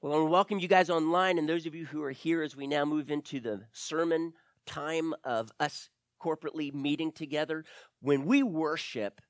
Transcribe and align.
Well, 0.00 0.12
I 0.12 0.16
want 0.16 0.28
to 0.28 0.32
welcome 0.32 0.58
you 0.60 0.68
guys 0.68 0.90
online 0.90 1.38
and 1.38 1.48
those 1.48 1.66
of 1.66 1.74
you 1.74 1.84
who 1.84 2.02
are 2.04 2.12
here 2.12 2.42
as 2.42 2.54
we 2.54 2.68
now 2.68 2.84
move 2.84 3.10
into 3.10 3.40
the 3.40 3.62
sermon 3.72 4.32
time 4.64 5.12
of 5.24 5.50
us 5.58 5.90
corporately 6.22 6.72
meeting 6.72 7.10
together. 7.10 7.64
When 8.00 8.24
we 8.24 8.44
worship, 8.44 9.20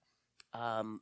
um, 0.53 1.01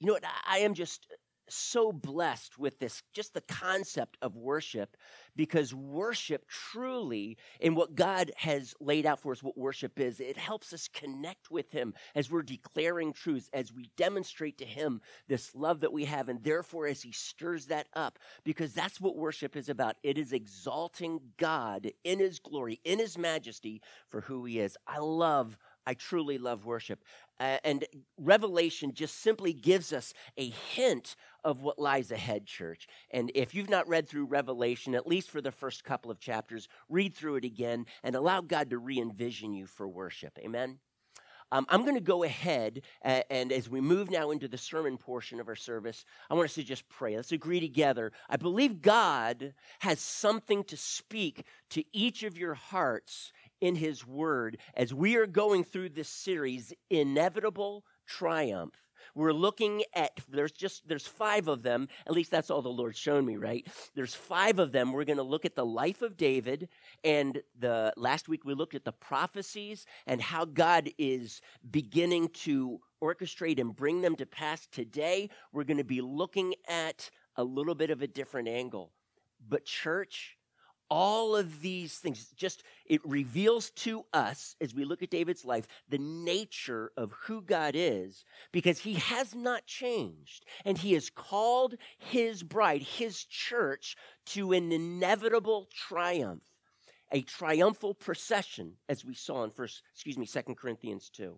you 0.00 0.06
know 0.06 0.12
what? 0.14 0.24
I 0.46 0.58
am 0.58 0.74
just 0.74 1.06
so 1.48 1.92
blessed 1.92 2.58
with 2.58 2.78
this, 2.78 3.02
just 3.12 3.34
the 3.34 3.40
concept 3.40 4.16
of 4.22 4.36
worship, 4.36 4.96
because 5.34 5.74
worship 5.74 6.48
truly, 6.48 7.36
in 7.60 7.74
what 7.74 7.94
God 7.94 8.32
has 8.36 8.74
laid 8.80 9.06
out 9.06 9.20
for 9.20 9.32
us, 9.32 9.42
what 9.42 9.56
worship 9.56 9.98
is, 10.00 10.20
it 10.20 10.36
helps 10.36 10.72
us 10.72 10.88
connect 10.88 11.50
with 11.50 11.70
Him 11.70 11.94
as 12.14 12.30
we're 12.30 12.42
declaring 12.42 13.12
truths, 13.12 13.50
as 13.52 13.72
we 13.72 13.90
demonstrate 13.96 14.58
to 14.58 14.64
Him 14.64 15.00
this 15.28 15.54
love 15.54 15.80
that 15.80 15.92
we 15.92 16.04
have, 16.04 16.28
and 16.28 16.42
therefore 16.42 16.86
as 16.86 17.02
He 17.02 17.12
stirs 17.12 17.66
that 17.66 17.88
up, 17.94 18.18
because 18.44 18.72
that's 18.72 19.00
what 19.00 19.16
worship 19.16 19.56
is 19.56 19.68
about. 19.68 19.96
It 20.02 20.18
is 20.18 20.32
exalting 20.32 21.20
God 21.36 21.90
in 22.04 22.18
His 22.18 22.38
glory, 22.38 22.80
in 22.84 22.98
His 22.98 23.16
majesty 23.18 23.82
for 24.08 24.22
who 24.22 24.44
He 24.44 24.58
is. 24.58 24.76
I 24.86 24.98
love 24.98 25.56
I 25.86 25.94
truly 25.94 26.38
love 26.38 26.64
worship. 26.64 27.04
Uh, 27.38 27.58
and 27.64 27.84
Revelation 28.18 28.92
just 28.92 29.22
simply 29.22 29.52
gives 29.52 29.92
us 29.92 30.14
a 30.36 30.50
hint 30.50 31.16
of 31.44 31.62
what 31.62 31.78
lies 31.78 32.10
ahead, 32.10 32.46
church. 32.46 32.88
And 33.10 33.30
if 33.34 33.54
you've 33.54 33.70
not 33.70 33.88
read 33.88 34.08
through 34.08 34.26
Revelation, 34.26 34.94
at 34.94 35.06
least 35.06 35.30
for 35.30 35.40
the 35.40 35.52
first 35.52 35.84
couple 35.84 36.10
of 36.10 36.18
chapters, 36.18 36.68
read 36.88 37.14
through 37.14 37.36
it 37.36 37.44
again 37.44 37.86
and 38.02 38.14
allow 38.14 38.40
God 38.40 38.70
to 38.70 38.78
re 38.78 38.98
envision 38.98 39.52
you 39.52 39.66
for 39.66 39.86
worship. 39.86 40.38
Amen? 40.38 40.78
Um, 41.52 41.64
I'm 41.68 41.82
going 41.82 41.94
to 41.94 42.00
go 42.00 42.24
ahead, 42.24 42.82
uh, 43.04 43.20
and 43.30 43.52
as 43.52 43.68
we 43.68 43.80
move 43.80 44.10
now 44.10 44.32
into 44.32 44.48
the 44.48 44.58
sermon 44.58 44.98
portion 44.98 45.38
of 45.38 45.46
our 45.46 45.54
service, 45.54 46.04
I 46.28 46.34
want 46.34 46.46
us 46.46 46.54
to 46.56 46.64
just 46.64 46.88
pray. 46.88 47.14
Let's 47.14 47.30
agree 47.30 47.60
together. 47.60 48.10
I 48.28 48.36
believe 48.36 48.82
God 48.82 49.54
has 49.78 50.00
something 50.00 50.64
to 50.64 50.76
speak 50.76 51.46
to 51.70 51.84
each 51.92 52.24
of 52.24 52.36
your 52.36 52.54
hearts 52.54 53.32
in 53.60 53.74
His 53.74 54.06
Word 54.06 54.58
as 54.74 54.92
we 54.92 55.16
are 55.16 55.26
going 55.26 55.64
through 55.64 55.90
this 55.90 56.08
series, 56.08 56.72
Inevitable 56.90 57.84
Triumph. 58.06 58.74
We're 59.14 59.32
looking 59.32 59.82
at 59.94 60.20
there's 60.28 60.52
just 60.52 60.86
there's 60.88 61.06
five 61.06 61.48
of 61.48 61.62
them. 61.62 61.88
At 62.06 62.12
least 62.12 62.30
that's 62.30 62.50
all 62.50 62.62
the 62.62 62.68
Lord's 62.68 62.98
shown 62.98 63.24
me, 63.24 63.36
right? 63.36 63.66
There's 63.94 64.14
five 64.14 64.58
of 64.58 64.72
them. 64.72 64.92
We're 64.92 65.04
going 65.04 65.16
to 65.16 65.22
look 65.22 65.44
at 65.44 65.54
the 65.54 65.64
life 65.64 66.02
of 66.02 66.16
David 66.16 66.68
and 67.04 67.40
the 67.58 67.92
last 67.96 68.28
week 68.28 68.44
we 68.44 68.54
looked 68.54 68.74
at 68.74 68.84
the 68.84 68.92
prophecies 68.92 69.86
and 70.06 70.20
how 70.20 70.44
God 70.44 70.90
is 70.98 71.40
beginning 71.70 72.28
to 72.44 72.80
orchestrate 73.02 73.60
and 73.60 73.74
bring 73.74 74.00
them 74.00 74.16
to 74.16 74.26
pass. 74.26 74.66
Today, 74.66 75.30
we're 75.52 75.64
going 75.64 75.76
to 75.78 75.84
be 75.84 76.00
looking 76.00 76.54
at 76.68 77.10
a 77.36 77.44
little 77.44 77.74
bit 77.74 77.90
of 77.90 78.02
a 78.02 78.06
different 78.06 78.48
angle. 78.48 78.92
But 79.48 79.64
church, 79.64 80.35
all 80.88 81.36
of 81.36 81.60
these 81.60 81.98
things. 81.98 82.28
Just 82.36 82.62
it 82.88 83.00
reveals 83.04 83.70
to 83.70 84.04
us 84.12 84.56
as 84.60 84.74
we 84.74 84.84
look 84.84 85.02
at 85.02 85.10
david's 85.10 85.44
life 85.44 85.66
the 85.88 85.98
nature 85.98 86.92
of 86.96 87.12
who 87.12 87.40
god 87.42 87.72
is 87.74 88.24
because 88.52 88.78
he 88.78 88.94
has 88.94 89.34
not 89.34 89.66
changed 89.66 90.44
and 90.64 90.78
he 90.78 90.92
has 90.94 91.10
called 91.10 91.74
his 91.98 92.42
bride 92.42 92.82
his 92.82 93.24
church 93.24 93.96
to 94.24 94.52
an 94.52 94.72
inevitable 94.72 95.68
triumph 95.74 96.42
a 97.12 97.22
triumphal 97.22 97.94
procession 97.94 98.72
as 98.88 99.04
we 99.04 99.14
saw 99.14 99.44
in 99.44 99.50
first 99.50 99.82
excuse 99.92 100.18
me 100.18 100.26
second 100.26 100.56
corinthians 100.56 101.10
2 101.10 101.36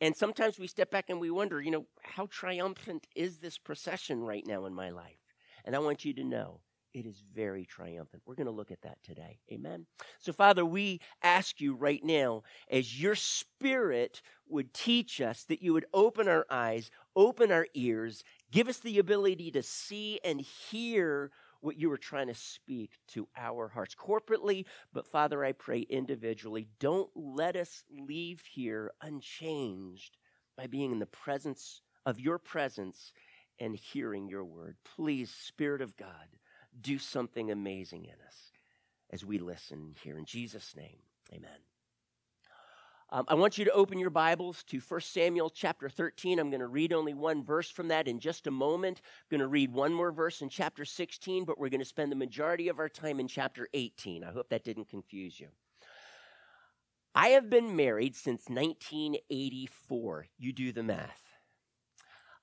and 0.00 0.16
sometimes 0.16 0.58
we 0.58 0.66
step 0.66 0.90
back 0.90 1.06
and 1.08 1.20
we 1.20 1.30
wonder 1.30 1.60
you 1.60 1.70
know 1.70 1.86
how 2.02 2.26
triumphant 2.26 3.06
is 3.14 3.38
this 3.38 3.58
procession 3.58 4.22
right 4.22 4.46
now 4.46 4.66
in 4.66 4.74
my 4.74 4.90
life? 4.90 5.18
And 5.64 5.74
i 5.74 5.78
want 5.78 6.04
you 6.04 6.12
to 6.14 6.24
know 6.24 6.60
it 6.94 7.06
is 7.06 7.22
very 7.34 7.64
triumphant. 7.64 8.22
We're 8.24 8.36
going 8.36 8.46
to 8.46 8.52
look 8.52 8.70
at 8.70 8.82
that 8.82 8.98
today. 9.02 9.40
Amen. 9.52 9.86
So, 10.20 10.32
Father, 10.32 10.64
we 10.64 11.00
ask 11.22 11.60
you 11.60 11.74
right 11.74 12.02
now, 12.02 12.44
as 12.70 13.00
your 13.00 13.16
spirit 13.16 14.22
would 14.48 14.72
teach 14.72 15.20
us, 15.20 15.44
that 15.44 15.62
you 15.62 15.72
would 15.72 15.86
open 15.92 16.28
our 16.28 16.46
eyes, 16.48 16.90
open 17.16 17.50
our 17.50 17.66
ears, 17.74 18.22
give 18.52 18.68
us 18.68 18.78
the 18.78 18.98
ability 18.98 19.50
to 19.50 19.62
see 19.62 20.20
and 20.24 20.40
hear 20.40 21.32
what 21.60 21.78
you 21.78 21.88
were 21.88 21.96
trying 21.98 22.28
to 22.28 22.34
speak 22.34 22.92
to 23.08 23.26
our 23.36 23.68
hearts 23.68 23.94
corporately, 23.94 24.66
but 24.92 25.08
Father, 25.08 25.42
I 25.42 25.52
pray 25.52 25.80
individually. 25.80 26.68
Don't 26.78 27.10
let 27.14 27.56
us 27.56 27.82
leave 27.90 28.42
here 28.52 28.92
unchanged 29.00 30.18
by 30.58 30.66
being 30.66 30.92
in 30.92 30.98
the 30.98 31.06
presence 31.06 31.80
of 32.04 32.20
your 32.20 32.38
presence 32.38 33.12
and 33.58 33.74
hearing 33.74 34.28
your 34.28 34.44
word. 34.44 34.76
Please, 34.84 35.30
Spirit 35.30 35.80
of 35.80 35.96
God, 35.96 36.28
do 36.80 36.98
something 36.98 37.50
amazing 37.50 38.04
in 38.04 38.14
us 38.26 38.52
as 39.10 39.24
we 39.24 39.38
listen 39.38 39.94
here. 40.02 40.18
In 40.18 40.24
Jesus' 40.24 40.74
name, 40.76 40.98
amen. 41.32 41.50
Um, 43.10 43.26
I 43.28 43.34
want 43.34 43.58
you 43.58 43.64
to 43.66 43.70
open 43.70 43.98
your 43.98 44.10
Bibles 44.10 44.64
to 44.64 44.80
1 44.80 45.00
Samuel 45.02 45.48
chapter 45.48 45.88
13. 45.88 46.38
I'm 46.38 46.50
going 46.50 46.58
to 46.58 46.66
read 46.66 46.92
only 46.92 47.14
one 47.14 47.44
verse 47.44 47.70
from 47.70 47.88
that 47.88 48.08
in 48.08 48.18
just 48.18 48.48
a 48.48 48.50
moment. 48.50 49.02
I'm 49.04 49.38
going 49.38 49.40
to 49.40 49.46
read 49.46 49.72
one 49.72 49.92
more 49.92 50.10
verse 50.10 50.42
in 50.42 50.48
chapter 50.48 50.84
16, 50.84 51.44
but 51.44 51.56
we're 51.56 51.68
going 51.68 51.80
to 51.80 51.86
spend 51.86 52.10
the 52.10 52.16
majority 52.16 52.66
of 52.68 52.80
our 52.80 52.88
time 52.88 53.20
in 53.20 53.28
chapter 53.28 53.68
18. 53.72 54.24
I 54.24 54.32
hope 54.32 54.48
that 54.48 54.64
didn't 54.64 54.88
confuse 54.88 55.38
you. 55.38 55.48
I 57.14 57.28
have 57.28 57.48
been 57.48 57.76
married 57.76 58.16
since 58.16 58.48
1984. 58.48 60.26
You 60.36 60.52
do 60.52 60.72
the 60.72 60.82
math. 60.82 61.22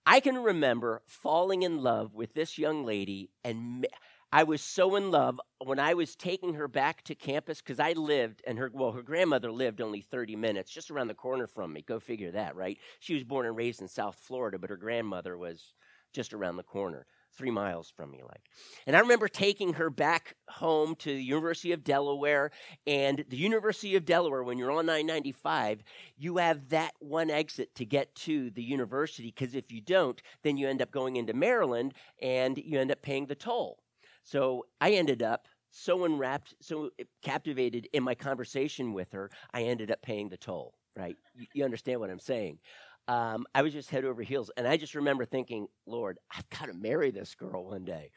I 0.06 0.22
can 0.22 0.38
remember 0.38 1.02
falling 1.06 1.64
in 1.64 1.81
love 1.81 2.16
with 2.16 2.34
this 2.34 2.58
young 2.58 2.86
lady 2.86 3.31
and. 3.44 3.86
I 4.34 4.44
was 4.44 4.62
so 4.62 4.96
in 4.96 5.12
love 5.12 5.42
when 5.59 5.78
I 5.78 5.94
was 5.94 6.16
taking 6.16 6.53
her 6.53 6.69
back 6.69 7.03
to 7.03 7.16
campus 7.16 7.59
because 7.62 7.81
I 7.81 7.92
lived, 7.94 8.42
and 8.47 8.58
her, 8.58 8.72
well, 8.74 8.94
her 8.94 9.02
grandmother 9.02 9.52
lived 9.52 9.81
only 9.81 10.00
30 10.00 10.38
minutes, 10.38 10.72
just 10.72 10.90
around 10.90 11.08
the 11.08 11.14
corner 11.14 11.47
from 11.47 11.74
me. 11.74 11.81
Go 11.81 12.00
figure 12.00 12.31
that, 12.31 12.56
right? 12.56 12.78
She 13.02 13.14
was 13.14 13.25
born 13.25 13.46
and 13.46 13.58
raised 13.58 13.81
in 13.81 13.90
South 13.90 14.16
Florida, 14.16 14.58
but 14.58 14.70
her 14.70 14.78
grandmother 14.78 15.38
was 15.38 15.74
just 16.14 16.34
around 16.34 16.56
the 16.56 16.64
corner, 16.64 17.06
three 17.34 17.52
miles 17.52 17.90
from 17.90 18.09
me, 18.12 18.22
like. 18.24 18.41
And 18.88 18.96
I 18.96 19.00
remember 19.00 19.28
taking 19.28 19.74
her 19.74 19.90
back 19.90 20.36
home 20.47 20.96
to 20.96 21.14
the 21.14 21.24
University 21.24 21.74
of 21.74 21.84
Delaware. 21.84 22.52
And 22.88 23.25
the 23.28 23.38
University 23.38 23.97
of 23.97 24.06
Delaware, 24.06 24.44
when 24.44 24.58
you're 24.58 24.72
on 24.72 24.86
995, 24.86 25.84
you 26.18 26.38
have 26.38 26.70
that 26.70 26.94
one 27.00 27.30
exit 27.30 27.75
to 27.75 27.86
get 27.86 28.16
to 28.16 28.50
the 28.52 28.64
university 28.64 29.34
because 29.36 29.56
if 29.56 29.74
you 29.74 29.81
don't, 29.81 30.22
then 30.44 30.56
you 30.56 30.70
end 30.70 30.81
up 30.81 30.91
going 30.91 31.18
into 31.18 31.34
Maryland 31.34 31.94
and 32.22 32.58
you 32.58 32.80
end 32.80 32.91
up 32.91 33.02
paying 33.02 33.25
the 33.25 33.36
toll. 33.36 33.81
So 34.24 34.66
I 34.80 34.92
ended 34.92 35.24
up 35.24 35.48
so 35.72 36.06
enwrapped, 36.06 36.54
so 36.62 36.90
captivated 37.22 37.88
in 37.94 38.04
my 38.04 38.14
conversation 38.14 38.94
with 38.94 39.12
her, 39.14 39.32
I 39.54 39.64
ended 39.64 39.90
up 39.90 40.02
paying 40.02 40.30
the 40.30 40.38
toll, 40.38 40.76
right? 40.98 41.16
You, 41.34 41.48
you 41.54 41.64
understand 41.64 42.00
what 42.00 42.09
I'm 42.09 42.20
saying? 42.20 42.59
Um, 43.08 43.46
I 43.56 43.62
was 43.62 43.74
just 43.74 43.90
head 43.90 44.06
over 44.06 44.22
heels. 44.22 44.52
And 44.58 44.68
I 44.68 44.78
just 44.78 44.96
remember 44.96 45.26
thinking, 45.26 45.68
Lord, 45.86 46.20
I've 46.36 46.50
got 46.50 46.68
to 46.68 46.74
marry 46.74 47.12
this 47.12 47.36
girl 47.36 47.66
one 47.66 47.86
day. 47.86 48.12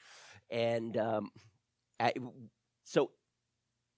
And 0.51 0.97
um, 0.97 1.31
I, 1.99 2.13
so 2.83 3.11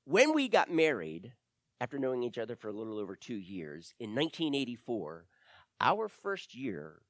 when 0.04 0.34
we 0.34 0.48
got 0.48 0.70
married, 0.70 1.32
after 1.80 1.98
knowing 1.98 2.22
each 2.22 2.38
other 2.38 2.56
for 2.56 2.68
a 2.68 2.72
little 2.72 2.98
over 2.98 3.16
two 3.16 3.36
years, 3.36 3.94
in 3.98 4.10
1984, 4.10 5.26
our 5.80 6.08
first 6.08 6.54
year 6.54 7.02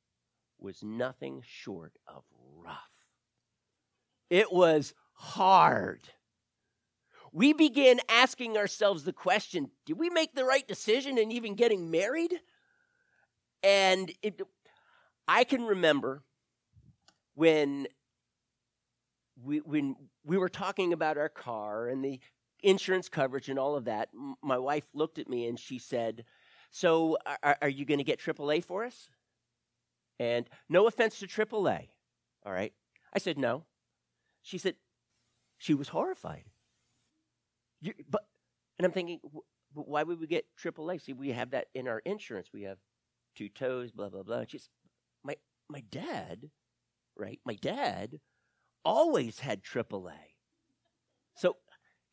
was 0.58 0.82
nothing 0.82 1.42
short 1.44 1.92
of. 2.08 2.24
It 4.30 4.52
was 4.52 4.94
hard. 5.12 6.00
We 7.32 7.52
began 7.52 8.00
asking 8.08 8.56
ourselves 8.56 9.04
the 9.04 9.12
question 9.12 9.70
did 9.84 9.98
we 9.98 10.10
make 10.10 10.34
the 10.34 10.44
right 10.44 10.66
decision 10.66 11.18
in 11.18 11.30
even 11.32 11.54
getting 11.54 11.90
married? 11.90 12.34
And 13.62 14.12
it, 14.22 14.40
I 15.28 15.44
can 15.44 15.64
remember 15.64 16.22
when 17.34 17.88
we, 19.42 19.58
when 19.58 19.96
we 20.24 20.38
were 20.38 20.48
talking 20.48 20.92
about 20.92 21.18
our 21.18 21.28
car 21.28 21.88
and 21.88 22.04
the 22.04 22.20
insurance 22.62 23.08
coverage 23.08 23.48
and 23.48 23.58
all 23.58 23.76
of 23.76 23.84
that, 23.84 24.08
my 24.42 24.58
wife 24.58 24.86
looked 24.94 25.18
at 25.18 25.28
me 25.28 25.46
and 25.46 25.58
she 25.58 25.78
said, 25.78 26.24
So, 26.70 27.18
are, 27.42 27.56
are 27.60 27.68
you 27.68 27.84
going 27.84 27.98
to 27.98 28.04
get 28.04 28.20
AAA 28.20 28.64
for 28.64 28.84
us? 28.84 29.08
And 30.18 30.48
no 30.68 30.86
offense 30.86 31.18
to 31.18 31.26
AAA, 31.26 31.88
all 32.44 32.52
right? 32.52 32.72
I 33.12 33.18
said, 33.18 33.38
No. 33.38 33.64
She 34.46 34.58
said, 34.58 34.76
she 35.58 35.74
was 35.74 35.88
horrified. 35.88 36.44
You, 37.80 37.94
but, 38.08 38.24
and 38.78 38.86
I'm 38.86 38.92
thinking, 38.92 39.18
why 39.74 40.04
would 40.04 40.20
we 40.20 40.28
get 40.28 40.46
AAA? 40.62 41.02
See, 41.02 41.12
we 41.12 41.32
have 41.32 41.50
that 41.50 41.66
in 41.74 41.88
our 41.88 41.98
insurance. 41.98 42.50
We 42.54 42.62
have 42.62 42.78
two 43.34 43.48
tows, 43.48 43.90
blah 43.90 44.08
blah 44.08 44.22
blah. 44.22 44.38
And 44.38 44.50
she's 44.50 44.68
my 45.24 45.34
my 45.68 45.82
dad, 45.90 46.48
right? 47.16 47.40
My 47.44 47.56
dad 47.56 48.20
always 48.84 49.40
had 49.40 49.64
AAA. 49.64 50.12
So 51.34 51.56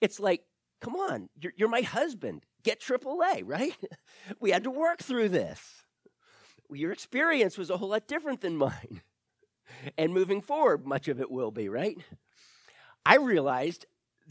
it's 0.02 0.20
like, 0.20 0.42
come 0.82 0.96
on, 0.96 1.30
you're, 1.40 1.54
you're 1.56 1.70
my 1.70 1.82
husband. 1.82 2.46
Get 2.64 2.82
AAA, 2.82 3.44
right? 3.46 3.78
we 4.40 4.50
had 4.50 4.64
to 4.64 4.72
work 4.72 5.04
through 5.04 5.30
this. 5.30 5.62
Your 6.72 6.92
experience 6.92 7.60
was 7.60 7.70
a 7.70 7.78
whole 7.78 7.90
lot 7.90 8.08
different 8.08 8.42
than 8.42 8.58
mine. 8.58 9.02
And 9.98 10.14
moving 10.14 10.42
forward, 10.42 10.86
much 10.86 11.08
of 11.08 11.20
it 11.20 11.32
will 11.32 11.52
be, 11.52 11.70
right? 11.70 11.98
I 13.06 13.18
realized 13.18 13.86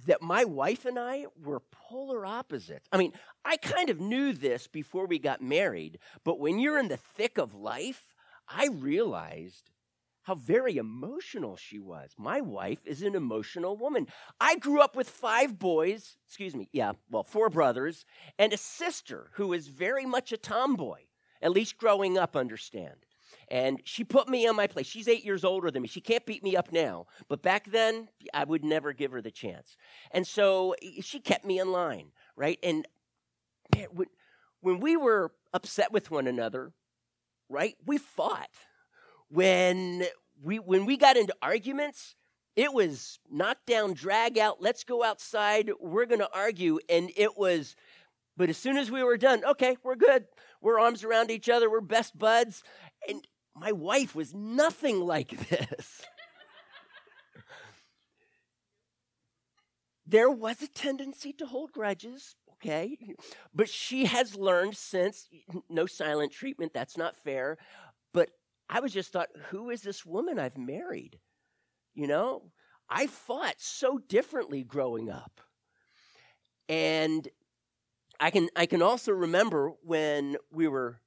that 0.07 0.23
my 0.23 0.45
wife 0.45 0.85
and 0.85 0.99
I 0.99 1.27
were 1.43 1.63
polar 1.71 2.25
opposites. 2.25 2.89
I 2.93 2.97
mean, 2.97 3.13
I 3.45 3.57
kind 3.57 3.91
of 3.91 4.01
knew 4.01 4.33
this 4.33 4.67
before 4.67 5.07
we 5.07 5.19
got 5.19 5.43
married, 5.43 5.99
but 6.25 6.41
when 6.41 6.59
you're 6.59 6.79
in 6.79 6.89
the 6.89 6.97
thick 6.97 7.39
of 7.39 7.55
life, 7.55 8.15
I 8.49 8.69
realized 8.73 9.71
how 10.23 10.35
very 10.37 10.77
emotional 10.77 11.57
she 11.57 11.79
was. 11.79 12.15
My 12.17 12.41
wife 12.41 12.87
is 12.87 13.03
an 13.03 13.15
emotional 13.15 13.77
woman. 13.77 14.07
I 14.41 14.57
grew 14.57 14.81
up 14.81 14.97
with 14.97 15.11
five 15.11 15.59
boys, 15.59 16.17
excuse 16.27 16.55
me, 16.55 16.69
yeah, 16.73 16.93
well, 17.11 17.25
four 17.25 17.51
brothers, 17.51 18.05
and 18.39 18.53
a 18.53 18.57
sister 18.57 19.31
who 19.35 19.53
is 19.53 19.67
very 19.69 20.07
much 20.07 20.33
a 20.33 20.37
tomboy, 20.37 21.01
at 21.43 21.51
least 21.51 21.77
growing 21.77 22.17
up, 22.17 22.37
understand. 22.37 23.05
And 23.53 23.83
she 23.85 24.03
put 24.03 24.31
me 24.31 24.47
on 24.49 24.57
my 24.57 24.67
place. 24.67 24.87
She's 24.87 25.07
eight 25.07 25.27
years 25.27 25.45
older 25.45 25.71
than 25.71 25.83
me. 25.83 25.89
She 25.89 26.01
can't 26.01 26.25
beat 26.25 26.43
me 26.43 26.57
up 26.57 26.73
now. 26.73 27.07
But 27.29 27.43
back 27.43 27.71
then, 27.71 28.09
I 28.33 28.45
would 28.45 28.65
never 28.65 28.95
give 28.95 29.13
her 29.13 29.21
the 29.21 29.31
chance. 29.31 29.77
And 30.11 30.27
so 30.27 30.75
she 31.03 31.21
kept 31.21 31.45
me 31.45 31.59
in 31.59 31.71
line, 31.71 32.13
right? 32.35 32.59
And 32.63 32.89
when, 33.91 34.09
when 34.63 34.81
we 34.81 34.97
were 34.97 35.33
upset 35.53 35.93
with 35.93 36.11
one 36.11 36.27
another, 36.27 36.73
right, 37.51 37.77
we 37.85 37.99
fought. 37.99 38.49
When 39.29 40.05
we, 40.43 40.59
when 40.59 40.87
we 40.87 40.97
got 40.97 41.19
into 41.19 41.35
arguments, 41.43 42.17
it 42.57 42.73
was 42.73 43.19
knock 43.31 43.59
down, 43.67 43.93
drag 43.93 44.39
out, 44.39 44.63
let's 44.63 44.83
go 44.83 45.05
outside, 45.05 45.71
we're 45.79 46.07
going 46.07 46.21
to 46.21 46.31
argue. 46.35 46.79
And 46.89 47.11
it 47.19 47.37
was, 47.37 47.77
but 48.35 48.49
as 48.49 48.57
soon 48.57 48.79
as 48.79 48.91
we 48.91 49.03
were 49.03 49.19
done, 49.19 49.45
okay, 49.45 49.77
we're 49.83 49.97
good. 49.97 50.25
We're 50.63 50.81
arms 50.81 51.05
around 51.05 51.31
each 51.31 51.51
other, 51.51 51.71
we're 51.71 51.83
best 51.83 52.19
buds. 52.19 52.63
And 53.07 53.27
my 53.55 53.73
wife 53.73 54.15
was 54.15 54.35
nothing 54.35 55.01
like 55.01 55.49
this. 55.49 56.03
there 60.07 60.31
was 60.31 60.63
a 60.63 60.69
tendency 60.69 61.33
to 61.35 61.47
hold 61.47 61.73
grudges, 61.73 62.37
okay? 62.55 62.99
But 63.55 63.69
she 63.69 64.07
has 64.07 64.37
learned 64.37 64.77
since 64.77 65.29
no 65.69 65.87
silent 65.87 66.33
treatment, 66.33 66.73
that's 66.73 66.97
not 66.97 67.17
fair. 67.17 67.59
But 68.13 68.31
I 68.69 68.81
was 68.81 68.93
just 68.93 69.13
thought, 69.13 69.29
who 69.51 69.71
is 69.71 69.83
this 69.83 70.07
woman 70.07 70.39
I've 70.39 70.59
married? 70.59 71.19
You 71.95 72.07
know, 72.07 72.53
I 72.89 73.07
fought 73.07 73.57
so 73.59 73.99
differently 73.99 74.65
growing 74.65 75.11
up. 75.11 75.41
And 76.69 77.29
I 78.19 78.31
can 78.31 78.49
I 78.57 78.67
can 78.67 78.83
also 78.83 79.13
remember 79.13 79.73
when 79.83 80.37
we 80.51 80.69
were 80.69 81.02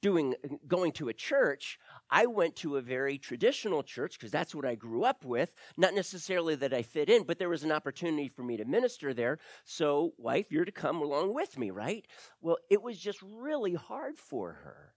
doing 0.00 0.34
going 0.66 0.92
to 0.92 1.08
a 1.08 1.12
church 1.12 1.78
i 2.10 2.26
went 2.26 2.54
to 2.56 2.76
a 2.76 2.80
very 2.80 3.18
traditional 3.18 3.82
church 3.82 4.18
because 4.18 4.30
that's 4.30 4.54
what 4.54 4.64
i 4.64 4.74
grew 4.74 5.04
up 5.04 5.24
with. 5.24 5.52
Not 5.76 5.94
necessarily 5.94 6.54
that 6.56 6.72
i 6.72 6.82
fit 6.82 7.10
in 7.10 7.24
but 7.24 7.38
there 7.38 7.48
was 7.48 7.64
an 7.64 7.72
opportunity 7.72 8.28
for 8.28 8.42
me 8.42 8.56
to 8.56 8.64
minister 8.64 9.12
there. 9.14 9.38
So 9.64 10.12
wife 10.18 10.50
you're 10.50 10.64
to 10.64 10.72
come 10.72 10.98
along 11.02 11.34
with 11.34 11.58
me 11.58 11.70
right? 11.70 12.06
Well 12.40 12.58
it 12.70 12.82
was 12.82 12.98
just 12.98 13.20
really 13.22 13.74
hard 13.74 14.16
for 14.16 14.52
her. 14.52 14.94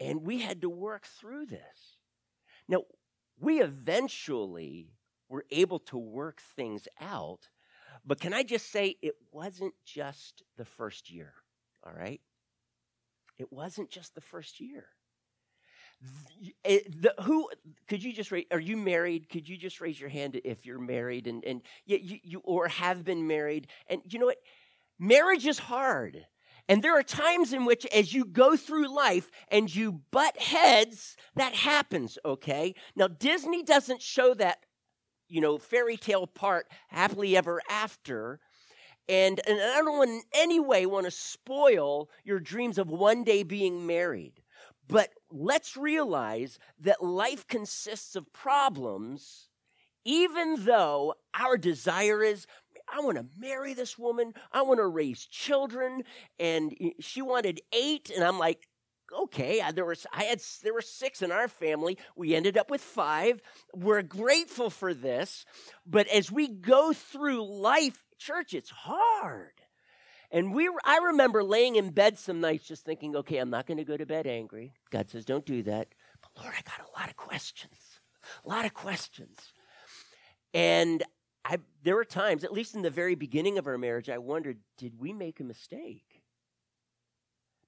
And 0.00 0.22
we 0.22 0.40
had 0.40 0.60
to 0.62 0.68
work 0.68 1.06
through 1.06 1.46
this. 1.46 1.98
Now 2.68 2.82
we 3.38 3.60
eventually 3.60 4.94
were 5.28 5.44
able 5.50 5.78
to 5.80 5.98
work 5.98 6.40
things 6.56 6.86
out 7.00 7.48
but 8.04 8.20
can 8.20 8.32
i 8.32 8.42
just 8.42 8.70
say 8.70 8.96
it 9.02 9.14
wasn't 9.32 9.74
just 9.84 10.42
the 10.56 10.64
first 10.64 11.10
year 11.10 11.32
all 11.84 11.92
right 11.92 12.20
it 13.38 13.52
wasn't 13.52 13.90
just 13.90 14.14
the 14.14 14.20
first 14.20 14.60
year. 14.60 14.86
The, 16.64 17.14
who 17.22 17.48
could 17.88 18.02
you 18.02 18.12
just 18.12 18.30
raise? 18.30 18.44
Are 18.50 18.60
you 18.60 18.76
married? 18.76 19.28
Could 19.30 19.48
you 19.48 19.56
just 19.56 19.80
raise 19.80 19.98
your 19.98 20.10
hand 20.10 20.38
if 20.44 20.66
you're 20.66 20.78
married 20.78 21.26
and 21.26 21.44
and 21.44 21.62
you, 21.86 22.18
you 22.22 22.40
or 22.44 22.68
have 22.68 23.04
been 23.04 23.26
married? 23.26 23.68
And 23.88 24.02
you 24.04 24.18
know 24.18 24.26
what? 24.26 24.38
Marriage 24.98 25.46
is 25.46 25.58
hard. 25.58 26.26
And 26.68 26.82
there 26.82 26.98
are 26.98 27.02
times 27.02 27.52
in 27.52 27.64
which, 27.64 27.86
as 27.86 28.14
you 28.14 28.24
go 28.24 28.56
through 28.56 28.94
life 28.94 29.30
and 29.48 29.74
you 29.74 30.00
butt 30.10 30.38
heads, 30.38 31.16
that 31.36 31.54
happens, 31.54 32.18
okay? 32.24 32.74
Now, 32.96 33.06
Disney 33.08 33.62
doesn't 33.62 34.00
show 34.00 34.32
that, 34.34 34.58
you 35.28 35.42
know, 35.42 35.58
fairy 35.58 35.98
tale 35.98 36.26
part 36.26 36.66
happily 36.88 37.36
ever 37.36 37.60
after, 37.68 38.40
and, 39.08 39.40
and 39.46 39.60
I 39.60 39.82
don't 39.82 40.08
in 40.08 40.22
any 40.32 40.60
way 40.60 40.86
want 40.86 41.06
to 41.06 41.10
spoil 41.10 42.08
your 42.24 42.40
dreams 42.40 42.78
of 42.78 42.88
one 42.88 43.24
day 43.24 43.42
being 43.42 43.86
married. 43.86 44.42
But 44.88 45.10
let's 45.30 45.76
realize 45.76 46.58
that 46.80 47.02
life 47.02 47.46
consists 47.46 48.16
of 48.16 48.32
problems, 48.32 49.48
even 50.04 50.64
though 50.64 51.14
our 51.34 51.56
desire 51.56 52.22
is 52.22 52.46
I 52.92 53.00
want 53.00 53.16
to 53.16 53.24
marry 53.38 53.72
this 53.72 53.98
woman. 53.98 54.34
I 54.52 54.60
want 54.62 54.78
to 54.78 54.86
raise 54.86 55.24
children. 55.24 56.04
And 56.38 56.74
she 57.00 57.22
wanted 57.22 57.62
eight. 57.72 58.10
And 58.14 58.22
I'm 58.22 58.38
like, 58.38 58.68
okay, 59.12 59.62
there 59.74 59.84
was 59.84 60.06
I 60.12 60.24
had 60.24 60.40
there 60.62 60.74
were 60.74 60.82
six 60.82 61.22
in 61.22 61.32
our 61.32 61.48
family. 61.48 61.98
We 62.16 62.34
ended 62.34 62.58
up 62.58 62.70
with 62.70 62.80
five. 62.80 63.40
We're 63.74 64.02
grateful 64.02 64.70
for 64.70 64.94
this, 64.94 65.44
but 65.86 66.08
as 66.08 66.30
we 66.30 66.48
go 66.48 66.92
through 66.92 67.44
life, 67.44 68.04
church, 68.24 68.54
it's 68.54 68.70
hard. 68.70 69.52
And 70.30 70.52
we, 70.52 70.68
I 70.84 70.98
remember 70.98 71.44
laying 71.44 71.76
in 71.76 71.90
bed 71.90 72.18
some 72.18 72.40
nights 72.40 72.66
just 72.66 72.84
thinking, 72.84 73.14
okay, 73.14 73.38
I'm 73.38 73.50
not 73.50 73.66
going 73.66 73.78
to 73.78 73.84
go 73.84 73.96
to 73.96 74.06
bed 74.06 74.26
angry. 74.26 74.72
God 74.90 75.08
says, 75.08 75.24
don't 75.24 75.46
do 75.46 75.62
that. 75.62 75.88
But 76.20 76.42
Lord, 76.42 76.54
I 76.58 76.62
got 76.62 76.88
a 76.88 76.98
lot 76.98 77.08
of 77.08 77.16
questions, 77.16 78.00
a 78.44 78.48
lot 78.48 78.64
of 78.64 78.74
questions. 78.74 79.38
And 80.52 81.02
I, 81.44 81.58
there 81.82 81.94
were 81.94 82.04
times, 82.04 82.42
at 82.42 82.52
least 82.52 82.74
in 82.74 82.82
the 82.82 82.90
very 82.90 83.14
beginning 83.14 83.58
of 83.58 83.66
our 83.66 83.78
marriage, 83.78 84.08
I 84.08 84.18
wondered, 84.18 84.58
did 84.78 84.98
we 84.98 85.12
make 85.12 85.40
a 85.40 85.44
mistake? 85.44 86.22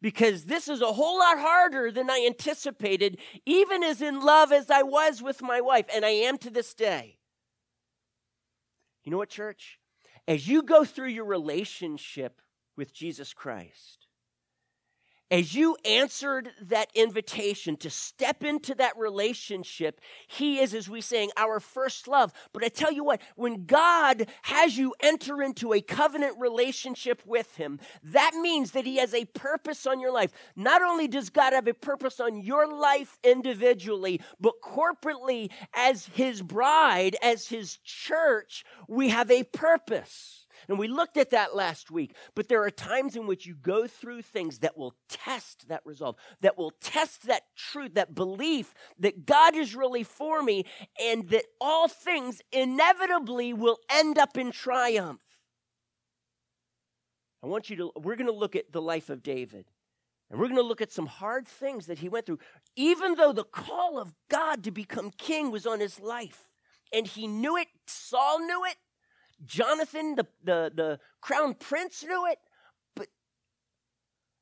Because 0.01 0.45
this 0.45 0.69
is 0.69 0.83
a 0.83 0.93
whole 0.93 1.19
lot 1.19 1.39
harder 1.39 1.91
than 1.91 2.11
I 2.11 2.25
anticipated, 2.27 3.19
even 3.45 3.83
as 3.83 4.03
in 4.03 4.21
love 4.21 4.51
as 4.51 4.71
I 4.71 4.83
was 4.83 5.23
with 5.23 5.43
my 5.43 5.61
wife, 5.61 5.87
and 5.95 6.05
I 6.05 6.11
am 6.11 6.39
to 6.39 6.51
this 6.51 6.75
day. 6.75 7.19
You 9.05 9.13
know 9.13 9.19
what, 9.19 9.29
church? 9.29 9.79
As 10.29 10.49
you 10.49 10.63
go 10.63 10.85
through 10.85 11.09
your 11.09 11.25
relationship 11.25 12.41
with 12.77 12.93
Jesus 12.93 13.33
Christ, 13.33 14.06
as 15.31 15.55
you 15.55 15.77
answered 15.85 16.51
that 16.63 16.89
invitation 16.95 17.77
to 17.79 17.91
step 17.91 18.45
into 18.45 18.75
that 18.77 18.97
relationship, 18.97 20.01
He 20.29 20.61
is, 20.61 20.73
as 20.73 20.89
we 20.89 21.01
saying, 21.01 21.31
our 21.37 21.59
first 21.59 22.07
love. 22.07 22.33
But 22.53 22.63
I 22.63 22.69
tell 22.69 22.93
you 22.93 23.03
what, 23.03 23.21
when 23.35 23.67
God 23.67 24.29
has 24.43 24.79
you 24.79 24.95
enter 25.01 25.43
into 25.43 25.73
a 25.73 25.81
covenant 25.81 26.37
relationship 26.39 27.23
with 27.27 27.57
Him, 27.57 27.81
that 28.05 28.33
means 28.35 28.71
that 28.73 28.87
He 28.87 28.99
has 28.99 29.15
a 29.15 29.25
purpose 29.25 29.87
on 29.87 29.99
your 29.99 30.13
life. 30.13 30.33
Not 30.55 30.83
only 30.83 31.09
does 31.09 31.31
God 31.31 31.53
have 31.53 31.67
a 31.67 31.75
purpose 31.75 32.21
on 32.21 32.41
your 32.43 32.73
life 32.73 33.19
individually, 33.25 34.21
but 34.41 34.61
corporately 34.63 35.51
as 35.75 36.07
His 36.07 36.41
bride, 36.41 37.17
as 37.21 37.49
His 37.49 37.79
church, 37.79 38.65
we 38.89 39.09
have 39.09 39.31
a 39.31 39.43
purpose. 39.43 40.46
And 40.69 40.79
we 40.79 40.89
looked 40.89 41.17
at 41.17 41.31
that 41.31 41.55
last 41.55 41.91
week. 41.91 42.15
But 42.35 42.49
there 42.49 42.63
are 42.63 42.71
times 42.71 43.17
in 43.17 43.27
which 43.27 43.47
you 43.47 43.55
go 43.55 43.87
through 43.87 44.23
things 44.23 44.59
that 44.61 44.77
will 44.77 44.95
test 45.09 45.69
that 45.69 45.83
resolve, 45.85 46.17
that 46.41 46.59
will 46.59 46.73
test 46.81 47.27
that 47.27 47.43
truth, 47.57 47.95
that 47.95 48.15
belief 48.15 48.75
that 48.99 49.27
God 49.27 49.55
is 49.55 49.75
really 49.75 50.03
for 50.03 50.43
me, 50.43 50.65
and 51.01 51.29
that 51.31 51.45
all 51.61 51.89
things 51.89 52.41
inevitably 52.53 53.53
will 53.53 53.79
end 53.91 54.19
up 54.19 54.37
in 54.37 54.53
triumph. 54.53 55.23
I 57.43 57.47
want 57.47 57.71
you 57.71 57.77
to, 57.77 57.93
we're 57.97 58.17
going 58.17 58.27
to 58.27 58.33
look 58.33 58.57
at 58.57 58.73
the 58.73 58.83
life 58.83 59.11
of 59.11 59.23
David. 59.23 59.67
And 60.31 60.41
we're 60.41 60.47
going 60.47 60.57
to 60.57 60.63
look 60.63 60.81
at 60.81 60.91
some 60.91 61.07
hard 61.07 61.47
things 61.47 61.87
that 61.87 62.01
he 62.01 62.09
went 62.09 62.27
through, 62.27 62.41
even 62.75 63.15
though 63.15 63.33
the 63.33 63.45
call 63.45 63.99
of 63.99 64.13
God 64.29 64.65
to 64.65 64.73
become 64.73 65.11
king 65.11 65.53
was 65.53 65.67
on 65.67 65.79
his 65.79 66.01
life. 66.01 66.49
And 66.93 67.07
he 67.07 67.27
knew 67.27 67.57
it, 67.57 67.69
Saul 67.87 68.41
knew 68.41 68.65
it, 68.65 68.77
Jonathan, 69.45 70.15
the, 70.15 70.27
the, 70.45 70.73
the 70.75 71.01
crown 71.21 71.55
prince, 71.55 72.03
knew 72.03 72.27
it, 72.27 72.39
but 72.95 73.09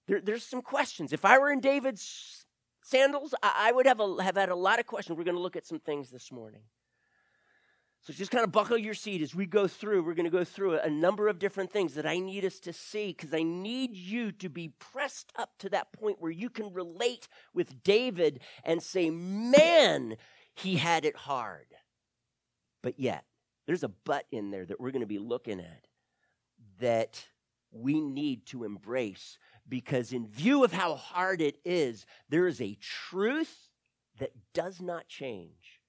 there, 0.07 0.21
there's 0.21 0.45
some 0.45 0.63
questions. 0.63 1.13
If 1.13 1.25
I 1.25 1.39
were 1.39 1.51
in 1.51 1.61
David's 1.61 2.47
sandals, 2.83 3.35
I, 3.43 3.69
I 3.69 3.73
would 3.73 3.87
have, 3.87 4.01
a, 4.01 4.23
have 4.23 4.37
had 4.37 4.51
a 4.51 4.55
lot 4.55 4.79
of 4.79 4.87
questions. 4.87 5.19
We're 5.19 5.25
going 5.25 5.37
to 5.37 5.43
look 5.43 5.57
at 5.57 5.67
some 5.67 5.81
things 5.81 6.11
this 6.11 6.31
morning. 6.31 6.63
So 8.03 8.13
just 8.13 8.31
kind 8.31 8.45
of 8.45 8.53
buckle 8.53 8.77
your 8.77 8.93
seat 8.93 9.23
as 9.23 9.35
we 9.35 9.47
go 9.47 9.67
through. 9.67 10.03
We're 10.03 10.13
going 10.13 10.27
to 10.27 10.31
go 10.31 10.45
through 10.45 10.79
a 10.79 10.91
number 10.91 11.27
of 11.27 11.39
different 11.39 11.73
things 11.73 11.95
that 11.95 12.05
I 12.05 12.19
need 12.19 12.45
us 12.45 12.61
to 12.61 12.73
see 12.73 13.15
because 13.17 13.33
I 13.33 13.43
need 13.43 13.97
you 13.97 14.31
to 14.33 14.51
be 14.51 14.75
pressed 14.79 15.33
up 15.37 15.57
to 15.61 15.71
that 15.71 15.91
point 15.91 16.21
where 16.21 16.31
you 16.31 16.51
can 16.51 16.71
relate 16.71 17.29
with 17.55 17.83
David 17.83 18.41
and 18.63 18.83
say, 18.83 19.09
man, 19.09 20.17
he 20.55 20.77
had 20.77 21.07
it 21.07 21.17
hard. 21.17 21.69
But 22.83 23.01
yet, 23.01 23.25
there's 23.67 23.85
a 23.85 23.89
but 23.89 24.27
in 24.31 24.51
there 24.51 24.65
that 24.67 24.81
we're 24.81 24.91
going 24.91 25.01
to 25.01 25.07
be 25.07 25.19
looking 25.19 25.61
at 25.61 25.87
that 26.81 27.25
we 27.71 28.01
need 28.01 28.47
to 28.47 28.65
embrace 28.65 29.39
because, 29.69 30.13
in 30.13 30.27
view 30.27 30.65
of 30.65 30.73
how 30.73 30.95
hard 30.95 31.41
it 31.41 31.59
is, 31.65 32.07
there 32.29 32.47
is 32.47 32.61
a 32.61 32.77
truth 32.81 33.71
that 34.19 34.33
does 34.53 34.81
not 34.81 35.09
change. 35.09 35.81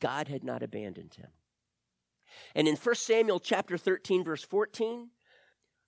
God 0.00 0.28
had 0.28 0.42
not 0.42 0.62
abandoned 0.62 1.14
him. 1.14 1.28
And 2.54 2.66
in 2.66 2.76
1 2.76 2.94
Samuel 2.94 3.40
chapter 3.40 3.76
13, 3.76 4.24
verse 4.24 4.42
14, 4.42 5.10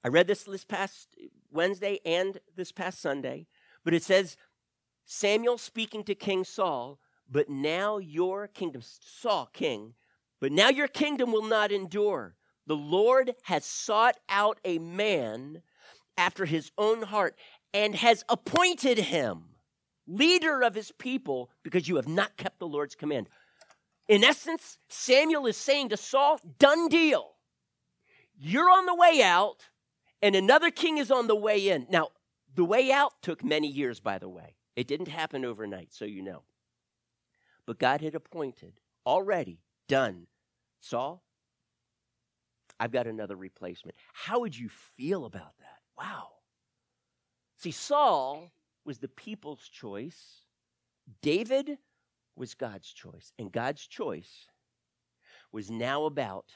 I 0.05 0.09
read 0.09 0.27
this 0.27 0.45
this 0.45 0.65
past 0.65 1.17
Wednesday 1.51 2.01
and 2.05 2.39
this 2.57 2.73
past 2.73 3.01
Sunday, 3.01 3.47
but 3.85 3.95
it 3.95 4.03
says, 4.03 4.37
Samuel 5.05 5.59
speaking 5.59 6.05
to 6.05 6.15
King 6.15 6.45
Saul, 6.45 6.99
but 7.31 7.49
now 7.49 7.99
your 7.99 8.49
kingdom, 8.49 8.83
Saul, 8.83 9.49
king, 9.53 9.95
but 10.43 10.51
now 10.51 10.69
your 10.69 10.89
kingdom 10.89 11.31
will 11.31 11.47
not 11.47 11.71
endure. 11.71 12.35
The 12.67 12.75
Lord 12.75 13.37
has 13.45 13.65
sought 13.65 14.17
out 14.29 14.59
a 14.65 14.81
man 14.81 15.63
after 16.19 16.47
his 16.47 16.73
own 16.77 17.03
heart 17.03 17.37
and 17.73 17.95
has 17.95 18.25
appointed 18.29 18.99
him 18.99 19.45
leader 20.05 20.63
of 20.63 20.75
his 20.75 20.91
people 20.99 21.49
because 21.63 21.87
you 21.87 21.95
have 21.95 22.09
not 22.09 22.37
kept 22.37 22.59
the 22.59 22.67
Lord's 22.67 22.97
command. 22.97 23.29
In 24.09 24.25
essence, 24.25 24.79
Samuel 24.89 25.47
is 25.47 25.57
saying 25.57 25.91
to 25.91 25.97
Saul, 25.97 26.41
done 26.59 26.89
deal. 26.89 27.35
You're 28.37 28.69
on 28.69 28.87
the 28.87 28.97
way 28.97 29.23
out, 29.23 29.69
and 30.21 30.35
another 30.35 30.73
king 30.73 30.99
is 30.99 31.13
on 31.13 31.29
the 31.29 31.37
way 31.37 31.69
in. 31.69 31.87
Now, 31.89 32.09
the 32.53 32.65
way 32.65 32.91
out 32.91 33.13
took 33.23 33.45
many 33.45 33.69
years, 33.69 34.01
by 34.01 34.19
the 34.19 34.29
way. 34.29 34.57
It 34.75 34.89
didn't 34.89 35.07
happen 35.07 35.45
overnight, 35.45 35.93
so 35.93 36.05
you 36.05 36.21
know. 36.21 36.43
But 37.65 37.79
God 37.79 38.01
had 38.01 38.17
appointed, 38.17 38.81
already 39.07 39.61
done. 39.87 40.27
Saul, 40.83 41.23
I've 42.79 42.93
got 42.93 43.07
another 43.07 43.37
replacement. 43.37 43.97
How 44.13 44.41
would 44.41 44.59
you 44.59 44.69
feel 44.69 45.25
about 45.25 45.57
that? 45.61 45.79
Wow. 45.97 46.29
See, 47.59 47.71
Saul 47.71 48.53
was 48.85 48.99
the 48.99 49.09
people's 49.09 49.69
choice, 49.69 50.43
David 51.23 51.79
was 52.37 52.55
God's 52.55 52.93
choice. 52.93 53.33
And 53.39 53.53
God's 53.53 53.87
choice 53.87 54.47
was 55.53 55.71
now 55.71 56.05
about 56.07 56.47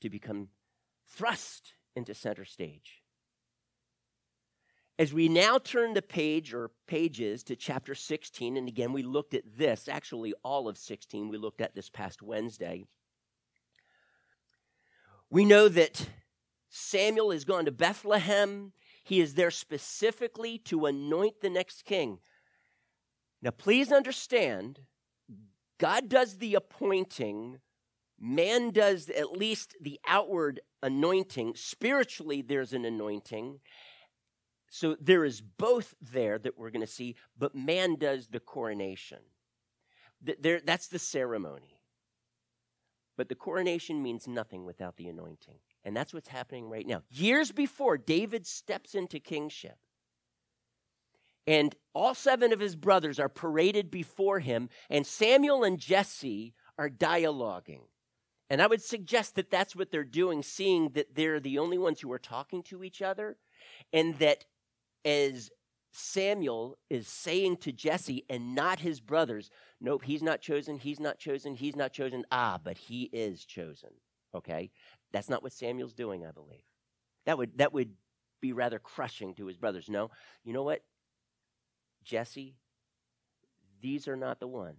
to 0.00 0.10
become 0.10 0.48
thrust 1.08 1.74
into 1.96 2.14
center 2.14 2.44
stage. 2.44 3.02
As 4.98 5.12
we 5.12 5.28
now 5.28 5.58
turn 5.58 5.94
the 5.94 6.02
page 6.02 6.54
or 6.54 6.70
pages 6.86 7.42
to 7.44 7.56
chapter 7.56 7.94
16, 7.94 8.56
and 8.56 8.68
again, 8.68 8.92
we 8.92 9.02
looked 9.02 9.34
at 9.34 9.42
this, 9.56 9.88
actually, 9.88 10.32
all 10.42 10.68
of 10.68 10.78
16, 10.78 11.28
we 11.28 11.36
looked 11.36 11.60
at 11.60 11.74
this 11.74 11.90
past 11.90 12.22
Wednesday. 12.22 12.86
We 15.30 15.44
know 15.44 15.68
that 15.68 16.08
Samuel 16.68 17.32
has 17.32 17.44
gone 17.44 17.64
to 17.64 17.72
Bethlehem. 17.72 18.72
He 19.02 19.20
is 19.20 19.34
there 19.34 19.50
specifically 19.50 20.58
to 20.58 20.86
anoint 20.86 21.40
the 21.40 21.50
next 21.50 21.84
king. 21.84 22.18
Now, 23.42 23.50
please 23.50 23.92
understand, 23.92 24.80
God 25.78 26.08
does 26.08 26.38
the 26.38 26.54
appointing, 26.54 27.60
man 28.18 28.70
does 28.70 29.10
at 29.10 29.32
least 29.32 29.76
the 29.80 30.00
outward 30.06 30.60
anointing. 30.82 31.54
Spiritually, 31.54 32.42
there's 32.42 32.72
an 32.72 32.84
anointing. 32.84 33.60
So 34.68 34.96
there 35.00 35.24
is 35.24 35.40
both 35.40 35.94
there 36.00 36.38
that 36.38 36.58
we're 36.58 36.70
going 36.70 36.86
to 36.86 36.86
see, 36.86 37.16
but 37.38 37.54
man 37.54 37.96
does 37.96 38.28
the 38.28 38.40
coronation. 38.40 39.18
There, 40.20 40.60
that's 40.64 40.88
the 40.88 40.98
ceremony. 40.98 41.75
But 43.16 43.28
the 43.28 43.34
coronation 43.34 44.02
means 44.02 44.28
nothing 44.28 44.64
without 44.64 44.96
the 44.96 45.08
anointing. 45.08 45.58
And 45.84 45.96
that's 45.96 46.12
what's 46.12 46.28
happening 46.28 46.68
right 46.68 46.86
now. 46.86 47.02
Years 47.10 47.52
before 47.52 47.96
David 47.96 48.46
steps 48.46 48.94
into 48.94 49.18
kingship, 49.20 49.78
and 51.46 51.74
all 51.94 52.14
seven 52.14 52.52
of 52.52 52.60
his 52.60 52.76
brothers 52.76 53.18
are 53.20 53.28
paraded 53.28 53.90
before 53.90 54.40
him, 54.40 54.68
and 54.90 55.06
Samuel 55.06 55.64
and 55.64 55.78
Jesse 55.78 56.54
are 56.76 56.90
dialoguing. 56.90 57.82
And 58.50 58.60
I 58.60 58.66
would 58.66 58.82
suggest 58.82 59.34
that 59.36 59.50
that's 59.50 59.74
what 59.74 59.90
they're 59.90 60.04
doing, 60.04 60.42
seeing 60.42 60.90
that 60.90 61.14
they're 61.14 61.40
the 61.40 61.58
only 61.58 61.78
ones 61.78 62.00
who 62.00 62.12
are 62.12 62.18
talking 62.18 62.62
to 62.64 62.84
each 62.84 63.00
other, 63.00 63.36
and 63.92 64.18
that 64.18 64.44
as 65.04 65.50
Samuel 65.96 66.76
is 66.90 67.08
saying 67.08 67.56
to 67.58 67.72
Jesse 67.72 68.24
and 68.28 68.54
not 68.54 68.80
his 68.80 69.00
brothers, 69.00 69.50
Nope, 69.80 70.04
he's 70.04 70.22
not 70.22 70.42
chosen, 70.42 70.76
he's 70.76 71.00
not 71.00 71.18
chosen, 71.18 71.54
he's 71.54 71.74
not 71.74 71.92
chosen. 71.92 72.24
Ah, 72.30 72.60
but 72.62 72.76
he 72.76 73.04
is 73.14 73.46
chosen. 73.46 73.90
Okay? 74.34 74.70
That's 75.12 75.30
not 75.30 75.42
what 75.42 75.54
Samuel's 75.54 75.94
doing, 75.94 76.26
I 76.26 76.32
believe. 76.32 76.60
That 77.24 77.38
would, 77.38 77.56
that 77.56 77.72
would 77.72 77.92
be 78.42 78.52
rather 78.52 78.78
crushing 78.78 79.34
to 79.34 79.46
his 79.46 79.56
brothers. 79.56 79.88
No, 79.88 80.10
you 80.44 80.52
know 80.52 80.64
what? 80.64 80.84
Jesse, 82.04 82.56
these 83.80 84.06
are 84.06 84.16
not 84.16 84.38
the 84.38 84.48
one. 84.48 84.76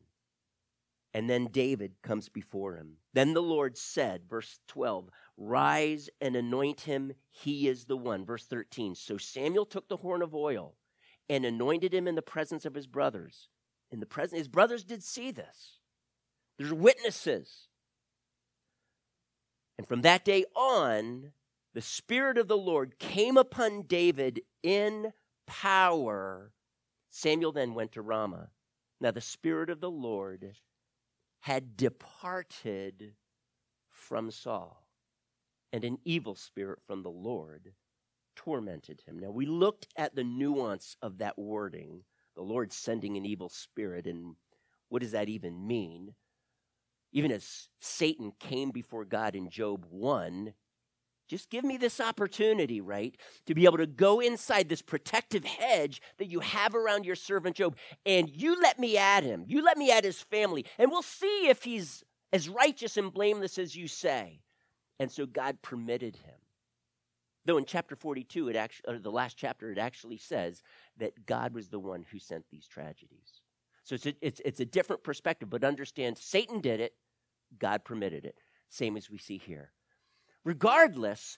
And 1.16 1.28
then 1.28 1.48
David 1.48 1.94
comes 2.04 2.30
before 2.30 2.76
him. 2.76 2.98
Then 3.14 3.34
the 3.34 3.42
Lord 3.42 3.76
said, 3.76 4.30
verse 4.30 4.60
12, 4.68 5.10
Rise 5.36 6.12
and 6.22 6.36
anoint 6.36 6.82
him, 6.82 7.14
he 7.30 7.68
is 7.68 7.86
the 7.86 7.98
one. 7.98 8.24
Verse 8.24 8.46
13, 8.46 8.94
So 8.94 9.18
Samuel 9.18 9.66
took 9.66 9.88
the 9.88 9.98
horn 9.98 10.22
of 10.22 10.36
oil 10.36 10.76
and 11.30 11.46
anointed 11.46 11.94
him 11.94 12.08
in 12.08 12.16
the 12.16 12.22
presence 12.22 12.66
of 12.66 12.74
his 12.74 12.88
brothers. 12.88 13.50
In 13.92 14.00
the 14.00 14.06
presence, 14.06 14.40
his 14.40 14.48
brothers 14.48 14.84
did 14.84 15.04
see 15.04 15.32
this. 15.32 15.80
There's 16.58 16.74
witnesses. 16.74 17.68
And 19.78 19.88
from 19.88 20.02
that 20.02 20.26
day 20.26 20.46
on, 20.56 21.32
the 21.74 21.82
Spirit 21.82 22.38
of 22.38 22.48
the 22.48 22.58
Lord 22.58 22.98
came 22.98 23.38
upon 23.38 23.84
David 23.84 24.42
in 24.64 25.14
power. 25.46 26.52
Samuel 27.10 27.52
then 27.52 27.74
went 27.74 27.92
to 27.94 28.02
Ramah. 28.02 28.50
Now, 29.00 29.12
the 29.12 29.22
Spirit 29.22 29.70
of 29.70 29.80
the 29.80 29.92
Lord 29.92 30.56
had 31.42 31.78
departed 31.78 33.14
from 33.90 34.32
Saul, 34.32 34.88
and 35.72 35.84
an 35.84 36.00
evil 36.04 36.36
spirit 36.36 36.80
from 36.88 37.04
the 37.04 37.12
Lord 37.12 37.74
tormented 38.38 39.02
him. 39.06 39.20
Now, 39.20 39.32
we 39.32 39.46
looked 39.46 39.88
at 39.98 40.16
the 40.16 40.24
nuance 40.24 40.96
of 41.02 41.18
that 41.18 41.38
wording 41.38 42.04
the 42.38 42.44
Lord 42.44 42.72
sending 42.72 43.18
an 43.18 43.26
evil 43.26 43.50
spirit, 43.50 44.06
and 44.06 44.36
what 44.90 45.02
does 45.02 45.12
that 45.12 45.28
even 45.28 45.68
mean? 45.68 46.14
Even 47.12 47.32
as 47.32 47.68
Satan 47.82 48.32
came 48.40 48.70
before 48.70 49.06
God 49.06 49.36
in 49.36 49.50
Job 49.50 49.86
1, 49.90 50.54
just 51.28 51.50
give 51.50 51.66
me 51.66 51.78
this 51.78 52.00
opportunity, 52.00 52.80
right? 52.80 53.18
To 53.48 53.56
be 53.56 53.66
able 53.66 53.80
to 53.80 53.88
go 53.88 54.20
inside 54.20 54.70
this 54.70 54.84
protective 54.84 55.44
hedge 55.44 56.00
that 56.20 56.30
you 56.30 56.40
have 56.40 56.76
around 56.76 57.06
your 57.06 57.16
servant 57.16 57.56
Job, 57.56 57.76
and 58.06 58.30
you 58.30 58.62
let 58.62 58.78
me 58.78 58.98
at 58.98 59.24
him. 59.24 59.44
You 59.48 59.64
let 59.64 59.78
me 59.78 59.92
at 59.92 60.06
his 60.06 60.22
family, 60.22 60.66
and 60.78 60.92
we'll 60.92 61.02
see 61.02 61.48
if 61.50 61.64
he's 61.64 62.04
as 62.32 62.48
righteous 62.48 62.98
and 62.98 63.12
blameless 63.12 63.58
as 63.58 63.76
you 63.76 63.88
say. 63.88 64.42
And 65.00 65.12
so 65.12 65.26
God 65.26 65.62
permitted 65.64 66.18
him. 66.18 66.37
Though 67.48 67.58
in 67.58 67.64
chapter 67.64 67.96
42, 67.96 68.50
it 68.50 68.58
actually, 68.58 68.98
the 69.00 69.10
last 69.10 69.38
chapter, 69.38 69.72
it 69.72 69.78
actually 69.78 70.18
says 70.18 70.62
that 70.98 71.26
God 71.26 71.54
was 71.54 71.70
the 71.70 71.80
one 71.80 72.06
who 72.12 72.20
sent 72.20 72.44
these 72.52 72.68
tragedies. 72.68 73.42
So 73.86 73.96
it's 73.96 74.06
a, 74.06 74.14
it's, 74.20 74.42
it's 74.44 74.60
a 74.60 74.66
different 74.66 75.02
perspective, 75.02 75.50
but 75.50 75.64
understand 75.64 76.18
Satan 76.18 76.60
did 76.60 76.82
it, 76.82 76.92
God 77.58 77.86
permitted 77.86 78.26
it. 78.26 78.36
Same 78.68 78.98
as 78.98 79.10
we 79.10 79.18
see 79.18 79.38
here. 79.38 79.72
Regardless, 80.44 81.38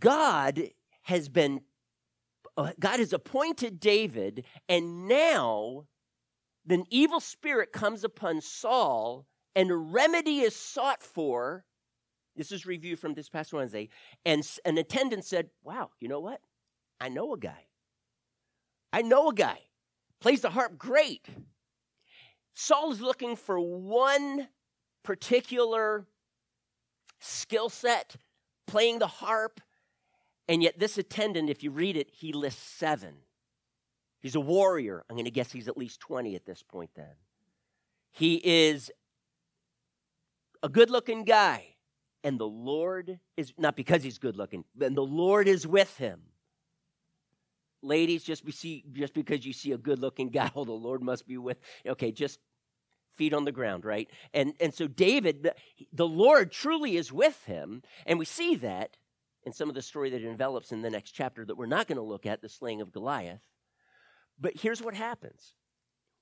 God 0.00 0.70
has 1.02 1.28
been, 1.28 1.60
uh, 2.56 2.72
God 2.80 2.98
has 2.98 3.12
appointed 3.12 3.80
David, 3.80 4.46
and 4.70 5.06
now 5.06 5.84
the 6.64 6.82
evil 6.88 7.20
spirit 7.20 7.72
comes 7.72 8.04
upon 8.04 8.40
Saul, 8.40 9.26
and 9.54 9.70
a 9.70 9.76
remedy 9.76 10.40
is 10.40 10.56
sought 10.56 11.02
for. 11.02 11.66
This 12.38 12.52
is 12.52 12.64
review 12.64 12.94
from 12.94 13.14
this 13.14 13.28
past 13.28 13.52
Wednesday. 13.52 13.88
And 14.24 14.48
an 14.64 14.78
attendant 14.78 15.24
said, 15.24 15.50
Wow, 15.64 15.90
you 16.00 16.08
know 16.08 16.20
what? 16.20 16.40
I 17.00 17.08
know 17.08 17.34
a 17.34 17.38
guy. 17.38 17.66
I 18.92 19.02
know 19.02 19.28
a 19.28 19.34
guy. 19.34 19.58
Plays 20.20 20.40
the 20.40 20.50
harp 20.50 20.78
great. 20.78 21.26
Saul 22.54 22.92
is 22.92 23.00
looking 23.00 23.36
for 23.36 23.60
one 23.60 24.48
particular 25.02 26.06
skill 27.20 27.68
set, 27.68 28.16
playing 28.66 29.00
the 29.00 29.06
harp, 29.06 29.60
and 30.48 30.62
yet 30.62 30.78
this 30.78 30.96
attendant, 30.96 31.50
if 31.50 31.62
you 31.62 31.70
read 31.70 31.96
it, 31.96 32.08
he 32.10 32.32
lists 32.32 32.62
seven. 32.62 33.14
He's 34.20 34.34
a 34.34 34.40
warrior. 34.40 35.04
I'm 35.08 35.16
going 35.16 35.24
to 35.24 35.30
guess 35.30 35.52
he's 35.52 35.68
at 35.68 35.76
least 35.76 36.00
20 36.00 36.34
at 36.34 36.46
this 36.46 36.62
point 36.62 36.90
then. 36.96 37.14
He 38.10 38.40
is 38.44 38.90
a 40.62 40.68
good 40.68 40.90
looking 40.90 41.24
guy, 41.24 41.76
and 42.24 42.38
the 42.38 42.46
Lord 42.46 43.20
is 43.36 43.52
not 43.56 43.76
because 43.76 44.02
he's 44.02 44.18
good 44.18 44.36
looking, 44.36 44.64
and 44.80 44.96
the 44.96 45.02
Lord 45.02 45.48
is 45.48 45.66
with 45.66 45.96
him. 45.96 46.22
Ladies, 47.82 48.24
just, 48.24 48.44
be 48.44 48.52
see, 48.52 48.84
just 48.92 49.14
because 49.14 49.46
you 49.46 49.52
see 49.52 49.72
a 49.72 49.78
good 49.78 50.00
looking 50.00 50.28
guy, 50.30 50.50
oh, 50.54 50.64
the 50.64 50.72
Lord 50.72 51.02
must 51.02 51.26
be 51.26 51.38
with. 51.38 51.58
Okay, 51.86 52.10
just 52.10 52.40
feet 53.16 53.34
on 53.34 53.44
the 53.44 53.52
ground, 53.52 53.84
right? 53.84 54.08
And, 54.32 54.54
and 54.60 54.72
so 54.72 54.86
David, 54.86 55.50
the 55.92 56.06
Lord 56.06 56.52
truly 56.52 56.96
is 56.96 57.12
with 57.12 57.44
him. 57.44 57.82
And 58.06 58.18
we 58.18 58.24
see 58.24 58.56
that 58.56 58.96
in 59.44 59.52
some 59.52 59.68
of 59.68 59.74
the 59.74 59.82
story 59.82 60.10
that 60.10 60.22
envelops 60.22 60.72
in 60.72 60.82
the 60.82 60.90
next 60.90 61.12
chapter 61.12 61.44
that 61.44 61.56
we're 61.56 61.66
not 61.66 61.88
going 61.88 61.96
to 61.96 62.02
look 62.02 62.26
at, 62.26 62.40
the 62.40 62.48
slaying 62.48 62.80
of 62.80 62.92
Goliath. 62.92 63.40
But 64.40 64.54
here's 64.56 64.82
what 64.82 64.94
happens 64.94 65.54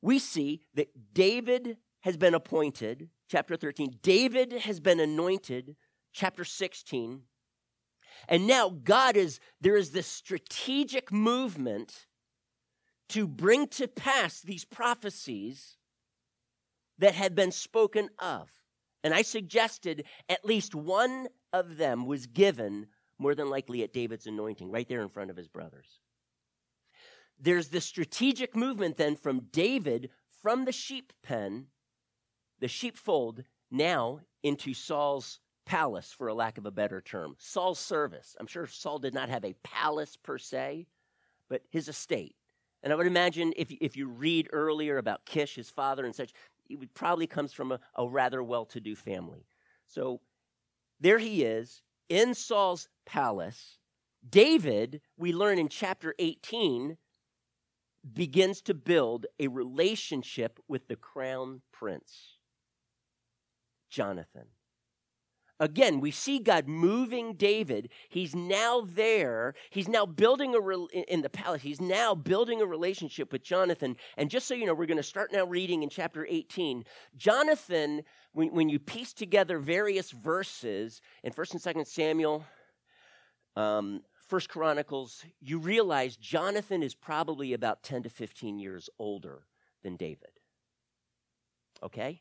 we 0.03 0.19
see 0.19 0.63
that 0.75 1.15
David 1.15 1.77
has 2.01 2.17
been 2.17 2.35
appointed, 2.35 3.09
chapter 3.29 3.57
13. 3.57 3.99
David 4.03 4.53
has 4.53 4.81
been 4.81 5.01
anointed, 5.01 5.77
chapter 6.17 6.45
16. 6.45 7.21
And 8.29 8.47
now 8.47 8.71
God 8.71 9.17
is, 9.17 9.39
there 9.61 9.77
is 9.77 9.91
this 9.91 10.07
strategic 10.07 11.13
movement 11.13 12.07
to 13.11 13.29
bring 13.29 13.69
to 13.69 13.87
pass 13.87 14.41
these 14.41 14.65
prophecies 14.65 15.77
that 16.99 17.15
had 17.15 17.35
been 17.35 17.53
spoken 17.53 18.09
of. 18.19 18.49
And 19.05 19.15
I 19.15 19.23
suggested 19.23 20.05
at 20.29 20.45
least 20.45 20.75
one 20.75 21.29
of 21.53 21.77
them 21.77 22.07
was 22.07 22.27
given 22.27 22.87
more 23.19 23.35
than 23.35 23.51
likely 23.51 23.83
at 23.83 23.93
David's 23.93 24.27
anointing, 24.27 24.71
right 24.71 24.89
there 24.89 25.03
in 25.03 25.09
front 25.11 25.31
of 25.31 25.37
his 25.37 25.49
brothers. 25.49 26.01
There's 27.39 27.69
this 27.69 27.85
strategic 27.85 28.57
movement 28.57 28.97
then 28.97 29.15
from 29.15 29.49
David 29.53 30.11
from 30.43 30.65
the 30.65 30.73
sheep 30.73 31.13
pen, 31.23 31.67
the 32.61 32.69
sheepfold, 32.69 33.45
now 33.71 34.21
into 34.43 34.73
Saul's 34.73 35.41
palace, 35.67 36.15
for 36.17 36.29
a 36.29 36.35
lack 36.35 36.57
of 36.57 36.65
a 36.65 36.71
better 36.71 37.01
term. 37.01 37.35
Saul's 37.39 37.79
service. 37.79 38.37
I'm 38.41 38.47
sure 38.47 38.67
Saul 38.67 38.99
did 38.99 39.13
not 39.13 39.29
have 39.29 39.45
a 39.45 39.55
palace 39.63 40.17
per 40.17 40.39
se, 40.39 40.87
but 41.49 41.63
his 41.71 41.89
estate. 41.89 42.37
And 42.83 42.93
I 42.93 42.97
would 42.97 43.07
imagine 43.07 43.53
if, 43.57 43.71
if 43.81 43.97
you 43.97 44.07
read 44.09 44.49
earlier 44.53 44.99
about 44.99 45.27
Kish, 45.27 45.57
his 45.57 45.69
father, 45.69 46.05
and 46.05 46.15
such, 46.15 46.33
he 46.69 46.77
probably 46.95 47.27
comes 47.27 47.53
from 47.53 47.73
a, 47.73 47.81
a 47.97 48.09
rather 48.09 48.43
well 48.43 48.65
to 48.67 48.81
do 48.81 48.95
family. 48.95 49.47
So 49.87 50.21
there 51.01 51.19
he 51.19 51.43
is 51.43 51.83
in 52.09 52.35
Saul's 52.35 52.89
palace. 53.05 53.79
David, 54.29 55.01
we 55.17 55.33
learn 55.33 55.59
in 55.59 55.69
chapter 55.69 56.15
18, 56.19 56.97
begins 58.15 58.61
to 58.63 58.75
build 58.75 59.27
a 59.39 59.49
relationship 59.49 60.61
with 60.69 60.89
the 60.89 60.97
crown 60.97 61.63
prince, 61.73 62.39
Jonathan. 63.91 64.47
Again, 65.59 66.01
we 66.01 66.11
see 66.11 66.39
God 66.39 66.69
moving 66.69 67.35
David. 67.35 67.89
He's 68.11 68.35
now 68.35 68.83
there. 68.83 69.55
He's 69.71 69.89
now 69.89 70.05
building 70.05 70.55
a 70.55 70.61
re- 70.61 71.05
in 71.09 71.23
the 71.23 71.31
palace. 71.31 71.63
He's 71.63 71.81
now 71.81 72.15
building 72.15 72.61
a 72.61 72.67
relationship 72.67 73.33
with 73.33 73.43
Jonathan. 73.43 73.97
And 74.19 74.31
just 74.31 74.47
so 74.47 74.55
you 74.55 74.67
know, 74.67 74.75
we're 74.75 74.87
going 74.87 74.99
to 74.99 75.03
start 75.03 75.33
now 75.33 75.45
reading 75.45 75.83
in 75.83 75.89
chapter 75.89 76.27
18. 76.29 76.85
Jonathan, 77.17 78.03
when, 78.33 78.49
when 78.49 78.69
you 78.69 78.79
piece 78.79 79.15
together 79.15 79.59
various 79.59 80.11
verses 80.11 81.01
in 81.23 81.33
1st 81.33 81.53
and 81.53 81.77
2nd 81.77 81.87
Samuel, 81.87 82.45
um, 83.57 84.03
First 84.29 84.51
Chronicles, 84.51 85.25
you 85.41 85.59
realize 85.59 86.17
Jonathan 86.17 86.83
is 86.83 86.95
probably 86.95 87.55
about 87.55 87.83
10 87.83 88.03
to 88.03 88.11
15 88.11 88.59
years 88.59 88.91
older 88.99 89.47
than 89.83 89.97
David. 89.97 90.31
Okay? 91.83 92.21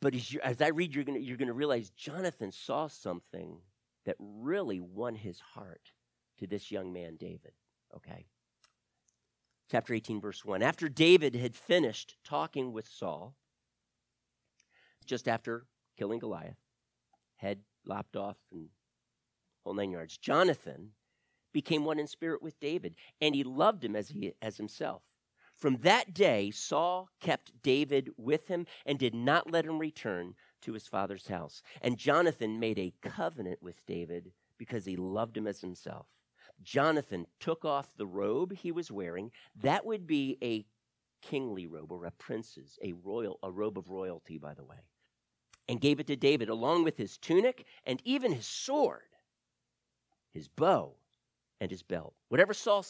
But 0.00 0.14
as, 0.14 0.32
you, 0.32 0.40
as 0.42 0.60
I 0.60 0.68
read, 0.68 0.94
you're 0.94 1.04
going 1.04 1.22
you're 1.22 1.36
to 1.38 1.52
realize 1.52 1.90
Jonathan 1.90 2.52
saw 2.52 2.86
something 2.86 3.58
that 4.04 4.16
really 4.18 4.80
won 4.80 5.14
his 5.14 5.40
heart 5.40 5.92
to 6.38 6.46
this 6.46 6.70
young 6.70 6.92
man, 6.92 7.16
David. 7.16 7.52
Okay? 7.94 8.26
Chapter 9.70 9.94
18, 9.94 10.20
verse 10.20 10.44
1. 10.44 10.62
After 10.62 10.88
David 10.88 11.34
had 11.34 11.56
finished 11.56 12.16
talking 12.24 12.72
with 12.72 12.86
Saul, 12.86 13.34
just 15.06 15.26
after 15.26 15.66
killing 15.96 16.18
Goliath, 16.18 16.58
head 17.36 17.60
lopped 17.84 18.16
off 18.16 18.36
and 18.52 18.68
whole 19.64 19.74
nine 19.74 19.90
yards. 19.90 20.16
Jonathan 20.18 20.90
became 21.52 21.84
one 21.84 21.98
in 21.98 22.06
spirit 22.06 22.42
with 22.42 22.60
David, 22.60 22.94
and 23.20 23.34
he 23.34 23.42
loved 23.42 23.84
him 23.84 23.96
as, 23.96 24.10
he, 24.10 24.34
as 24.42 24.56
himself. 24.56 25.02
From 25.56 25.78
that 25.78 26.12
day, 26.14 26.50
Saul 26.50 27.08
kept 27.20 27.62
David 27.62 28.10
with 28.16 28.48
him 28.48 28.66
and 28.84 28.98
did 28.98 29.14
not 29.14 29.50
let 29.50 29.64
him 29.64 29.78
return 29.78 30.34
to 30.62 30.72
his 30.72 30.86
father's 30.86 31.28
house. 31.28 31.62
And 31.80 31.98
Jonathan 31.98 32.60
made 32.60 32.78
a 32.78 32.94
covenant 33.02 33.62
with 33.62 33.84
David 33.86 34.32
because 34.58 34.84
he 34.84 34.96
loved 34.96 35.36
him 35.36 35.46
as 35.46 35.60
himself. 35.60 36.06
Jonathan 36.62 37.26
took 37.40 37.64
off 37.64 37.96
the 37.96 38.06
robe 38.06 38.52
he 38.54 38.72
was 38.72 38.90
wearing. 38.90 39.30
That 39.62 39.84
would 39.84 40.06
be 40.06 40.38
a 40.42 40.66
kingly 41.22 41.66
robe 41.66 41.92
or 41.92 42.04
a 42.04 42.10
prince's, 42.10 42.78
a 42.82 42.92
royal, 42.92 43.38
a 43.42 43.50
robe 43.50 43.78
of 43.78 43.90
royalty, 43.90 44.38
by 44.38 44.54
the 44.54 44.64
way, 44.64 44.84
and 45.68 45.80
gave 45.80 46.00
it 46.00 46.06
to 46.06 46.16
David 46.16 46.48
along 46.48 46.84
with 46.84 46.96
his 46.96 47.18
tunic 47.18 47.66
and 47.84 48.00
even 48.04 48.32
his 48.32 48.46
sword 48.46 49.02
his 50.36 50.48
bow, 50.48 50.94
and 51.60 51.70
his 51.70 51.82
belt. 51.82 52.14
Whatever 52.28 52.52
Saul 52.52 52.84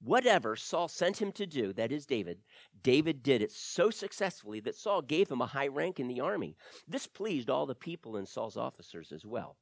whatever 0.00 0.56
Saul 0.56 0.88
sent 0.88 1.20
him 1.20 1.32
to 1.32 1.46
do, 1.46 1.72
that 1.72 1.92
is 1.92 2.06
David, 2.06 2.38
David 2.82 3.22
did 3.22 3.42
it 3.42 3.52
so 3.52 3.90
successfully 3.90 4.60
that 4.60 4.76
Saul 4.76 5.02
gave 5.02 5.30
him 5.30 5.40
a 5.40 5.46
high 5.46 5.68
rank 5.68 6.00
in 6.00 6.08
the 6.08 6.20
army. 6.20 6.56
This 6.86 7.06
pleased 7.06 7.50
all 7.50 7.66
the 7.66 7.74
people 7.74 8.16
and 8.16 8.28
Saul's 8.28 8.56
officers 8.56 9.12
as 9.12 9.24
well. 9.24 9.56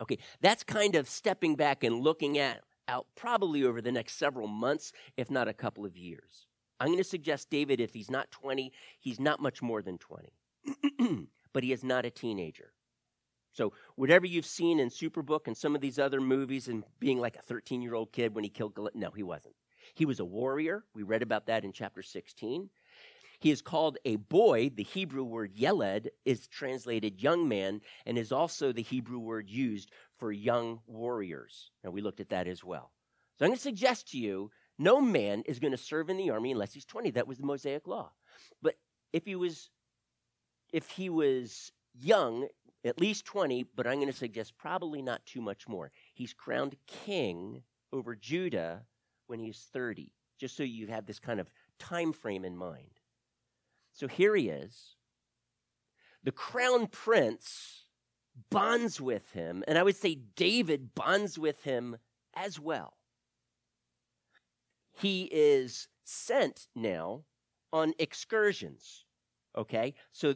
Okay, 0.00 0.18
that's 0.40 0.62
kind 0.62 0.94
of 0.94 1.08
stepping 1.08 1.56
back 1.56 1.82
and 1.82 2.00
looking 2.00 2.38
at 2.38 2.62
out 2.86 3.06
probably 3.14 3.64
over 3.64 3.80
the 3.80 3.92
next 3.92 4.14
several 4.14 4.48
months, 4.48 4.92
if 5.16 5.30
not 5.30 5.48
a 5.48 5.52
couple 5.52 5.84
of 5.84 5.96
years. 5.96 6.46
I'm 6.80 6.88
going 6.88 6.98
to 6.98 7.04
suggest 7.04 7.50
David, 7.50 7.80
if 7.80 7.92
he's 7.92 8.10
not 8.10 8.30
20, 8.30 8.72
he's 8.98 9.20
not 9.20 9.40
much 9.40 9.60
more 9.60 9.82
than 9.82 9.98
20. 9.98 10.32
but 11.52 11.64
he 11.64 11.72
is 11.72 11.84
not 11.84 12.04
a 12.04 12.10
teenager. 12.10 12.72
So, 13.58 13.72
whatever 13.96 14.24
you've 14.24 14.46
seen 14.46 14.78
in 14.78 14.88
Superbook 14.88 15.48
and 15.48 15.56
some 15.56 15.74
of 15.74 15.80
these 15.80 15.98
other 15.98 16.20
movies, 16.20 16.68
and 16.68 16.84
being 17.00 17.18
like 17.18 17.34
a 17.34 17.42
13 17.42 17.82
year 17.82 17.96
old 17.96 18.12
kid 18.12 18.32
when 18.32 18.44
he 18.44 18.50
killed 18.50 18.74
Goliath, 18.74 18.94
no, 18.94 19.10
he 19.10 19.24
wasn't. 19.24 19.56
He 19.96 20.06
was 20.06 20.20
a 20.20 20.24
warrior. 20.24 20.84
We 20.94 21.02
read 21.02 21.24
about 21.24 21.46
that 21.46 21.64
in 21.64 21.72
chapter 21.72 22.00
16. 22.00 22.70
He 23.40 23.50
is 23.50 23.60
called 23.60 23.98
a 24.04 24.14
boy. 24.14 24.70
The 24.72 24.84
Hebrew 24.84 25.24
word 25.24 25.56
yeled 25.56 26.06
is 26.24 26.46
translated 26.46 27.20
young 27.20 27.48
man 27.48 27.80
and 28.06 28.16
is 28.16 28.30
also 28.30 28.70
the 28.70 28.82
Hebrew 28.82 29.18
word 29.18 29.50
used 29.50 29.90
for 30.20 30.30
young 30.30 30.78
warriors. 30.86 31.72
Now, 31.82 31.90
we 31.90 32.00
looked 32.00 32.20
at 32.20 32.28
that 32.28 32.46
as 32.46 32.62
well. 32.62 32.92
So, 33.40 33.44
I'm 33.44 33.48
going 33.48 33.56
to 33.56 33.62
suggest 33.62 34.12
to 34.12 34.18
you 34.18 34.52
no 34.78 35.00
man 35.00 35.42
is 35.46 35.58
going 35.58 35.72
to 35.72 35.76
serve 35.76 36.10
in 36.10 36.16
the 36.16 36.30
army 36.30 36.52
unless 36.52 36.74
he's 36.74 36.84
20. 36.84 37.10
That 37.10 37.26
was 37.26 37.38
the 37.38 37.46
Mosaic 37.46 37.88
law. 37.88 38.12
But 38.62 38.76
if 39.12 39.24
he 39.24 39.34
was 39.34 39.68
if 40.72 40.90
he 40.90 41.10
was 41.10 41.72
young, 42.00 42.46
at 42.84 43.00
least 43.00 43.24
20, 43.24 43.64
but 43.74 43.86
I'm 43.86 43.96
going 43.96 44.06
to 44.06 44.12
suggest 44.12 44.56
probably 44.56 45.02
not 45.02 45.24
too 45.26 45.40
much 45.40 45.68
more. 45.68 45.90
He's 46.14 46.32
crowned 46.32 46.76
king 46.86 47.62
over 47.92 48.14
Judah 48.14 48.84
when 49.26 49.40
he's 49.40 49.66
30, 49.72 50.12
just 50.38 50.56
so 50.56 50.62
you 50.62 50.86
have 50.88 51.06
this 51.06 51.18
kind 51.18 51.40
of 51.40 51.50
time 51.78 52.12
frame 52.12 52.44
in 52.44 52.56
mind. 52.56 53.00
So 53.92 54.06
here 54.06 54.34
he 54.36 54.48
is. 54.48 54.96
The 56.22 56.32
crown 56.32 56.86
prince 56.86 57.84
bonds 58.50 59.00
with 59.00 59.32
him, 59.32 59.64
and 59.66 59.76
I 59.78 59.82
would 59.82 59.96
say 59.96 60.14
David 60.36 60.94
bonds 60.94 61.38
with 61.38 61.64
him 61.64 61.96
as 62.34 62.60
well. 62.60 62.94
He 64.92 65.24
is 65.32 65.88
sent 66.04 66.68
now 66.74 67.24
on 67.72 67.94
excursions. 67.98 69.04
Okay? 69.56 69.94
So 70.12 70.34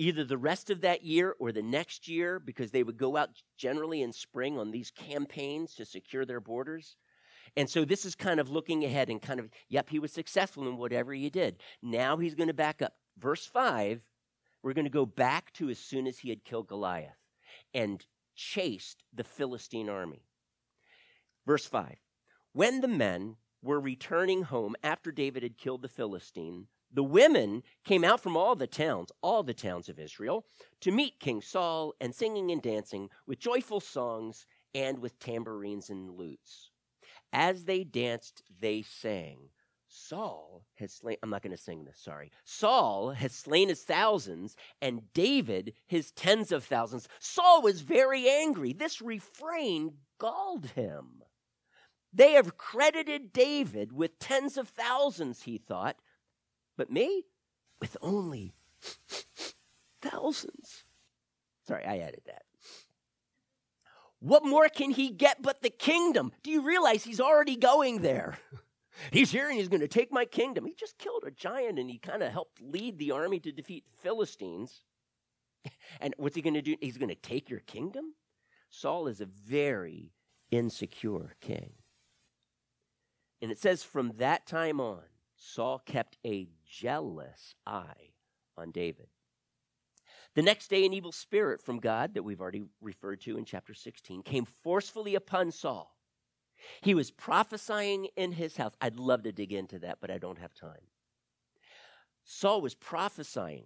either 0.00 0.24
the 0.24 0.38
rest 0.38 0.70
of 0.70 0.80
that 0.80 1.04
year 1.04 1.36
or 1.38 1.52
the 1.52 1.60
next 1.60 2.08
year 2.08 2.40
because 2.40 2.70
they 2.70 2.82
would 2.82 2.96
go 2.96 3.18
out 3.18 3.28
generally 3.58 4.00
in 4.00 4.14
spring 4.14 4.58
on 4.58 4.70
these 4.70 4.90
campaigns 4.90 5.74
to 5.74 5.84
secure 5.84 6.24
their 6.24 6.40
borders. 6.40 6.96
And 7.54 7.68
so 7.68 7.84
this 7.84 8.06
is 8.06 8.14
kind 8.14 8.40
of 8.40 8.48
looking 8.48 8.82
ahead 8.82 9.10
and 9.10 9.20
kind 9.20 9.38
of, 9.38 9.50
yep, 9.68 9.90
he 9.90 9.98
was 9.98 10.10
successful 10.10 10.66
in 10.66 10.78
whatever 10.78 11.12
he 11.12 11.28
did. 11.28 11.56
Now 11.82 12.16
he's 12.16 12.34
going 12.34 12.48
to 12.48 12.54
back 12.54 12.80
up. 12.80 12.94
Verse 13.18 13.44
5, 13.44 14.02
we're 14.62 14.72
going 14.72 14.86
to 14.86 14.90
go 14.90 15.04
back 15.04 15.52
to 15.54 15.68
as 15.68 15.78
soon 15.78 16.06
as 16.06 16.18
he 16.18 16.30
had 16.30 16.44
killed 16.44 16.68
Goliath 16.68 17.18
and 17.74 18.02
chased 18.34 19.04
the 19.12 19.24
Philistine 19.24 19.90
army. 19.90 20.24
Verse 21.44 21.66
5 21.66 21.96
When 22.54 22.80
the 22.80 22.88
men 22.88 23.36
were 23.60 23.78
returning 23.78 24.44
home 24.44 24.76
after 24.82 25.12
David 25.12 25.42
had 25.42 25.58
killed 25.58 25.82
the 25.82 25.88
Philistine, 25.88 26.68
the 26.92 27.04
women 27.04 27.62
came 27.84 28.04
out 28.04 28.20
from 28.20 28.36
all 28.36 28.56
the 28.56 28.66
towns, 28.66 29.12
all 29.22 29.42
the 29.42 29.54
towns 29.54 29.88
of 29.88 29.98
Israel, 29.98 30.46
to 30.80 30.90
meet 30.90 31.20
King 31.20 31.40
Saul 31.40 31.94
and 32.00 32.14
singing 32.14 32.50
and 32.50 32.60
dancing 32.60 33.10
with 33.26 33.38
joyful 33.38 33.80
songs 33.80 34.46
and 34.74 34.98
with 34.98 35.18
tambourines 35.18 35.90
and 35.90 36.10
lutes. 36.10 36.70
As 37.32 37.64
they 37.64 37.84
danced, 37.84 38.42
they 38.60 38.82
sang, 38.82 39.50
Saul 39.86 40.64
has 40.76 40.92
slain, 40.94 41.16
I'm 41.22 41.30
not 41.30 41.42
going 41.42 41.56
to 41.56 41.62
sing 41.62 41.84
this, 41.84 41.98
sorry. 41.98 42.30
Saul 42.44 43.10
has 43.10 43.32
slain 43.32 43.68
his 43.68 43.82
thousands 43.82 44.56
and 44.80 45.12
David 45.12 45.74
his 45.86 46.12
tens 46.12 46.52
of 46.52 46.64
thousands. 46.64 47.08
Saul 47.18 47.62
was 47.62 47.80
very 47.80 48.28
angry. 48.28 48.72
This 48.72 49.00
refrain 49.00 49.94
galled 50.18 50.66
him. 50.66 51.22
They 52.12 52.32
have 52.32 52.56
credited 52.56 53.32
David 53.32 53.92
with 53.92 54.18
tens 54.18 54.56
of 54.56 54.68
thousands, 54.68 55.42
he 55.42 55.58
thought 55.58 55.96
but 56.80 56.90
me, 56.90 57.26
with 57.78 57.94
only 58.00 58.54
thousands. 60.00 60.84
Sorry, 61.68 61.84
I 61.84 61.98
added 61.98 62.22
that. 62.24 62.44
What 64.18 64.46
more 64.46 64.70
can 64.70 64.90
he 64.90 65.10
get 65.10 65.42
but 65.42 65.60
the 65.60 65.68
kingdom? 65.68 66.32
Do 66.42 66.50
you 66.50 66.62
realize 66.62 67.04
he's 67.04 67.20
already 67.20 67.56
going 67.56 68.00
there? 68.00 68.38
He's 69.12 69.30
here 69.30 69.48
and 69.48 69.56
he's 69.56 69.68
going 69.68 69.80
to 69.80 69.88
take 69.88 70.12
my 70.12 70.26
kingdom. 70.26 70.66
He 70.66 70.74
just 70.74 70.98
killed 70.98 71.24
a 71.26 71.30
giant 71.30 71.78
and 71.78 71.88
he 71.88 71.96
kind 71.96 72.22
of 72.22 72.32
helped 72.32 72.60
lead 72.60 72.98
the 72.98 73.12
army 73.12 73.40
to 73.40 73.52
defeat 73.52 73.84
the 73.90 73.96
Philistines. 73.96 74.80
And 76.00 76.14
what's 76.18 76.36
he 76.36 76.42
going 76.42 76.54
to 76.54 76.62
do? 76.62 76.76
He's 76.80 76.98
going 76.98 77.08
to 77.08 77.14
take 77.14 77.48
your 77.48 77.60
kingdom? 77.60 78.14
Saul 78.68 79.06
is 79.06 79.20
a 79.20 79.26
very 79.26 80.12
insecure 80.50 81.34
king. 81.40 81.72
And 83.40 83.50
it 83.50 83.58
says 83.58 83.82
from 83.82 84.12
that 84.18 84.46
time 84.46 84.80
on, 84.80 85.02
Saul 85.40 85.78
kept 85.78 86.18
a 86.24 86.48
jealous 86.70 87.54
eye 87.66 88.12
on 88.56 88.70
David. 88.70 89.08
The 90.34 90.42
next 90.42 90.68
day, 90.68 90.86
an 90.86 90.92
evil 90.92 91.12
spirit 91.12 91.60
from 91.60 91.80
God 91.80 92.14
that 92.14 92.22
we've 92.22 92.40
already 92.40 92.62
referred 92.80 93.20
to 93.22 93.36
in 93.36 93.44
chapter 93.44 93.74
16 93.74 94.22
came 94.22 94.44
forcefully 94.44 95.14
upon 95.14 95.50
Saul. 95.50 95.96
He 96.82 96.94
was 96.94 97.10
prophesying 97.10 98.08
in 98.16 98.32
his 98.32 98.56
house. 98.56 98.76
I'd 98.80 98.98
love 98.98 99.24
to 99.24 99.32
dig 99.32 99.52
into 99.52 99.78
that, 99.80 99.98
but 100.00 100.10
I 100.10 100.18
don't 100.18 100.38
have 100.38 100.54
time. 100.54 100.86
Saul 102.24 102.60
was 102.60 102.74
prophesying 102.74 103.64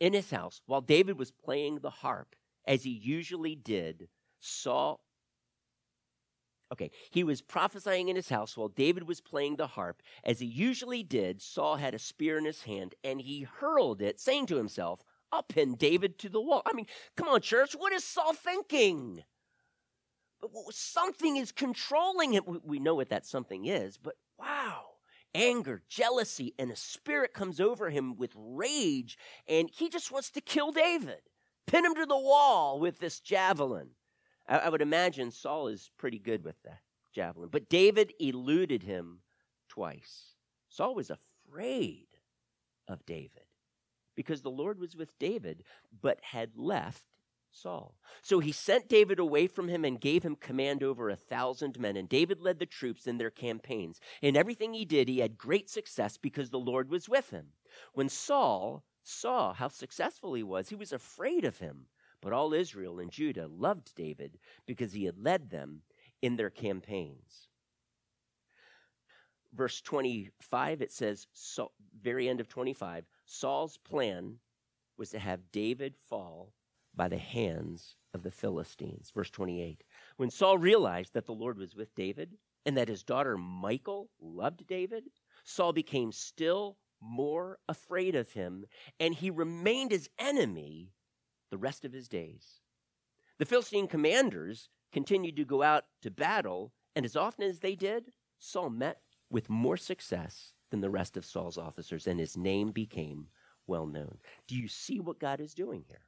in 0.00 0.12
his 0.12 0.30
house 0.30 0.60
while 0.66 0.80
David 0.80 1.18
was 1.18 1.30
playing 1.30 1.78
the 1.78 1.90
harp, 1.90 2.34
as 2.66 2.82
he 2.82 2.90
usually 2.90 3.54
did. 3.54 4.08
Saul 4.40 5.00
Okay, 6.70 6.90
he 7.10 7.24
was 7.24 7.40
prophesying 7.40 8.08
in 8.08 8.16
his 8.16 8.28
house 8.28 8.56
while 8.56 8.68
David 8.68 9.08
was 9.08 9.20
playing 9.20 9.56
the 9.56 9.68
harp. 9.68 10.02
As 10.22 10.38
he 10.38 10.46
usually 10.46 11.02
did, 11.02 11.40
Saul 11.40 11.76
had 11.76 11.94
a 11.94 11.98
spear 11.98 12.36
in 12.36 12.44
his 12.44 12.64
hand 12.64 12.94
and 13.02 13.20
he 13.20 13.42
hurled 13.42 14.02
it, 14.02 14.20
saying 14.20 14.46
to 14.46 14.56
himself, 14.56 15.02
I'll 15.32 15.42
pin 15.42 15.76
David 15.76 16.18
to 16.20 16.28
the 16.28 16.40
wall. 16.40 16.62
I 16.66 16.74
mean, 16.74 16.86
come 17.16 17.28
on, 17.28 17.40
church, 17.40 17.72
what 17.72 17.92
is 17.92 18.04
Saul 18.04 18.34
thinking? 18.34 19.24
Something 20.70 21.36
is 21.36 21.52
controlling 21.52 22.32
him. 22.32 22.60
We 22.62 22.78
know 22.78 22.94
what 22.94 23.08
that 23.10 23.26
something 23.26 23.66
is, 23.66 23.96
but 23.96 24.14
wow. 24.38 24.84
Anger, 25.34 25.82
jealousy, 25.88 26.54
and 26.58 26.70
a 26.70 26.76
spirit 26.76 27.34
comes 27.34 27.60
over 27.60 27.90
him 27.90 28.16
with 28.16 28.32
rage, 28.34 29.18
and 29.46 29.68
he 29.70 29.88
just 29.88 30.10
wants 30.10 30.30
to 30.30 30.40
kill 30.40 30.72
David, 30.72 31.20
pin 31.66 31.84
him 31.84 31.94
to 31.94 32.06
the 32.06 32.18
wall 32.18 32.80
with 32.80 32.98
this 32.98 33.20
javelin. 33.20 33.90
I, 34.48 34.58
I 34.58 34.68
would 34.68 34.82
imagine 34.82 35.30
Saul 35.30 35.68
is 35.68 35.90
pretty 35.98 36.18
good 36.18 36.44
with 36.44 36.60
the 36.62 36.72
javelin. 37.14 37.50
But 37.50 37.68
David 37.68 38.12
eluded 38.20 38.82
him 38.82 39.20
twice. 39.68 40.34
Saul 40.68 40.94
was 40.94 41.10
afraid 41.10 42.06
of 42.86 43.04
David 43.06 43.44
because 44.14 44.42
the 44.42 44.50
Lord 44.50 44.80
was 44.80 44.96
with 44.96 45.18
David, 45.18 45.62
but 46.02 46.18
had 46.22 46.50
left 46.56 47.04
Saul. 47.50 47.96
So 48.22 48.40
he 48.40 48.52
sent 48.52 48.88
David 48.88 49.18
away 49.18 49.46
from 49.46 49.68
him 49.68 49.84
and 49.84 50.00
gave 50.00 50.22
him 50.22 50.36
command 50.36 50.82
over 50.82 51.08
a 51.08 51.16
thousand 51.16 51.78
men. 51.78 51.96
And 51.96 52.08
David 52.08 52.40
led 52.40 52.58
the 52.58 52.66
troops 52.66 53.06
in 53.06 53.18
their 53.18 53.30
campaigns. 53.30 54.00
In 54.20 54.36
everything 54.36 54.74
he 54.74 54.84
did, 54.84 55.08
he 55.08 55.20
had 55.20 55.38
great 55.38 55.70
success 55.70 56.16
because 56.16 56.50
the 56.50 56.58
Lord 56.58 56.90
was 56.90 57.08
with 57.08 57.30
him. 57.30 57.46
When 57.94 58.08
Saul 58.08 58.84
saw 59.02 59.54
how 59.54 59.68
successful 59.68 60.34
he 60.34 60.42
was, 60.42 60.68
he 60.68 60.74
was 60.74 60.92
afraid 60.92 61.44
of 61.44 61.58
him. 61.58 61.86
But 62.20 62.32
all 62.32 62.52
Israel 62.52 62.98
and 62.98 63.10
Judah 63.10 63.48
loved 63.48 63.94
David 63.94 64.38
because 64.66 64.92
he 64.92 65.04
had 65.04 65.18
led 65.18 65.50
them 65.50 65.82
in 66.20 66.36
their 66.36 66.50
campaigns. 66.50 67.48
Verse 69.54 69.80
25, 69.80 70.82
it 70.82 70.92
says, 70.92 71.26
very 72.00 72.28
end 72.28 72.40
of 72.40 72.48
25, 72.48 73.04
Saul's 73.24 73.78
plan 73.78 74.38
was 74.98 75.10
to 75.10 75.18
have 75.18 75.52
David 75.52 75.96
fall 75.96 76.52
by 76.94 77.08
the 77.08 77.18
hands 77.18 77.96
of 78.12 78.22
the 78.22 78.30
Philistines. 78.30 79.10
Verse 79.14 79.30
28. 79.30 79.84
When 80.16 80.30
Saul 80.30 80.58
realized 80.58 81.14
that 81.14 81.26
the 81.26 81.32
Lord 81.32 81.56
was 81.56 81.74
with 81.74 81.94
David 81.94 82.36
and 82.66 82.76
that 82.76 82.88
his 82.88 83.04
daughter 83.04 83.38
Michal 83.38 84.10
loved 84.20 84.66
David, 84.66 85.04
Saul 85.44 85.72
became 85.72 86.12
still 86.12 86.76
more 87.00 87.58
afraid 87.68 88.16
of 88.16 88.32
him, 88.32 88.66
and 88.98 89.14
he 89.14 89.30
remained 89.30 89.92
his 89.92 90.10
enemy 90.18 90.92
the 91.50 91.58
rest 91.58 91.84
of 91.84 91.92
his 91.92 92.08
days. 92.08 92.60
The 93.38 93.46
Philistine 93.46 93.88
commanders 93.88 94.68
continued 94.92 95.36
to 95.36 95.44
go 95.44 95.62
out 95.62 95.84
to 96.02 96.10
battle, 96.10 96.72
and 96.96 97.04
as 97.04 97.16
often 97.16 97.44
as 97.44 97.60
they 97.60 97.74
did, 97.74 98.12
Saul 98.38 98.70
met 98.70 99.00
with 99.30 99.50
more 99.50 99.76
success 99.76 100.54
than 100.70 100.80
the 100.80 100.90
rest 100.90 101.16
of 101.16 101.24
Saul's 101.24 101.58
officers, 101.58 102.06
and 102.06 102.18
his 102.18 102.36
name 102.36 102.72
became 102.72 103.28
well 103.66 103.86
known. 103.86 104.18
Do 104.46 104.56
you 104.56 104.68
see 104.68 105.00
what 105.00 105.20
God 105.20 105.40
is 105.40 105.54
doing 105.54 105.84
here? 105.86 106.02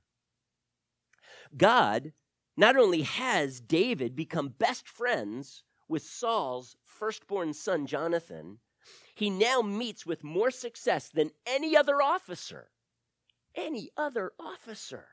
God 1.57 2.13
not 2.57 2.77
only 2.77 3.03
has 3.03 3.61
David 3.61 4.17
become 4.17 4.55
best 4.59 4.89
friends 4.89 5.63
with 5.89 6.03
Saul's 6.03 6.77
firstborn 6.85 7.53
son, 7.53 7.87
Jonathan, 7.87 8.59
he 9.15 9.31
now 9.31 9.61
meets 9.61 10.07
with 10.07 10.25
more 10.25 10.51
success 10.51 11.09
than 11.09 11.31
any 11.47 11.77
other 11.77 12.03
officer. 12.03 12.71
Any 13.55 13.91
other 13.97 14.33
officer 14.39 15.09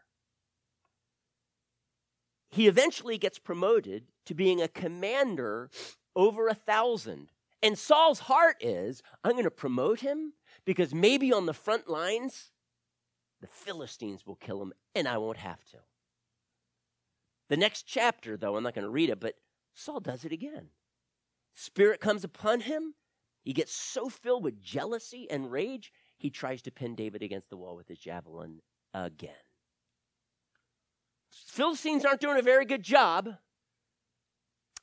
he 2.50 2.68
eventually 2.68 3.18
gets 3.18 3.40
promoted 3.40 4.06
to 4.26 4.34
being 4.34 4.62
a 4.62 4.68
commander 4.68 5.70
over 6.16 6.48
a 6.48 6.54
thousand. 6.54 7.32
And 7.62 7.78
Saul's 7.78 8.20
heart 8.20 8.58
is 8.60 9.02
I'm 9.24 9.34
going 9.34 9.44
to 9.44 9.52
promote 9.52 10.02
him 10.02 10.34
because 10.66 10.94
maybe 10.94 11.34
on 11.34 11.46
the 11.46 11.54
front 11.54 11.90
lines, 11.90 12.52
the 13.42 13.48
Philistines 13.48 14.26
will 14.26 14.36
kill 14.36 14.62
him 14.62 14.74
and 14.96 15.08
I 15.08 15.18
won't 15.18 15.38
have 15.38 15.64
to. 15.72 15.78
The 17.50 17.58
next 17.58 17.84
chapter, 17.84 18.36
though, 18.38 18.58
I'm 18.58 18.64
not 18.64 18.76
going 18.76 18.84
to 18.84 18.92
read 18.92 19.10
it, 19.10 19.20
but 19.20 19.36
Saul 19.74 20.00
does 20.00 20.26
it 20.26 20.32
again. 20.32 20.70
Spirit 21.54 22.00
comes 22.00 22.24
upon 22.24 22.62
him. 22.62 22.94
He 23.44 23.54
gets 23.54 23.74
so 23.74 24.10
filled 24.10 24.44
with 24.44 24.62
jealousy 24.62 25.30
and 25.30 25.52
rage, 25.52 25.94
he 26.18 26.30
tries 26.30 26.62
to 26.64 26.72
pin 26.72 26.96
David 26.96 27.22
against 27.22 27.50
the 27.50 27.58
wall 27.58 27.76
with 27.76 27.88
his 27.88 28.00
javelin 28.00 28.62
again. 28.94 29.47
Philistines 31.46 32.06
aren't 32.06 32.22
doing 32.22 32.40
a 32.40 32.44
very 32.44 32.66
good 32.66 32.84
job. 32.84 33.30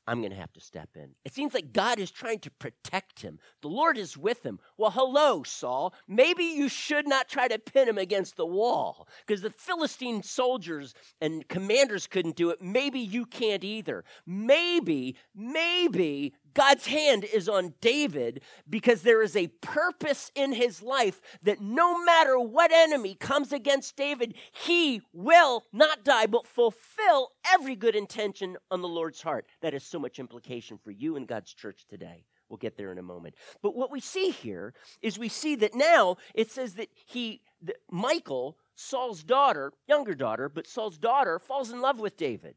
I'm 0.07 0.21
going 0.21 0.33
to 0.33 0.37
have 0.37 0.53
to 0.53 0.61
step 0.61 0.91
in. 0.97 1.15
It 1.25 1.33
seems 1.33 1.55
like 1.55 1.73
God 1.73 1.99
is 1.99 2.11
trying 2.11 2.41
to 2.41 2.51
protect 2.51 3.23
him. 3.23 3.39
The 3.63 3.69
Lord 3.69 3.97
is 3.97 4.19
with 4.19 4.45
him. 4.45 4.59
Well, 4.77 4.91
hello, 4.91 5.43
Saul. 5.45 5.95
Maybe 6.07 6.45
you 6.45 6.69
should 6.69 7.09
not 7.09 7.29
try 7.29 7.49
to 7.49 7.59
pin 7.59 7.89
him 7.89 7.97
against 7.97 8.37
the 8.37 8.47
wall 8.47 9.09
because 9.27 9.41
the 9.41 9.51
Philistine 9.51 10.23
soldiers 10.23 10.95
and 11.23 11.49
commanders 11.49 12.07
couldn't 12.07 12.37
do 12.37 12.51
it. 12.51 12.61
Maybe 12.61 13.01
you 13.01 13.25
can't 13.25 13.65
either. 13.65 14.05
Maybe, 14.27 15.17
maybe 15.35 16.35
God's 16.55 16.87
hand 16.87 17.25
is 17.25 17.49
on 17.49 17.75
David 17.81 18.43
because 18.69 19.03
there 19.03 19.23
is 19.23 19.37
a 19.37 19.49
purpose 19.49 20.31
in 20.35 20.53
his 20.53 20.83
life 20.83 21.21
that 21.43 21.61
no 21.61 22.03
matter 22.05 22.39
what 22.39 22.73
enemy 22.73 23.17
comes 23.17 23.53
against 23.53 23.97
David, 23.97 24.35
he 24.53 25.03
will 25.13 25.65
not 25.73 26.05
die, 26.05 26.27
but 26.27 26.47
fulfill 26.47 27.33
every 27.53 27.75
good 27.75 27.97
intention 27.97 28.57
on 28.71 28.83
the 28.83 28.89
Lord's 28.89 29.21
heart. 29.21 29.47
That 29.63 29.73
has 29.73 29.85
so 29.85 29.99
much 29.99 30.19
implication 30.19 30.79
for 30.79 30.93
you 30.93 31.17
and 31.17 31.27
God's 31.27 31.53
church 31.53 31.87
today. 31.89 32.25
We'll 32.49 32.59
get 32.59 32.77
there 32.77 32.93
in 32.93 32.99
a 32.99 33.03
moment. 33.03 33.35
But 33.63 33.75
what 33.75 33.91
we 33.91 34.01
see 34.01 34.31
here 34.31 34.75
is 35.03 35.19
we 35.19 35.29
see 35.29 35.57
that 35.57 35.75
now 35.75 36.19
it 36.35 36.51
says 36.51 36.75
that 36.75 36.89
he, 37.07 37.41
that 37.63 37.77
Michal, 37.91 38.59
Saul's 38.77 39.25
daughter, 39.25 39.73
younger 39.89 40.15
daughter, 40.15 40.49
but 40.49 40.67
Saul's 40.67 40.99
daughter 40.99 41.39
falls 41.39 41.71
in 41.71 41.81
love 41.81 41.99
with 41.99 42.17
David. 42.17 42.55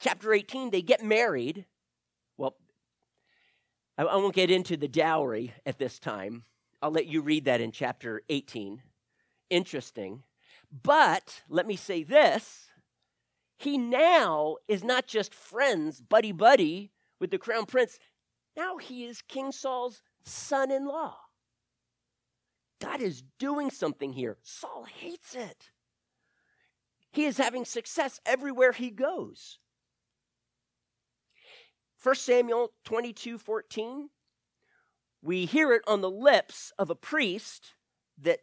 Chapter 0.00 0.32
18, 0.32 0.70
they 0.70 0.82
get 0.82 1.02
married 1.02 1.66
I, 4.08 4.16
won't 4.16 4.34
get 4.34 4.50
into 4.50 4.78
the 4.78 4.88
dowry 4.88 5.52
at 5.66 5.78
this 5.78 5.98
time. 5.98 6.44
I'll 6.80 6.90
let 6.90 7.06
you 7.06 7.20
read 7.20 7.44
that 7.44 7.60
in 7.60 7.70
chapter 7.70 8.22
18. 8.30 8.82
Interesting. 9.50 10.22
But 10.82 11.42
let 11.48 11.66
me 11.66 11.76
say 11.76 12.02
this 12.02 12.70
he 13.58 13.76
now 13.76 14.56
is 14.68 14.82
not 14.82 15.06
just 15.06 15.34
friends, 15.34 16.00
buddy 16.00 16.32
buddy 16.32 16.92
with 17.18 17.30
the 17.30 17.36
crown 17.36 17.66
prince. 17.66 17.98
Now 18.56 18.78
he 18.78 19.04
is 19.04 19.20
King 19.20 19.52
Saul's 19.52 20.00
son 20.22 20.70
in 20.70 20.86
law. 20.86 21.16
God 22.80 23.02
is 23.02 23.22
doing 23.38 23.70
something 23.70 24.14
here. 24.14 24.38
Saul 24.42 24.84
hates 24.84 25.34
it. 25.34 25.70
He 27.12 27.26
is 27.26 27.36
having 27.36 27.66
success 27.66 28.18
everywhere 28.24 28.72
he 28.72 28.90
goes. 28.90 29.58
1 32.02 32.14
Samuel 32.14 32.72
22 32.84 33.36
14, 33.36 34.08
we 35.22 35.44
hear 35.44 35.72
it 35.72 35.82
on 35.86 36.00
the 36.00 36.10
lips 36.10 36.72
of 36.78 36.88
a 36.88 36.94
priest 36.94 37.74
that, 38.18 38.40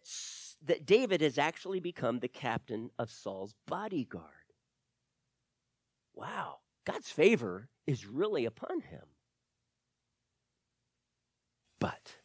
that 0.63 0.85
David 0.85 1.21
has 1.21 1.39
actually 1.39 1.79
become 1.79 2.19
the 2.19 2.27
captain 2.27 2.91
of 2.99 3.09
Saul's 3.09 3.55
bodyguard. 3.65 4.25
Wow, 6.13 6.57
God's 6.85 7.09
favor 7.09 7.69
is 7.87 8.05
really 8.05 8.45
upon 8.45 8.81
him. 8.81 9.03
But 11.79 12.15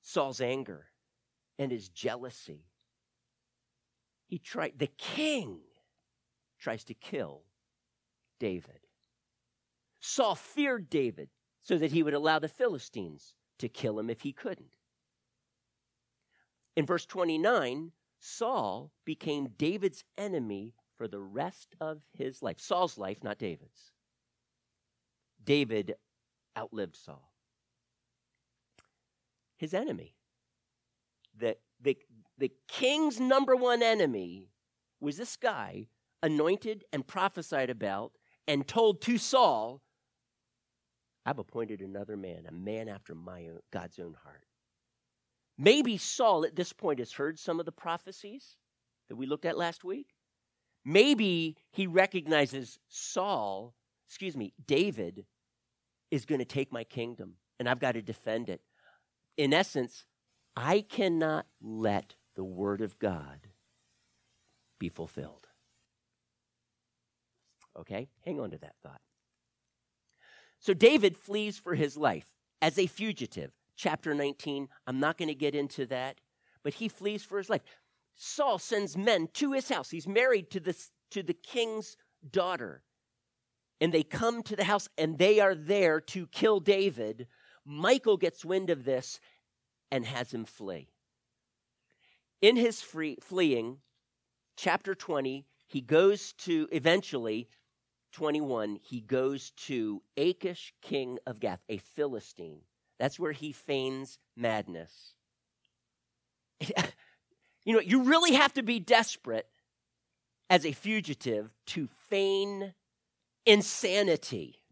Saul's 0.00 0.40
anger 0.40 0.86
and 1.60 1.70
his 1.70 1.88
jealousy, 1.88 2.66
he 4.26 4.38
tried, 4.38 4.78
the 4.78 4.90
king 4.96 5.60
tries 6.58 6.82
to 6.84 6.94
kill 6.94 7.42
David. 8.38 8.80
Saul 10.00 10.34
feared 10.34 10.88
David 10.88 11.28
so 11.60 11.76
that 11.78 11.92
he 11.92 12.02
would 12.02 12.14
allow 12.14 12.38
the 12.38 12.48
Philistines 12.48 13.34
to 13.58 13.68
kill 13.68 13.98
him 13.98 14.08
if 14.08 14.22
he 14.22 14.32
couldn't. 14.32 14.70
In 16.76 16.86
verse 16.86 17.06
29, 17.06 17.92
Saul 18.20 18.92
became 19.04 19.48
David's 19.58 20.04
enemy 20.16 20.74
for 20.96 21.08
the 21.08 21.20
rest 21.20 21.74
of 21.80 22.02
his 22.12 22.42
life. 22.42 22.60
Saul's 22.60 22.98
life, 22.98 23.22
not 23.22 23.38
David's. 23.38 23.92
David 25.42 25.94
outlived 26.56 26.96
Saul. 26.96 27.32
His 29.56 29.74
enemy. 29.74 30.14
The, 31.36 31.56
the, 31.80 31.96
the 32.36 32.52
king's 32.68 33.18
number 33.18 33.56
one 33.56 33.82
enemy 33.82 34.50
was 35.00 35.16
this 35.16 35.36
guy 35.36 35.88
anointed 36.22 36.84
and 36.92 37.06
prophesied 37.06 37.70
about 37.70 38.12
and 38.48 38.66
told 38.66 39.02
to 39.02 39.18
Saul, 39.18 39.82
I've 41.24 41.38
appointed 41.38 41.82
another 41.82 42.16
man, 42.16 42.46
a 42.48 42.52
man 42.52 42.88
after 42.88 43.14
my 43.14 43.46
own, 43.48 43.60
God's 43.70 43.98
own 43.98 44.16
heart. 44.24 44.46
Maybe 45.58 45.98
Saul 45.98 46.44
at 46.44 46.56
this 46.56 46.72
point 46.72 46.98
has 47.00 47.12
heard 47.12 47.38
some 47.38 47.60
of 47.60 47.66
the 47.66 47.72
prophecies 47.72 48.56
that 49.08 49.16
we 49.16 49.26
looked 49.26 49.44
at 49.44 49.58
last 49.58 49.84
week. 49.84 50.14
Maybe 50.84 51.56
he 51.70 51.86
recognizes 51.86 52.78
Saul, 52.88 53.74
excuse 54.08 54.36
me, 54.36 54.54
David 54.66 55.26
is 56.10 56.24
going 56.24 56.38
to 56.38 56.46
take 56.46 56.72
my 56.72 56.84
kingdom 56.84 57.34
and 57.58 57.68
I've 57.68 57.80
got 57.80 57.92
to 57.92 58.02
defend 58.02 58.48
it. 58.48 58.62
In 59.36 59.52
essence, 59.52 60.06
I 60.56 60.80
cannot 60.80 61.46
let 61.60 62.14
the 62.34 62.44
word 62.44 62.80
of 62.80 62.98
God 62.98 63.48
be 64.78 64.88
fulfilled. 64.88 65.47
Okay? 67.76 68.08
Hang 68.24 68.40
on 68.40 68.50
to 68.50 68.58
that 68.58 68.76
thought. 68.82 69.00
So 70.60 70.74
David 70.74 71.16
flees 71.16 71.58
for 71.58 71.74
his 71.74 71.96
life 71.96 72.26
as 72.60 72.78
a 72.78 72.86
fugitive. 72.86 73.52
Chapter 73.76 74.14
19, 74.14 74.68
I'm 74.86 75.00
not 75.00 75.18
going 75.18 75.28
to 75.28 75.34
get 75.34 75.54
into 75.54 75.86
that, 75.86 76.20
but 76.64 76.74
he 76.74 76.88
flees 76.88 77.22
for 77.22 77.38
his 77.38 77.48
life. 77.48 77.62
Saul 78.16 78.58
sends 78.58 78.96
men 78.96 79.28
to 79.34 79.52
his 79.52 79.68
house. 79.68 79.90
He's 79.90 80.08
married 80.08 80.50
to 80.50 80.60
the, 80.60 80.74
to 81.12 81.22
the 81.22 81.34
king's 81.34 81.96
daughter. 82.28 82.82
And 83.80 83.94
they 83.94 84.02
come 84.02 84.42
to 84.42 84.56
the 84.56 84.64
house 84.64 84.88
and 84.98 85.16
they 85.16 85.38
are 85.38 85.54
there 85.54 86.00
to 86.00 86.26
kill 86.26 86.58
David. 86.58 87.28
Michael 87.64 88.16
gets 88.16 88.44
wind 88.44 88.70
of 88.70 88.84
this 88.84 89.20
and 89.92 90.04
has 90.04 90.34
him 90.34 90.44
flee. 90.44 90.88
In 92.42 92.56
his 92.56 92.82
free, 92.82 93.16
fleeing, 93.20 93.78
chapter 94.56 94.96
20, 94.96 95.46
he 95.68 95.80
goes 95.80 96.32
to 96.34 96.66
eventually 96.72 97.48
21, 98.18 98.80
he 98.82 99.00
goes 99.00 99.50
to 99.50 100.02
Achish, 100.16 100.74
king 100.82 101.20
of 101.24 101.38
Gath, 101.38 101.60
a 101.68 101.76
Philistine. 101.76 102.62
That's 102.98 103.16
where 103.16 103.30
he 103.30 103.52
feigns 103.52 104.18
madness. 104.36 105.14
you 106.60 107.74
know, 107.74 107.78
you 107.78 108.02
really 108.02 108.32
have 108.32 108.52
to 108.54 108.64
be 108.64 108.80
desperate 108.80 109.46
as 110.50 110.66
a 110.66 110.72
fugitive 110.72 111.54
to 111.66 111.86
feign 112.08 112.74
insanity. 113.46 114.64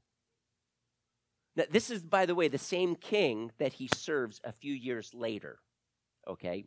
Now, 1.54 1.66
this 1.70 1.88
is, 1.88 2.02
by 2.02 2.26
the 2.26 2.34
way, 2.34 2.48
the 2.48 2.58
same 2.58 2.96
king 2.96 3.52
that 3.58 3.74
he 3.74 3.86
serves 3.86 4.40
a 4.42 4.50
few 4.50 4.74
years 4.74 5.14
later. 5.14 5.60
Okay? 6.26 6.64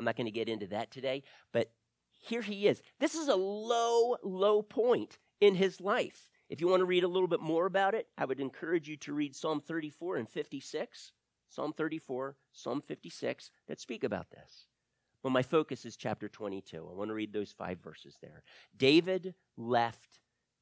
I'm 0.00 0.04
not 0.04 0.16
going 0.16 0.26
to 0.26 0.32
get 0.32 0.48
into 0.48 0.66
that 0.66 0.90
today, 0.90 1.22
but 1.52 1.70
here 2.18 2.42
he 2.42 2.66
is. 2.66 2.82
This 2.98 3.14
is 3.14 3.28
a 3.28 3.36
low, 3.36 4.16
low 4.24 4.62
point 4.62 5.16
in 5.40 5.54
his 5.54 5.80
life. 5.80 6.30
If 6.48 6.60
you 6.60 6.68
want 6.68 6.80
to 6.80 6.86
read 6.86 7.04
a 7.04 7.08
little 7.08 7.28
bit 7.28 7.40
more 7.40 7.66
about 7.66 7.94
it, 7.94 8.08
I 8.16 8.24
would 8.24 8.40
encourage 8.40 8.88
you 8.88 8.96
to 8.98 9.12
read 9.12 9.36
Psalm 9.36 9.60
34 9.60 10.16
and 10.16 10.28
56. 10.28 11.12
Psalm 11.50 11.72
34, 11.72 12.36
Psalm 12.52 12.80
56 12.80 13.50
that 13.68 13.80
speak 13.80 14.04
about 14.04 14.30
this. 14.30 14.66
But 15.22 15.30
my 15.30 15.42
focus 15.42 15.84
is 15.84 15.96
chapter 15.96 16.28
22. 16.28 16.76
I 16.76 16.94
want 16.94 17.08
to 17.08 17.14
read 17.14 17.32
those 17.32 17.52
five 17.52 17.78
verses 17.80 18.16
there. 18.20 18.42
David 18.76 19.34
left 19.56 20.20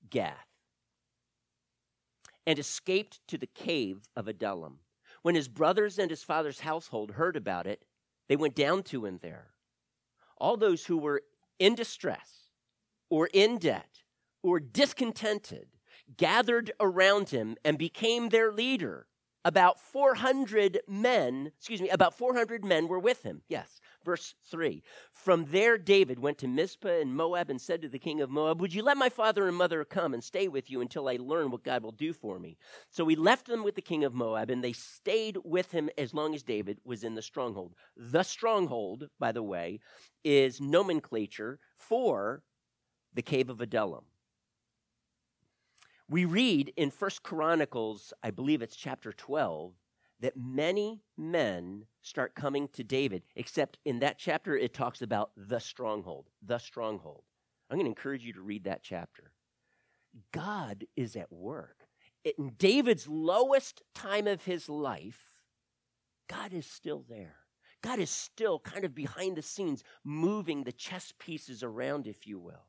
Gath 0.08 0.46
and 2.46 2.58
escaped 2.58 3.20
to 3.28 3.36
the 3.36 3.46
cave 3.46 4.08
of 4.14 4.28
Adullam. 4.28 4.78
When 5.22 5.34
his 5.34 5.48
brothers 5.48 5.98
and 5.98 6.10
his 6.10 6.22
father's 6.22 6.60
household 6.60 7.12
heard 7.12 7.36
about 7.36 7.66
it, 7.66 7.84
they 8.28 8.36
went 8.36 8.54
down 8.54 8.82
to 8.84 9.04
him 9.04 9.18
there. 9.22 9.48
All 10.38 10.56
those 10.56 10.86
who 10.86 10.98
were 10.98 11.22
in 11.58 11.74
distress 11.74 12.50
or 13.10 13.28
in 13.32 13.58
debt 13.58 14.02
or 14.46 14.60
discontented 14.60 15.66
gathered 16.16 16.70
around 16.78 17.30
him 17.30 17.56
and 17.64 17.76
became 17.76 18.28
their 18.28 18.52
leader. 18.52 19.08
About 19.44 19.80
400 19.80 20.82
men, 20.86 21.50
excuse 21.58 21.82
me, 21.82 21.88
about 21.88 22.16
400 22.16 22.64
men 22.64 22.86
were 22.86 23.00
with 23.00 23.24
him. 23.24 23.42
Yes. 23.48 23.80
Verse 24.04 24.36
3. 24.48 24.84
From 25.10 25.46
there, 25.46 25.76
David 25.76 26.20
went 26.20 26.38
to 26.38 26.48
Mizpah 26.48 27.00
in 27.00 27.12
Moab 27.12 27.50
and 27.50 27.60
said 27.60 27.82
to 27.82 27.88
the 27.88 27.98
king 27.98 28.20
of 28.20 28.30
Moab, 28.30 28.60
Would 28.60 28.72
you 28.72 28.84
let 28.84 28.96
my 28.96 29.08
father 29.08 29.48
and 29.48 29.56
mother 29.56 29.84
come 29.84 30.14
and 30.14 30.22
stay 30.22 30.46
with 30.46 30.70
you 30.70 30.80
until 30.80 31.08
I 31.08 31.16
learn 31.16 31.50
what 31.50 31.64
God 31.64 31.82
will 31.82 31.90
do 31.90 32.12
for 32.12 32.38
me? 32.38 32.56
So 32.88 33.06
he 33.08 33.16
left 33.16 33.48
them 33.48 33.64
with 33.64 33.74
the 33.74 33.82
king 33.82 34.04
of 34.04 34.14
Moab, 34.14 34.50
and 34.50 34.62
they 34.62 34.72
stayed 34.72 35.38
with 35.44 35.72
him 35.72 35.90
as 35.98 36.14
long 36.14 36.36
as 36.36 36.44
David 36.44 36.78
was 36.84 37.02
in 37.02 37.16
the 37.16 37.22
stronghold. 37.22 37.74
The 37.96 38.22
stronghold, 38.22 39.08
by 39.18 39.32
the 39.32 39.42
way, 39.42 39.80
is 40.24 40.60
nomenclature 40.60 41.58
for 41.76 42.42
the 43.12 43.22
cave 43.22 43.50
of 43.50 43.60
Adullam. 43.60 44.04
We 46.08 46.24
read 46.24 46.72
in 46.76 46.92
First 46.92 47.24
Chronicles, 47.24 48.12
I 48.22 48.30
believe 48.30 48.62
it's 48.62 48.76
chapter 48.76 49.12
12, 49.12 49.72
that 50.20 50.36
many 50.36 51.02
men 51.18 51.86
start 52.00 52.36
coming 52.36 52.68
to 52.68 52.84
David, 52.84 53.24
except 53.34 53.78
in 53.84 53.98
that 53.98 54.16
chapter 54.16 54.56
it 54.56 54.72
talks 54.72 55.02
about 55.02 55.32
the 55.36 55.58
stronghold, 55.58 56.28
the 56.40 56.58
stronghold. 56.58 57.24
I'm 57.68 57.76
going 57.76 57.86
to 57.86 57.90
encourage 57.90 58.24
you 58.24 58.32
to 58.34 58.40
read 58.40 58.64
that 58.64 58.84
chapter. 58.84 59.32
God 60.32 60.84
is 60.94 61.16
at 61.16 61.32
work. 61.32 61.88
In 62.38 62.52
David's 62.56 63.08
lowest 63.08 63.82
time 63.92 64.28
of 64.28 64.44
his 64.44 64.68
life, 64.68 65.20
God 66.28 66.54
is 66.54 66.66
still 66.66 67.04
there. 67.08 67.36
God 67.82 67.98
is 67.98 68.10
still 68.10 68.60
kind 68.60 68.84
of 68.84 68.94
behind 68.94 69.36
the 69.36 69.42
scenes, 69.42 69.82
moving 70.04 70.62
the 70.62 70.72
chess 70.72 71.12
pieces 71.18 71.64
around, 71.64 72.06
if 72.06 72.28
you 72.28 72.38
will. 72.38 72.64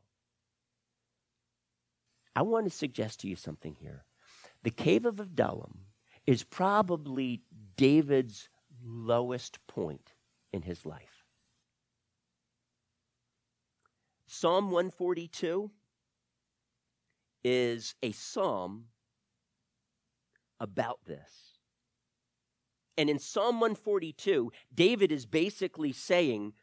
I 2.37 2.43
want 2.43 2.65
to 2.65 2.69
suggest 2.69 3.21
to 3.21 3.27
you 3.27 3.35
something 3.35 3.75
here. 3.81 4.05
The 4.61 4.69
cave 4.69 5.07
of 5.07 5.19
Adullam 5.19 5.79
is 6.27 6.43
probably 6.43 7.41
David's 7.75 8.47
lowest 8.85 9.57
point 9.65 10.13
in 10.53 10.61
his 10.61 10.85
life. 10.85 11.25
Psalm 14.27 14.65
142 14.65 15.71
is 17.43 17.95
a 18.03 18.11
psalm 18.11 18.85
about 20.59 20.99
this. 21.07 21.57
And 22.99 23.09
in 23.09 23.17
Psalm 23.17 23.59
142, 23.59 24.51
David 24.71 25.11
is 25.11 25.25
basically 25.25 25.91
saying, 25.91 26.53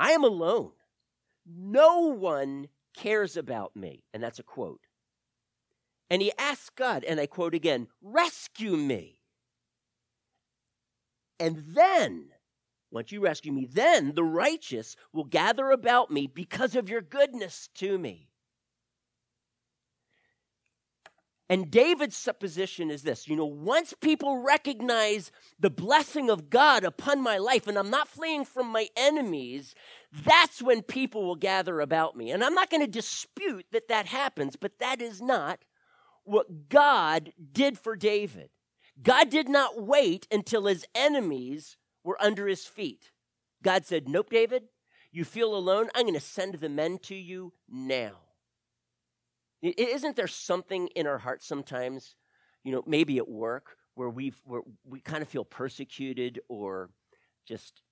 I 0.00 0.10
am 0.10 0.24
alone. 0.24 0.72
No 1.46 2.00
one 2.08 2.66
cares 2.96 3.36
about 3.36 3.76
me. 3.76 4.02
And 4.12 4.20
that's 4.20 4.40
a 4.40 4.42
quote. 4.42 4.80
And 6.08 6.22
he 6.22 6.32
asks 6.38 6.70
God, 6.70 7.04
and 7.04 7.18
I 7.18 7.26
quote 7.26 7.54
again, 7.54 7.88
rescue 8.00 8.76
me. 8.76 9.20
And 11.38 11.64
then, 11.74 12.28
once 12.90 13.12
you 13.12 13.20
rescue 13.20 13.52
me, 13.52 13.66
then 13.70 14.14
the 14.14 14.24
righteous 14.24 14.96
will 15.12 15.24
gather 15.24 15.70
about 15.70 16.10
me 16.10 16.26
because 16.26 16.76
of 16.76 16.88
your 16.88 17.02
goodness 17.02 17.68
to 17.74 17.98
me. 17.98 18.28
And 21.48 21.70
David's 21.70 22.16
supposition 22.16 22.90
is 22.90 23.02
this 23.02 23.28
you 23.28 23.36
know, 23.36 23.46
once 23.46 23.94
people 24.00 24.42
recognize 24.42 25.30
the 25.60 25.70
blessing 25.70 26.28
of 26.28 26.50
God 26.50 26.82
upon 26.82 27.22
my 27.22 27.38
life 27.38 27.66
and 27.66 27.78
I'm 27.78 27.90
not 27.90 28.08
fleeing 28.08 28.44
from 28.44 28.68
my 28.68 28.88
enemies, 28.96 29.74
that's 30.24 30.60
when 30.60 30.82
people 30.82 31.24
will 31.24 31.36
gather 31.36 31.80
about 31.80 32.16
me. 32.16 32.30
And 32.32 32.42
I'm 32.42 32.54
not 32.54 32.70
going 32.70 32.84
to 32.84 32.90
dispute 32.90 33.66
that 33.70 33.88
that 33.88 34.06
happens, 34.06 34.56
but 34.56 34.78
that 34.80 35.00
is 35.00 35.22
not 35.22 35.60
what 36.26 36.68
God 36.68 37.32
did 37.52 37.78
for 37.78 37.96
David. 37.96 38.50
God 39.02 39.30
did 39.30 39.48
not 39.48 39.80
wait 39.80 40.26
until 40.30 40.66
his 40.66 40.84
enemies 40.94 41.76
were 42.04 42.20
under 42.20 42.46
his 42.46 42.64
feet. 42.64 43.10
God 43.62 43.86
said, 43.86 44.08
Nope, 44.08 44.30
David, 44.30 44.64
you 45.12 45.24
feel 45.24 45.54
alone. 45.54 45.88
I'm 45.94 46.02
going 46.02 46.14
to 46.14 46.20
send 46.20 46.54
the 46.54 46.68
men 46.68 46.98
to 47.04 47.14
you 47.14 47.52
now. 47.68 48.12
Isn't 49.62 50.16
there 50.16 50.26
something 50.26 50.88
in 50.88 51.06
our 51.06 51.18
hearts 51.18 51.46
sometimes, 51.46 52.14
you 52.62 52.72
know, 52.72 52.84
maybe 52.86 53.18
at 53.18 53.28
work, 53.28 53.76
where 53.94 54.10
we 54.10 54.32
we 54.84 55.00
kind 55.00 55.22
of 55.22 55.28
feel 55.28 55.44
persecuted 55.44 56.40
or 56.48 56.90
just 57.46 57.82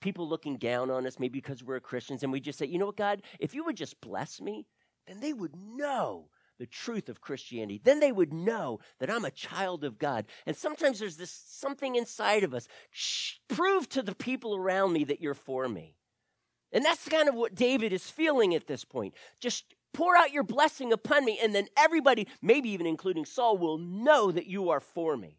people 0.00 0.28
looking 0.28 0.56
down 0.56 0.90
on 0.90 1.06
us, 1.06 1.18
maybe 1.18 1.38
because 1.38 1.62
we're 1.62 1.80
Christians, 1.80 2.22
and 2.22 2.32
we 2.32 2.40
just 2.40 2.58
say, 2.58 2.66
you 2.66 2.78
know 2.78 2.86
what, 2.86 2.96
God, 2.96 3.22
if 3.38 3.54
you 3.54 3.64
would 3.64 3.76
just 3.76 4.00
bless 4.00 4.40
me, 4.40 4.66
then 5.06 5.20
they 5.20 5.32
would 5.32 5.54
know 5.56 6.28
the 6.58 6.66
truth 6.66 7.08
of 7.08 7.20
Christianity. 7.20 7.80
Then 7.82 8.00
they 8.00 8.12
would 8.12 8.32
know 8.32 8.80
that 8.98 9.10
I'm 9.10 9.24
a 9.24 9.30
child 9.30 9.84
of 9.84 9.98
God. 9.98 10.26
And 10.46 10.56
sometimes 10.56 10.98
there's 10.98 11.16
this 11.16 11.30
something 11.30 11.94
inside 11.94 12.44
of 12.44 12.54
us. 12.54 12.68
Shh, 12.90 13.34
prove 13.48 13.88
to 13.90 14.02
the 14.02 14.14
people 14.14 14.56
around 14.56 14.92
me 14.92 15.04
that 15.04 15.20
you're 15.20 15.34
for 15.34 15.68
me. 15.68 15.94
And 16.72 16.84
that's 16.84 17.08
kind 17.08 17.28
of 17.28 17.34
what 17.34 17.54
David 17.54 17.92
is 17.92 18.10
feeling 18.10 18.54
at 18.54 18.66
this 18.66 18.84
point. 18.84 19.14
Just 19.40 19.64
pour 19.94 20.16
out 20.16 20.32
your 20.32 20.42
blessing 20.42 20.92
upon 20.92 21.24
me, 21.24 21.38
and 21.42 21.54
then 21.54 21.66
everybody, 21.76 22.28
maybe 22.42 22.68
even 22.70 22.86
including 22.86 23.24
Saul, 23.24 23.56
will 23.56 23.78
know 23.78 24.30
that 24.30 24.46
you 24.46 24.70
are 24.70 24.80
for 24.80 25.16
me. 25.16 25.38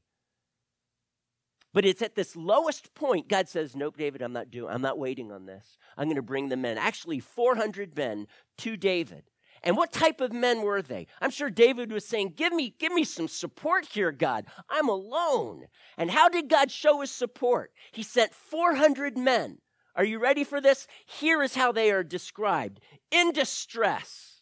But 1.71 1.85
it's 1.85 2.01
at 2.01 2.15
this 2.15 2.35
lowest 2.35 2.95
point, 2.95 3.29
God 3.29 3.47
says, 3.47 3.75
Nope, 3.75 3.95
David, 3.97 4.23
I'm 4.23 4.33
not 4.33 4.49
doing, 4.49 4.73
I'm 4.73 4.81
not 4.81 4.97
waiting 4.97 5.31
on 5.31 5.45
this. 5.45 5.77
I'm 5.97 6.05
going 6.05 6.15
to 6.15 6.21
bring 6.23 6.49
the 6.49 6.57
men. 6.57 6.77
Actually, 6.77 7.19
400 7.19 7.95
men 7.95 8.25
to 8.59 8.75
David. 8.75 9.28
And 9.63 9.75
what 9.75 9.91
type 9.91 10.21
of 10.21 10.31
men 10.31 10.61
were 10.61 10.81
they? 10.81 11.07
I'm 11.21 11.31
sure 11.31 11.49
David 11.49 11.91
was 11.91 12.05
saying, 12.05 12.33
Give 12.35 12.53
me, 12.53 12.73
give 12.79 12.91
me 12.91 13.03
some 13.03 13.27
support 13.27 13.85
here, 13.85 14.11
God. 14.11 14.45
I'm 14.69 14.87
alone. 14.87 15.65
And 15.97 16.11
how 16.11 16.29
did 16.29 16.49
God 16.49 16.71
show 16.71 17.01
his 17.01 17.11
support? 17.11 17.71
He 17.91 18.03
sent 18.03 18.33
400 18.33 19.17
men. 19.17 19.57
Are 19.95 20.05
you 20.05 20.19
ready 20.19 20.43
for 20.43 20.61
this? 20.61 20.87
Here 21.05 21.43
is 21.43 21.55
how 21.55 21.71
they 21.71 21.91
are 21.91 22.03
described 22.03 22.79
in 23.11 23.31
distress. 23.31 24.41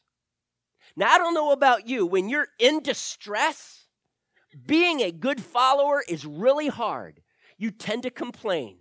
Now, 0.95 1.11
I 1.11 1.17
don't 1.17 1.33
know 1.33 1.51
about 1.51 1.87
you, 1.87 2.05
when 2.05 2.29
you're 2.29 2.47
in 2.59 2.81
distress, 2.81 3.85
being 4.65 5.01
a 5.01 5.11
good 5.11 5.41
follower 5.41 6.03
is 6.07 6.25
really 6.25 6.67
hard. 6.67 7.21
You 7.57 7.71
tend 7.71 8.03
to 8.03 8.09
complain, 8.09 8.77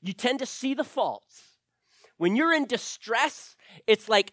you 0.00 0.12
tend 0.12 0.38
to 0.38 0.46
see 0.46 0.74
the 0.74 0.84
faults. 0.84 1.42
When 2.18 2.34
you're 2.34 2.54
in 2.54 2.66
distress, 2.66 3.56
it's 3.86 4.08
like, 4.08 4.32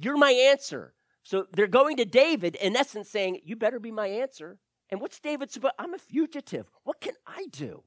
you're 0.00 0.16
my 0.16 0.32
answer. 0.32 0.94
So 1.22 1.46
they're 1.52 1.66
going 1.66 1.96
to 1.98 2.04
David, 2.04 2.54
in 2.56 2.76
essence, 2.76 3.10
saying, 3.10 3.40
You 3.44 3.56
better 3.56 3.80
be 3.80 3.92
my 3.92 4.06
answer. 4.06 4.58
And 4.90 5.00
what's 5.00 5.20
David 5.20 5.50
supposed? 5.50 5.74
I'm 5.78 5.94
a 5.94 5.98
fugitive. 5.98 6.70
What 6.84 7.00
can 7.00 7.14
I 7.26 7.46
do? 7.50 7.82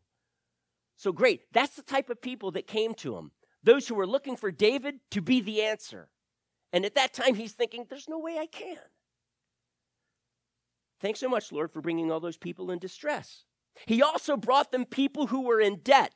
So 0.95 1.11
great. 1.11 1.41
That's 1.51 1.75
the 1.75 1.81
type 1.81 2.11
of 2.11 2.21
people 2.21 2.51
that 2.51 2.67
came 2.67 2.93
to 2.95 3.17
him. 3.17 3.31
Those 3.63 3.87
who 3.87 3.95
were 3.95 4.05
looking 4.05 4.35
for 4.35 4.51
David 4.51 4.99
to 5.11 5.21
be 5.21 5.41
the 5.41 5.63
answer. 5.63 6.09
And 6.71 6.85
at 6.85 6.95
that 6.95 7.13
time, 7.13 7.35
he's 7.35 7.53
thinking, 7.53 7.85
There's 7.89 8.09
no 8.09 8.19
way 8.19 8.37
I 8.37 8.45
can. 8.45 8.77
Thanks 10.99 11.19
so 11.19 11.29
much, 11.29 11.51
Lord, 11.51 11.71
for 11.71 11.81
bringing 11.81 12.11
all 12.11 12.19
those 12.19 12.37
people 12.37 12.69
in 12.69 12.77
distress. 12.77 13.45
He 13.87 14.03
also 14.03 14.37
brought 14.37 14.71
them 14.71 14.85
people 14.85 15.27
who 15.27 15.41
were 15.41 15.59
in 15.59 15.77
debt. 15.77 16.13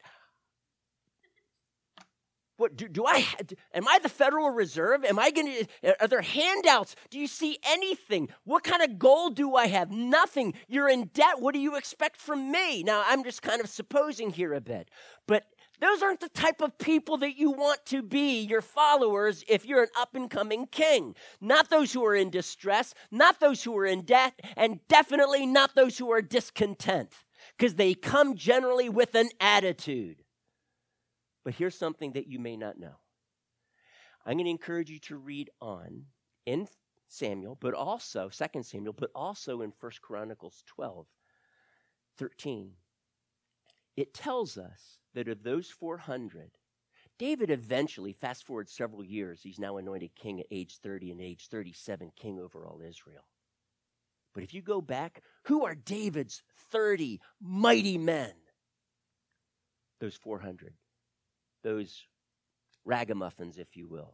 What 2.58 2.78
do, 2.78 2.88
do 2.88 3.06
I 3.06 3.26
am 3.74 3.88
I 3.88 4.00
the 4.02 4.10
Federal 4.10 4.50
Reserve? 4.50 5.04
Am 5.04 5.20
I 5.20 5.32
going 5.32 5.48
to 5.48 6.02
are 6.02 6.08
there 6.08 6.22
handouts? 6.22 6.96
Do 7.10 7.20
you 7.20 7.28
see 7.28 7.60
anything? 7.66 8.30
What 8.44 8.64
kind 8.64 8.82
of 8.82 8.98
goal 8.98 9.30
do 9.30 9.56
I 9.56 9.68
have? 9.68 9.92
Nothing. 9.92 10.54
You're 10.68 10.90
in 10.90 11.10
debt. 11.14 11.40
What 11.40 11.54
do 11.54 11.60
you 11.60 11.76
expect 11.76 12.22
from 12.22 12.52
me? 12.52 12.84
Now, 12.84 13.04
I'm 13.08 13.24
just 13.24 13.42
kind 13.42 13.62
of 13.62 13.70
supposing 13.70 14.30
here 14.30 14.54
a 14.54 14.62
bit. 14.62 14.90
But 15.28 15.44
those 15.82 16.02
aren't 16.02 16.22
the 16.22 16.30
type 16.30 16.62
of 16.62 16.78
people 16.78 17.18
that 17.18 17.38
you 17.38 17.52
want 17.52 17.86
to 17.88 18.02
be 18.02 18.42
your 18.42 18.62
followers 18.62 19.44
if 19.48 19.66
you're 19.66 19.84
an 19.84 19.90
up 19.98 20.16
and 20.16 20.30
coming 20.30 20.68
king. 20.68 21.16
Not 21.42 21.70
those 21.70 21.92
who 21.92 22.06
are 22.06 22.16
in 22.16 22.30
distress, 22.30 22.94
not 23.12 23.40
those 23.40 23.64
who 23.64 23.78
are 23.78 23.86
in 23.86 24.04
debt, 24.04 24.40
and 24.56 24.80
definitely 24.88 25.46
not 25.46 25.76
those 25.76 25.98
who 25.98 26.12
are 26.12 26.22
discontent, 26.22 27.12
because 27.58 27.76
they 27.76 27.94
come 27.94 28.36
generally 28.36 28.88
with 28.88 29.16
an 29.16 29.30
attitude. 29.42 30.24
But 31.46 31.54
here's 31.54 31.78
something 31.78 32.14
that 32.14 32.28
you 32.28 32.40
may 32.40 32.58
not 32.58 32.80
know. 32.80 32.96
I'm 34.26 34.34
going 34.34 34.46
to 34.46 34.52
encourage 34.52 34.90
you 34.90 35.00
to 35.02 35.16
read 35.16 35.52
on 35.62 36.06
in 36.48 36.68
Samuel, 37.08 37.56
but 37.62 37.76
also 37.76 38.30
2 38.30 38.64
Samuel, 38.64 38.94
but 38.94 39.12
also 39.14 39.62
in 39.62 39.72
1 39.80 39.92
Chronicles 40.02 40.64
12, 40.66 41.06
13. 42.18 42.72
It 43.96 44.14
tells 44.14 44.58
us 44.58 44.98
that 45.14 45.28
of 45.28 45.44
those 45.44 45.70
400, 45.70 46.50
David 47.20 47.52
eventually, 47.52 48.12
fast 48.12 48.46
forward 48.46 48.68
several 48.68 49.04
years, 49.04 49.42
he's 49.44 49.60
now 49.60 49.78
anointed 49.78 50.16
king 50.16 50.40
at 50.40 50.48
age 50.50 50.80
30 50.82 51.12
and 51.12 51.22
age 51.22 51.48
37, 51.50 52.12
king 52.16 52.40
over 52.40 52.66
all 52.66 52.82
Israel. 52.82 53.24
But 54.34 54.44
if 54.44 54.54
you 54.54 54.62
go 54.64 54.82
back, 54.82 55.22
who 55.44 55.64
are 55.64 55.76
David's 55.76 56.42
30 56.72 57.22
mighty 57.40 57.98
men? 58.00 58.34
Those 60.02 60.16
400. 60.16 60.74
Those 61.66 62.06
ragamuffins, 62.86 63.58
if 63.58 63.76
you 63.76 63.88
will. 63.88 64.14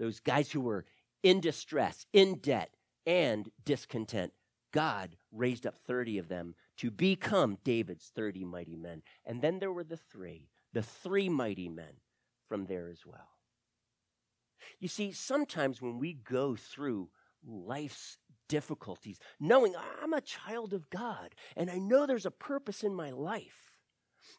Those 0.00 0.18
guys 0.18 0.50
who 0.50 0.60
were 0.60 0.84
in 1.22 1.40
distress, 1.40 2.06
in 2.12 2.40
debt, 2.40 2.74
and 3.06 3.48
discontent. 3.64 4.32
God 4.72 5.16
raised 5.30 5.64
up 5.64 5.78
30 5.78 6.18
of 6.18 6.26
them 6.26 6.56
to 6.78 6.90
become 6.90 7.58
David's 7.62 8.10
30 8.16 8.44
mighty 8.44 8.74
men. 8.74 9.02
And 9.24 9.40
then 9.40 9.60
there 9.60 9.72
were 9.72 9.84
the 9.84 9.96
three, 9.96 10.48
the 10.72 10.82
three 10.82 11.28
mighty 11.28 11.68
men 11.68 12.00
from 12.48 12.66
there 12.66 12.88
as 12.88 13.06
well. 13.06 13.28
You 14.80 14.88
see, 14.88 15.12
sometimes 15.12 15.80
when 15.80 16.00
we 16.00 16.14
go 16.14 16.56
through 16.56 17.10
life's 17.46 18.18
difficulties, 18.48 19.20
knowing 19.38 19.74
ah, 19.76 19.84
I'm 20.02 20.14
a 20.14 20.20
child 20.20 20.72
of 20.72 20.90
God 20.90 21.36
and 21.56 21.70
I 21.70 21.78
know 21.78 22.06
there's 22.06 22.26
a 22.26 22.32
purpose 22.32 22.82
in 22.82 22.92
my 22.92 23.10
life. 23.10 23.71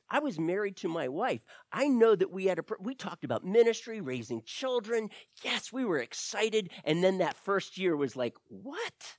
I 0.10 0.20
was 0.20 0.40
married 0.40 0.78
to 0.78 0.88
my 0.88 1.08
wife. 1.08 1.42
I 1.72 1.88
know 1.88 2.16
that 2.16 2.32
we 2.32 2.46
had 2.46 2.60
a 2.60 2.64
we 2.80 2.96
talked 2.96 3.24
about 3.24 3.44
ministry, 3.44 4.02
raising 4.02 4.44
children. 4.44 5.10
Yes, 5.44 5.72
we 5.74 5.86
were 5.86 6.00
excited 6.00 6.70
and 6.84 7.04
then 7.04 7.18
that 7.20 7.38
first 7.38 7.78
year 7.78 7.96
was 7.96 8.16
like, 8.16 8.36
"What? 8.48 9.18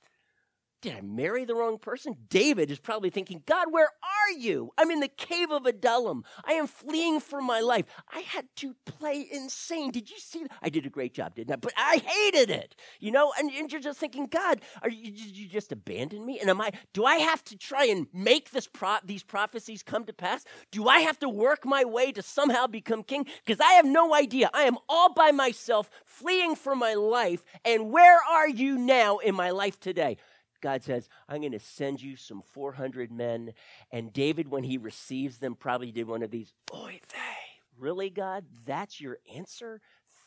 Did 0.81 0.97
I 0.97 1.01
marry 1.01 1.45
the 1.45 1.55
wrong 1.55 1.79
person? 1.79 2.15
David 2.29 2.69
is 2.69 2.79
probably 2.79 3.09
thinking, 3.09 3.41
God, 3.45 3.67
where 3.71 3.87
are 3.87 4.37
you? 4.37 4.71
I'm 4.77 4.91
in 4.91 4.99
the 4.99 5.07
cave 5.07 5.49
of 5.49 5.65
Adullam. 5.65 6.23
I 6.43 6.53
am 6.53 6.67
fleeing 6.67 7.19
for 7.19 7.41
my 7.41 7.59
life. 7.59 7.85
I 8.13 8.19
had 8.19 8.45
to 8.57 8.75
play 8.85 9.27
insane. 9.31 9.91
Did 9.91 10.11
you 10.11 10.19
see 10.19 10.43
that? 10.43 10.51
I 10.61 10.69
did 10.69 10.85
a 10.85 10.89
great 10.89 11.13
job, 11.13 11.35
didn't 11.35 11.53
I? 11.53 11.55
But 11.55 11.73
I 11.75 12.01
hated 12.05 12.51
it. 12.51 12.75
You 12.99 13.11
know, 13.11 13.33
and, 13.39 13.49
and 13.51 13.71
you're 13.71 13.81
just 13.81 13.99
thinking, 13.99 14.27
God, 14.27 14.61
are 14.83 14.89
you, 14.89 15.05
did 15.05 15.37
you 15.37 15.47
just 15.47 15.71
abandon 15.71 16.23
me? 16.25 16.39
And 16.39 16.49
am 16.49 16.61
I, 16.61 16.71
do 16.93 17.03
I 17.05 17.15
have 17.15 17.43
to 17.45 17.57
try 17.57 17.85
and 17.85 18.07
make 18.13 18.51
this 18.51 18.67
pro, 18.67 18.97
these 19.03 19.23
prophecies 19.23 19.81
come 19.81 20.05
to 20.05 20.13
pass? 20.13 20.45
Do 20.71 20.87
I 20.87 20.99
have 20.99 21.17
to 21.19 21.29
work 21.29 21.65
my 21.65 21.83
way 21.83 22.11
to 22.11 22.21
somehow 22.21 22.67
become 22.67 23.01
king? 23.01 23.25
Because 23.43 23.59
I 23.59 23.73
have 23.73 23.85
no 23.85 24.13
idea. 24.13 24.51
I 24.53 24.63
am 24.63 24.77
all 24.87 25.13
by 25.13 25.31
myself, 25.31 25.89
fleeing 26.05 26.55
for 26.55 26.75
my 26.75 26.93
life. 26.93 27.43
And 27.63 27.91
where 27.91 28.19
are 28.29 28.49
you 28.49 28.77
now 28.77 29.17
in 29.17 29.33
my 29.33 29.49
life 29.49 29.79
today? 29.79 30.17
God 30.65 30.83
says, 30.83 31.07
I'm 31.29 31.41
going 31.41 31.51
to 31.51 31.59
send 31.59 32.01
you 32.01 32.15
some 32.15 32.41
400 32.41 33.11
men. 33.11 33.53
And 33.91 34.11
David, 34.11 34.49
when 34.49 34.63
he 34.63 34.79
receives 34.79 35.37
them, 35.37 35.53
probably 35.53 35.91
did 35.91 36.07
one 36.07 36.23
of 36.23 36.31
these, 36.31 36.55
Boy, 36.65 37.01
vey, 37.07 37.77
really, 37.77 38.09
God? 38.09 38.45
That's 38.65 38.99
your 38.99 39.19
answer? 39.35 39.79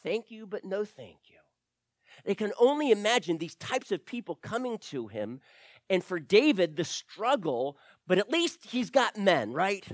Thank 0.04 0.30
you, 0.30 0.46
but 0.46 0.64
no 0.64 0.84
thank 0.84 1.18
you. 1.26 1.38
They 2.24 2.36
can 2.36 2.52
only 2.56 2.92
imagine 2.92 3.38
these 3.38 3.56
types 3.56 3.90
of 3.90 4.06
people 4.06 4.36
coming 4.36 4.78
to 4.78 5.08
him. 5.08 5.40
And 5.90 6.04
for 6.04 6.20
David, 6.20 6.76
the 6.76 6.84
struggle, 6.84 7.76
but 8.06 8.18
at 8.18 8.30
least 8.30 8.66
he's 8.66 8.90
got 8.90 9.18
men, 9.18 9.52
right? 9.52 9.84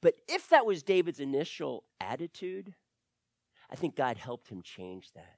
But 0.00 0.14
if 0.26 0.48
that 0.48 0.64
was 0.64 0.82
David's 0.82 1.20
initial 1.20 1.84
attitude, 2.00 2.74
I 3.70 3.76
think 3.76 3.94
God 3.94 4.16
helped 4.16 4.48
him 4.48 4.62
change 4.62 5.12
that. 5.12 5.36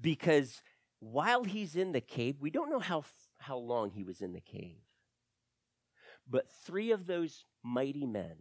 Because 0.00 0.62
while 1.00 1.44
he's 1.44 1.76
in 1.76 1.92
the 1.92 2.00
cave, 2.00 2.36
we 2.40 2.50
don't 2.50 2.70
know 2.70 2.78
how, 2.78 3.04
how 3.38 3.56
long 3.56 3.90
he 3.90 4.02
was 4.02 4.20
in 4.20 4.32
the 4.32 4.40
cave, 4.40 4.80
but 6.28 6.50
three 6.64 6.90
of 6.90 7.06
those 7.06 7.44
mighty 7.62 8.06
men 8.06 8.36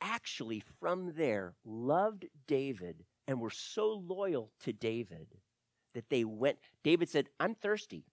actually 0.00 0.62
from 0.80 1.12
there 1.16 1.54
loved 1.64 2.26
David 2.46 3.04
and 3.28 3.40
were 3.40 3.50
so 3.50 4.02
loyal 4.04 4.50
to 4.60 4.72
David 4.72 5.28
that 5.94 6.08
they 6.10 6.24
went. 6.24 6.58
David 6.82 7.08
said, 7.08 7.28
I'm 7.38 7.54
thirsty. 7.54 8.04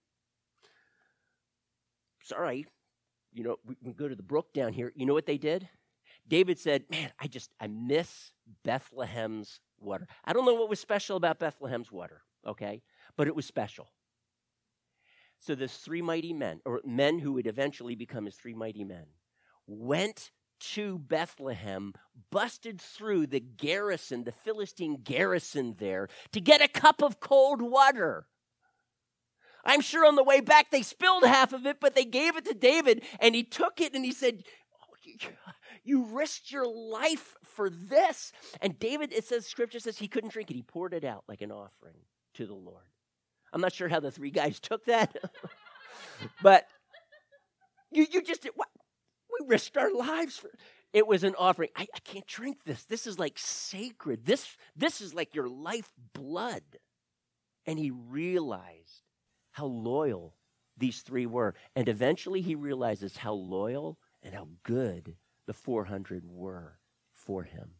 Sorry, 2.22 2.66
you 3.32 3.42
know, 3.42 3.56
we 3.64 3.74
can 3.74 3.92
go 3.92 4.08
to 4.08 4.14
the 4.14 4.22
brook 4.22 4.52
down 4.52 4.72
here. 4.72 4.92
You 4.94 5.06
know 5.06 5.14
what 5.14 5.26
they 5.26 5.38
did? 5.38 5.68
David 6.28 6.58
said, 6.58 6.84
Man, 6.90 7.10
I 7.18 7.26
just, 7.26 7.50
I 7.60 7.66
miss 7.66 8.32
Bethlehem's 8.64 9.60
water. 9.80 10.06
I 10.24 10.32
don't 10.32 10.44
know 10.44 10.54
what 10.54 10.68
was 10.68 10.78
special 10.78 11.16
about 11.16 11.38
Bethlehem's 11.38 11.90
water, 11.90 12.22
okay? 12.46 12.82
but 13.20 13.28
it 13.28 13.36
was 13.36 13.44
special. 13.44 13.90
So 15.40 15.54
those 15.54 15.74
three 15.74 16.00
mighty 16.00 16.32
men, 16.32 16.60
or 16.64 16.80
men 16.86 17.18
who 17.18 17.34
would 17.34 17.46
eventually 17.46 17.94
become 17.94 18.24
his 18.24 18.34
three 18.34 18.54
mighty 18.54 18.82
men, 18.82 19.04
went 19.66 20.30
to 20.72 20.98
Bethlehem, 20.98 21.92
busted 22.30 22.80
through 22.80 23.26
the 23.26 23.40
garrison, 23.40 24.24
the 24.24 24.32
Philistine 24.32 25.02
garrison 25.02 25.76
there, 25.78 26.08
to 26.32 26.40
get 26.40 26.62
a 26.62 26.68
cup 26.68 27.02
of 27.02 27.20
cold 27.20 27.60
water. 27.60 28.26
I'm 29.66 29.82
sure 29.82 30.06
on 30.06 30.16
the 30.16 30.24
way 30.24 30.40
back 30.40 30.70
they 30.70 30.80
spilled 30.80 31.24
half 31.24 31.52
of 31.52 31.66
it, 31.66 31.76
but 31.78 31.94
they 31.94 32.06
gave 32.06 32.36
it 32.36 32.46
to 32.46 32.54
David, 32.54 33.04
and 33.20 33.34
he 33.34 33.42
took 33.42 33.82
it 33.82 33.94
and 33.94 34.02
he 34.02 34.12
said, 34.12 34.44
oh, 34.82 35.28
You 35.84 36.04
risked 36.06 36.50
your 36.50 36.66
life 36.66 37.36
for 37.42 37.68
this. 37.68 38.32
And 38.62 38.78
David, 38.78 39.12
it 39.12 39.24
says, 39.24 39.46
scripture 39.46 39.80
says 39.80 39.98
he 39.98 40.08
couldn't 40.08 40.32
drink 40.32 40.50
it. 40.50 40.54
He 40.54 40.62
poured 40.62 40.94
it 40.94 41.04
out 41.04 41.24
like 41.28 41.42
an 41.42 41.52
offering. 41.52 41.96
To 42.34 42.46
the 42.46 42.54
Lord. 42.54 42.84
I'm 43.52 43.60
not 43.60 43.72
sure 43.72 43.88
how 43.88 44.00
the 44.00 44.10
three 44.10 44.30
guys 44.30 44.60
took 44.60 44.84
that, 44.86 45.16
but 46.42 46.66
you, 47.90 48.06
you 48.10 48.22
just, 48.22 48.46
what? 48.54 48.68
we 49.40 49.46
risked 49.46 49.76
our 49.76 49.92
lives 49.92 50.36
for 50.36 50.50
it 50.92 51.06
was 51.06 51.22
an 51.24 51.34
offering. 51.38 51.70
I, 51.76 51.86
I 51.94 51.98
can't 52.00 52.26
drink 52.26 52.64
this. 52.64 52.82
This 52.84 53.06
is 53.06 53.18
like 53.18 53.38
sacred. 53.38 54.24
This, 54.24 54.56
this 54.74 55.00
is 55.00 55.14
like 55.14 55.34
your 55.34 55.48
life 55.48 55.90
blood. 56.14 56.62
And 57.66 57.78
he 57.78 57.90
realized 57.90 59.02
how 59.52 59.66
loyal 59.66 60.34
these 60.76 61.02
three 61.02 61.26
were. 61.26 61.54
And 61.76 61.88
eventually 61.88 62.40
he 62.40 62.54
realizes 62.54 63.16
how 63.16 63.34
loyal 63.34 63.98
and 64.22 64.34
how 64.34 64.48
good 64.64 65.16
the 65.46 65.52
400 65.52 66.24
were 66.26 66.78
for 67.12 67.44
him 67.44 67.70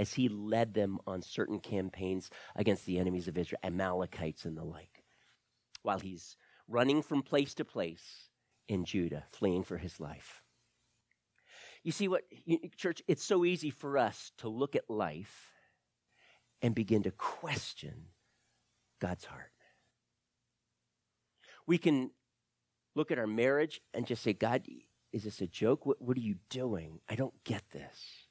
as 0.00 0.14
he 0.14 0.30
led 0.30 0.72
them 0.72 0.98
on 1.06 1.20
certain 1.20 1.60
campaigns 1.60 2.30
against 2.56 2.86
the 2.86 2.98
enemies 2.98 3.28
of 3.28 3.36
Israel, 3.36 3.60
Amalekites 3.62 4.46
and 4.46 4.56
the 4.56 4.64
like, 4.64 5.04
while 5.82 5.98
he's 5.98 6.38
running 6.66 7.02
from 7.02 7.22
place 7.22 7.52
to 7.52 7.66
place 7.66 8.30
in 8.66 8.86
Judah, 8.86 9.24
fleeing 9.30 9.62
for 9.62 9.76
his 9.76 10.00
life. 10.00 10.42
You 11.84 11.92
see 11.92 12.08
what, 12.08 12.22
church, 12.78 13.02
it's 13.08 13.22
so 13.22 13.44
easy 13.44 13.68
for 13.68 13.98
us 13.98 14.32
to 14.38 14.48
look 14.48 14.74
at 14.74 14.88
life 14.88 15.52
and 16.62 16.74
begin 16.74 17.02
to 17.02 17.10
question 17.10 18.06
God's 19.00 19.26
heart. 19.26 19.52
We 21.66 21.76
can 21.76 22.10
look 22.94 23.10
at 23.10 23.18
our 23.18 23.26
marriage 23.26 23.82
and 23.92 24.06
just 24.06 24.22
say, 24.22 24.32
God, 24.32 24.66
is 25.12 25.24
this 25.24 25.42
a 25.42 25.46
joke? 25.46 25.84
What, 25.84 26.00
what 26.00 26.16
are 26.16 26.20
you 26.20 26.36
doing? 26.48 27.00
I 27.06 27.16
don't 27.16 27.44
get 27.44 27.64
this. 27.70 28.29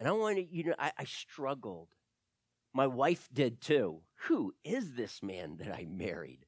And 0.00 0.08
I 0.08 0.12
want 0.12 0.38
to, 0.38 0.42
you 0.50 0.64
know, 0.64 0.74
I, 0.78 0.92
I 0.98 1.04
struggled. 1.04 1.88
My 2.72 2.86
wife 2.86 3.28
did 3.32 3.60
too. 3.60 4.00
Who 4.28 4.54
is 4.64 4.94
this 4.94 5.22
man 5.22 5.58
that 5.58 5.72
I 5.72 5.86
married? 5.88 6.46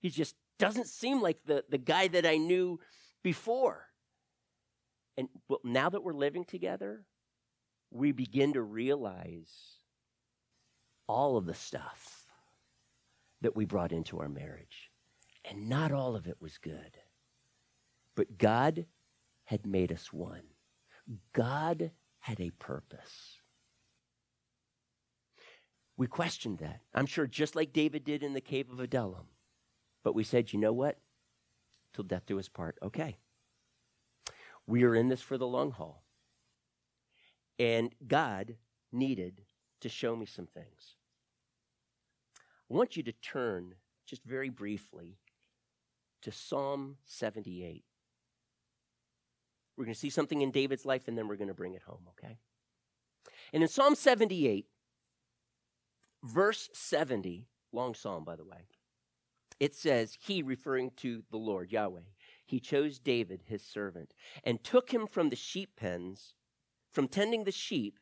He 0.00 0.10
just 0.10 0.34
doesn't 0.58 0.88
seem 0.88 1.22
like 1.22 1.38
the, 1.46 1.64
the 1.70 1.78
guy 1.78 2.08
that 2.08 2.26
I 2.26 2.36
knew 2.36 2.80
before. 3.22 3.84
And 5.16 5.28
well, 5.48 5.60
now 5.62 5.88
that 5.88 6.02
we're 6.02 6.12
living 6.12 6.44
together, 6.44 7.06
we 7.90 8.12
begin 8.12 8.54
to 8.54 8.62
realize 8.62 9.52
all 11.06 11.36
of 11.36 11.46
the 11.46 11.54
stuff 11.54 12.26
that 13.40 13.56
we 13.56 13.64
brought 13.64 13.92
into 13.92 14.18
our 14.18 14.28
marriage. 14.28 14.90
And 15.44 15.68
not 15.68 15.92
all 15.92 16.16
of 16.16 16.26
it 16.26 16.36
was 16.40 16.58
good. 16.58 16.98
But 18.16 18.36
God 18.38 18.86
had 19.44 19.66
made 19.66 19.92
us 19.92 20.12
one. 20.12 20.42
God 21.32 21.92
had 22.28 22.40
a 22.40 22.50
purpose. 22.50 23.38
We 25.96 26.06
questioned 26.06 26.58
that. 26.58 26.80
I'm 26.94 27.06
sure 27.06 27.26
just 27.26 27.56
like 27.56 27.72
David 27.72 28.04
did 28.04 28.22
in 28.22 28.34
the 28.34 28.42
cave 28.42 28.70
of 28.70 28.78
Adullam. 28.80 29.28
But 30.04 30.14
we 30.14 30.24
said, 30.24 30.52
you 30.52 30.58
know 30.58 30.74
what? 30.74 30.98
Till 31.94 32.04
death 32.04 32.24
do 32.26 32.38
us 32.38 32.50
part. 32.50 32.76
Okay. 32.82 33.16
We 34.66 34.84
are 34.84 34.94
in 34.94 35.08
this 35.08 35.22
for 35.22 35.38
the 35.38 35.46
long 35.46 35.70
haul. 35.70 36.04
And 37.58 37.94
God 38.06 38.56
needed 38.92 39.40
to 39.80 39.88
show 39.88 40.14
me 40.14 40.26
some 40.26 40.46
things. 40.46 40.96
I 42.70 42.74
want 42.74 42.94
you 42.94 43.02
to 43.04 43.12
turn 43.12 43.76
just 44.06 44.22
very 44.22 44.50
briefly 44.50 45.16
to 46.20 46.30
Psalm 46.30 46.98
78. 47.06 47.84
We're 49.78 49.84
going 49.84 49.94
to 49.94 50.00
see 50.00 50.10
something 50.10 50.42
in 50.42 50.50
David's 50.50 50.84
life 50.84 51.06
and 51.06 51.16
then 51.16 51.28
we're 51.28 51.36
going 51.36 51.48
to 51.48 51.54
bring 51.54 51.74
it 51.74 51.82
home, 51.82 52.02
okay? 52.08 52.36
And 53.52 53.62
in 53.62 53.68
Psalm 53.68 53.94
78, 53.94 54.66
verse 56.24 56.68
70, 56.72 57.46
long 57.72 57.94
psalm, 57.94 58.24
by 58.24 58.34
the 58.34 58.44
way, 58.44 58.66
it 59.60 59.76
says, 59.76 60.18
He, 60.20 60.42
referring 60.42 60.90
to 60.96 61.22
the 61.30 61.36
Lord, 61.36 61.70
Yahweh, 61.70 62.00
he 62.44 62.58
chose 62.58 62.98
David, 62.98 63.42
his 63.46 63.62
servant, 63.62 64.14
and 64.42 64.64
took 64.64 64.90
him 64.92 65.06
from 65.06 65.28
the 65.28 65.36
sheep 65.36 65.76
pens, 65.76 66.34
from 66.90 67.06
tending 67.06 67.44
the 67.44 67.52
sheep. 67.52 67.98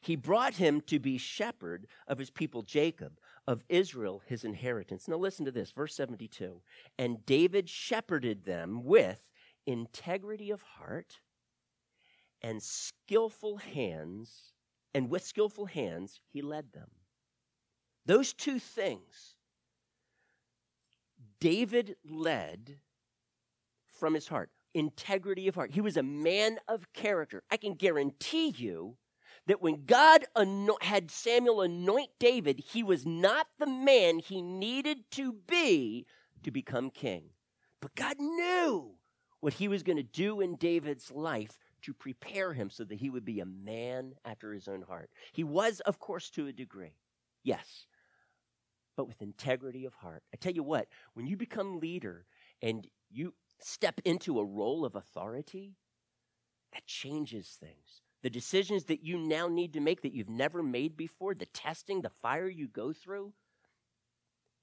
He 0.00 0.16
brought 0.16 0.54
him 0.54 0.80
to 0.82 0.98
be 0.98 1.18
shepherd 1.18 1.86
of 2.08 2.18
his 2.18 2.30
people 2.30 2.62
Jacob, 2.62 3.20
of 3.46 3.64
Israel, 3.68 4.22
his 4.26 4.42
inheritance. 4.42 5.06
Now 5.06 5.16
listen 5.16 5.44
to 5.44 5.52
this, 5.52 5.70
verse 5.70 5.94
72. 5.94 6.62
And 6.98 7.24
David 7.24 7.68
shepherded 7.68 8.44
them 8.44 8.82
with 8.82 9.28
integrity 9.66 10.50
of 10.50 10.62
heart 10.62 11.20
and 12.42 12.62
skillful 12.62 13.58
hands, 13.58 14.52
and 14.94 15.08
with 15.08 15.24
skillful 15.24 15.66
hands, 15.66 16.20
he 16.28 16.42
led 16.42 16.72
them. 16.72 16.90
Those 18.04 18.32
two 18.32 18.58
things, 18.58 19.36
David 21.38 21.96
led 22.04 22.78
from 23.86 24.14
his 24.14 24.26
heart, 24.26 24.50
integrity 24.74 25.46
of 25.46 25.54
heart. 25.54 25.70
He 25.70 25.80
was 25.80 25.96
a 25.96 26.02
man 26.02 26.58
of 26.66 26.92
character. 26.92 27.44
I 27.50 27.56
can 27.56 27.74
guarantee 27.74 28.48
you 28.48 28.96
that 29.46 29.62
when 29.62 29.84
God 29.84 30.24
had 30.80 31.10
Samuel 31.10 31.62
anoint 31.62 32.10
David, 32.18 32.60
he 32.72 32.82
was 32.82 33.06
not 33.06 33.46
the 33.58 33.66
man 33.66 34.18
he 34.18 34.42
needed 34.42 35.10
to 35.12 35.32
be 35.32 36.06
to 36.42 36.50
become 36.50 36.90
king. 36.90 37.30
But 37.80 37.94
God 37.94 38.16
knew 38.18 38.94
what 39.42 39.54
he 39.54 39.66
was 39.66 39.82
going 39.82 39.96
to 39.96 40.04
do 40.04 40.40
in 40.40 40.54
David's 40.54 41.10
life 41.10 41.58
to 41.82 41.92
prepare 41.92 42.52
him 42.52 42.70
so 42.70 42.84
that 42.84 42.98
he 42.98 43.10
would 43.10 43.24
be 43.24 43.40
a 43.40 43.44
man 43.44 44.14
after 44.24 44.52
his 44.52 44.68
own 44.68 44.82
heart. 44.82 45.10
He 45.32 45.42
was, 45.42 45.80
of 45.80 45.98
course, 45.98 46.30
to 46.30 46.46
a 46.46 46.52
degree, 46.52 46.94
yes, 47.42 47.86
but 48.96 49.08
with 49.08 49.20
integrity 49.20 49.84
of 49.84 49.94
heart. 49.94 50.22
I 50.32 50.36
tell 50.36 50.52
you 50.52 50.62
what, 50.62 50.86
when 51.14 51.26
you 51.26 51.36
become 51.36 51.80
leader 51.80 52.24
and 52.62 52.86
you 53.10 53.34
step 53.58 54.00
into 54.04 54.38
a 54.38 54.44
role 54.44 54.84
of 54.84 54.94
authority, 54.94 55.74
that 56.72 56.86
changes 56.86 57.58
things. 57.60 58.02
The 58.22 58.30
decisions 58.30 58.84
that 58.84 59.02
you 59.02 59.18
now 59.18 59.48
need 59.48 59.72
to 59.72 59.80
make 59.80 60.02
that 60.02 60.14
you've 60.14 60.28
never 60.28 60.62
made 60.62 60.96
before, 60.96 61.34
the 61.34 61.46
testing, 61.46 62.02
the 62.02 62.10
fire 62.10 62.48
you 62.48 62.68
go 62.68 62.92
through, 62.92 63.32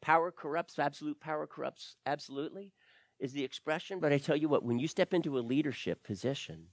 power 0.01 0.31
corrupts, 0.31 0.79
absolute 0.79 1.19
power 1.19 1.45
corrupts, 1.45 1.97
absolutely, 2.05 2.71
is 3.19 3.33
the 3.33 3.43
expression. 3.43 3.99
But 3.99 4.13
I 4.13 4.17
tell 4.17 4.35
you 4.35 4.49
what, 4.49 4.63
when 4.63 4.79
you 4.79 4.87
step 4.87 5.13
into 5.13 5.37
a 5.37 5.41
leadership 5.41 6.03
position, 6.03 6.67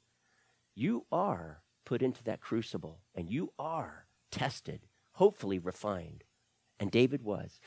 you 0.74 1.06
are 1.10 1.62
put 1.84 2.02
into 2.02 2.22
that 2.24 2.40
crucible 2.40 3.00
and 3.14 3.30
you 3.30 3.52
are 3.58 4.06
tested, 4.30 4.80
hopefully 5.12 5.58
refined. 5.58 6.24
And 6.78 6.90
David 6.90 7.22
was. 7.22 7.58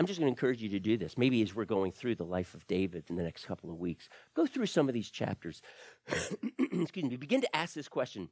I'm 0.00 0.06
just 0.06 0.20
going 0.20 0.32
to 0.32 0.36
encourage 0.36 0.62
you 0.62 0.68
to 0.70 0.80
do 0.80 0.96
this. 0.96 1.18
Maybe 1.18 1.42
as 1.42 1.54
we're 1.54 1.64
going 1.64 1.92
through 1.92 2.16
the 2.16 2.24
life 2.24 2.54
of 2.54 2.66
David 2.66 3.04
in 3.08 3.16
the 3.16 3.22
next 3.22 3.46
couple 3.46 3.70
of 3.70 3.78
weeks, 3.78 4.08
go 4.34 4.46
through 4.46 4.66
some 4.66 4.88
of 4.88 4.94
these 4.94 5.10
chapters. 5.10 5.60
Excuse 6.58 7.04
me. 7.04 7.16
Begin 7.16 7.40
to 7.40 7.56
ask 7.56 7.74
this 7.74 7.88
question 7.88 8.28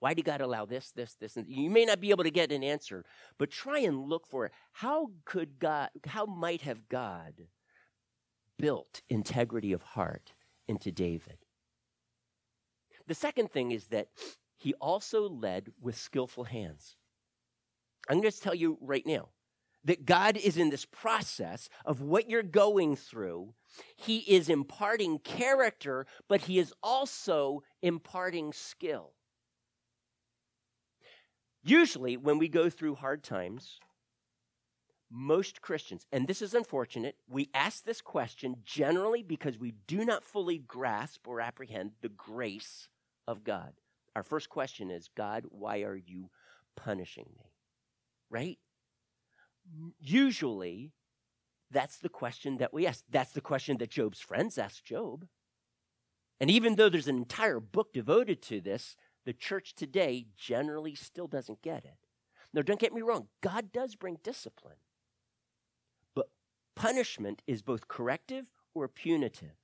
Why 0.00 0.14
did 0.14 0.24
God 0.24 0.40
allow 0.40 0.66
this, 0.66 0.90
this, 0.90 1.14
this? 1.14 1.36
And 1.36 1.46
you 1.48 1.70
may 1.70 1.84
not 1.84 2.00
be 2.00 2.10
able 2.10 2.24
to 2.24 2.30
get 2.30 2.50
an 2.50 2.64
answer, 2.64 3.04
but 3.38 3.50
try 3.50 3.80
and 3.80 4.08
look 4.08 4.26
for 4.26 4.46
it. 4.46 4.52
How 4.72 5.10
could 5.24 5.58
God, 5.60 5.90
how 6.06 6.26
might 6.26 6.62
have 6.62 6.88
God 6.88 7.34
built 8.60 9.02
integrity 9.08 9.72
of 9.72 9.82
heart 9.82 10.32
into 10.68 10.92
David? 10.92 11.38
The 13.06 13.14
second 13.14 13.50
thing 13.50 13.72
is 13.72 13.86
that 13.86 14.08
he 14.56 14.74
also 14.74 15.28
led 15.28 15.72
with 15.80 15.96
skillful 15.96 16.44
hands. 16.44 16.96
I'm 18.08 18.20
going 18.20 18.30
to 18.30 18.40
tell 18.40 18.54
you 18.54 18.78
right 18.80 19.06
now 19.06 19.30
that 19.84 20.04
God 20.04 20.36
is 20.36 20.56
in 20.56 20.70
this 20.70 20.84
process 20.84 21.68
of 21.84 22.02
what 22.02 22.28
you're 22.28 22.42
going 22.42 22.96
through. 22.96 23.54
He 23.96 24.18
is 24.18 24.48
imparting 24.48 25.18
character, 25.20 26.06
but 26.28 26.42
He 26.42 26.58
is 26.58 26.74
also 26.82 27.62
imparting 27.80 28.52
skill. 28.52 29.12
Usually, 31.62 32.16
when 32.16 32.38
we 32.38 32.48
go 32.48 32.68
through 32.68 32.96
hard 32.96 33.22
times, 33.22 33.80
most 35.10 35.60
Christians, 35.60 36.06
and 36.12 36.28
this 36.28 36.40
is 36.40 36.54
unfortunate, 36.54 37.16
we 37.28 37.50
ask 37.52 37.84
this 37.84 38.00
question 38.00 38.56
generally 38.64 39.22
because 39.22 39.58
we 39.58 39.74
do 39.86 40.04
not 40.04 40.24
fully 40.24 40.58
grasp 40.58 41.26
or 41.26 41.40
apprehend 41.40 41.92
the 42.00 42.08
grace 42.08 42.88
of 43.26 43.42
God. 43.44 43.72
Our 44.14 44.22
first 44.22 44.48
question 44.48 44.90
is 44.90 45.08
God, 45.16 45.44
why 45.50 45.82
are 45.82 45.96
you 45.96 46.30
punishing 46.76 47.26
me? 47.36 47.52
Right? 48.30 48.58
usually 50.00 50.92
that's 51.70 51.98
the 51.98 52.08
question 52.08 52.58
that 52.58 52.72
we 52.72 52.86
ask. 52.86 53.04
That's 53.08 53.32
the 53.32 53.40
question 53.40 53.78
that 53.78 53.90
Job's 53.90 54.20
friends 54.20 54.58
asked 54.58 54.84
Job. 54.84 55.26
And 56.40 56.50
even 56.50 56.76
though 56.76 56.88
there's 56.88 57.08
an 57.08 57.16
entire 57.16 57.60
book 57.60 57.92
devoted 57.92 58.42
to 58.42 58.60
this, 58.60 58.96
the 59.24 59.32
church 59.32 59.74
today 59.74 60.26
generally 60.36 60.94
still 60.94 61.26
doesn't 61.26 61.62
get 61.62 61.84
it. 61.84 61.98
Now, 62.52 62.62
don't 62.62 62.80
get 62.80 62.94
me 62.94 63.02
wrong, 63.02 63.28
God 63.40 63.70
does 63.72 63.94
bring 63.94 64.18
discipline. 64.24 64.76
Punishment 66.76 67.42
is 67.46 67.62
both 67.62 67.88
corrective 67.88 68.50
or 68.74 68.88
punitive. 68.88 69.56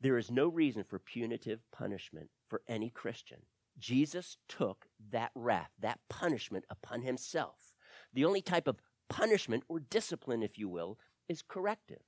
There 0.00 0.18
is 0.18 0.30
no 0.30 0.48
reason 0.48 0.84
for 0.84 0.98
punitive 0.98 1.60
punishment 1.72 2.30
for 2.48 2.62
any 2.68 2.90
Christian. 2.90 3.38
Jesus 3.78 4.36
took 4.48 4.86
that 5.10 5.30
wrath, 5.34 5.70
that 5.80 6.00
punishment 6.08 6.64
upon 6.70 7.02
himself. 7.02 7.74
The 8.12 8.24
only 8.24 8.42
type 8.42 8.66
of 8.68 8.80
punishment 9.08 9.64
or 9.68 9.80
discipline, 9.80 10.42
if 10.42 10.58
you 10.58 10.68
will, 10.68 10.98
is 11.28 11.42
corrective. 11.42 12.02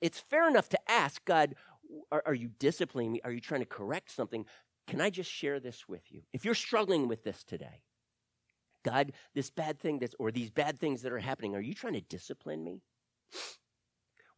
It's 0.00 0.20
fair 0.20 0.48
enough 0.48 0.68
to 0.70 0.90
ask 0.90 1.24
God, 1.24 1.54
are, 2.12 2.22
are, 2.26 2.34
you 2.34 2.50
disciplining 2.58 3.12
me? 3.12 3.20
Are 3.24 3.32
you 3.32 3.40
trying 3.40 3.60
to 3.60 3.66
correct 3.66 4.10
something? 4.10 4.44
Can 4.86 5.00
I 5.00 5.10
just 5.10 5.30
share 5.30 5.60
this 5.60 5.88
with 5.88 6.02
you? 6.10 6.22
If 6.32 6.44
you're 6.44 6.54
struggling 6.54 7.08
with 7.08 7.24
this 7.24 7.42
today, 7.44 7.82
God, 8.84 9.12
this 9.34 9.50
bad 9.50 9.80
thing 9.80 9.98
that's, 9.98 10.14
or 10.18 10.30
these 10.30 10.50
bad 10.50 10.78
things 10.78 11.02
that 11.02 11.12
are 11.12 11.18
happening, 11.18 11.54
are 11.54 11.60
you 11.60 11.74
trying 11.74 11.94
to 11.94 12.00
discipline 12.00 12.62
me? 12.62 12.82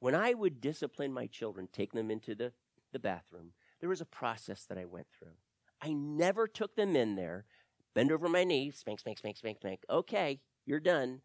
When 0.01 0.14
I 0.14 0.34
would 0.34 0.61
discipline 0.61 1.12
my 1.12 1.26
children, 1.26 1.68
take 1.72 1.93
them 1.93 2.11
into 2.11 2.34
the, 2.34 2.53
the 2.93 2.99
bathroom, 2.99 3.53
there 3.80 3.89
was 3.89 4.01
a 4.01 4.07
process 4.07 4.64
that 4.68 4.78
I 4.78 4.84
went 4.84 5.09
through. 5.18 5.34
I 5.82 5.93
never 5.93 6.47
took 6.47 6.76
them 6.76 6.95
in 6.97 7.16
there, 7.16 7.47
bend 7.95 8.12
over 8.12 8.28
my 8.28 8.45
knee, 8.45 8.70
spank, 8.70 9.01
spank, 9.01 9.18
spank, 9.18 9.36
spank, 9.36 9.59
spank. 9.59 9.80
Okay, 9.91 10.41
you're 10.66 10.80
done. 10.80 11.22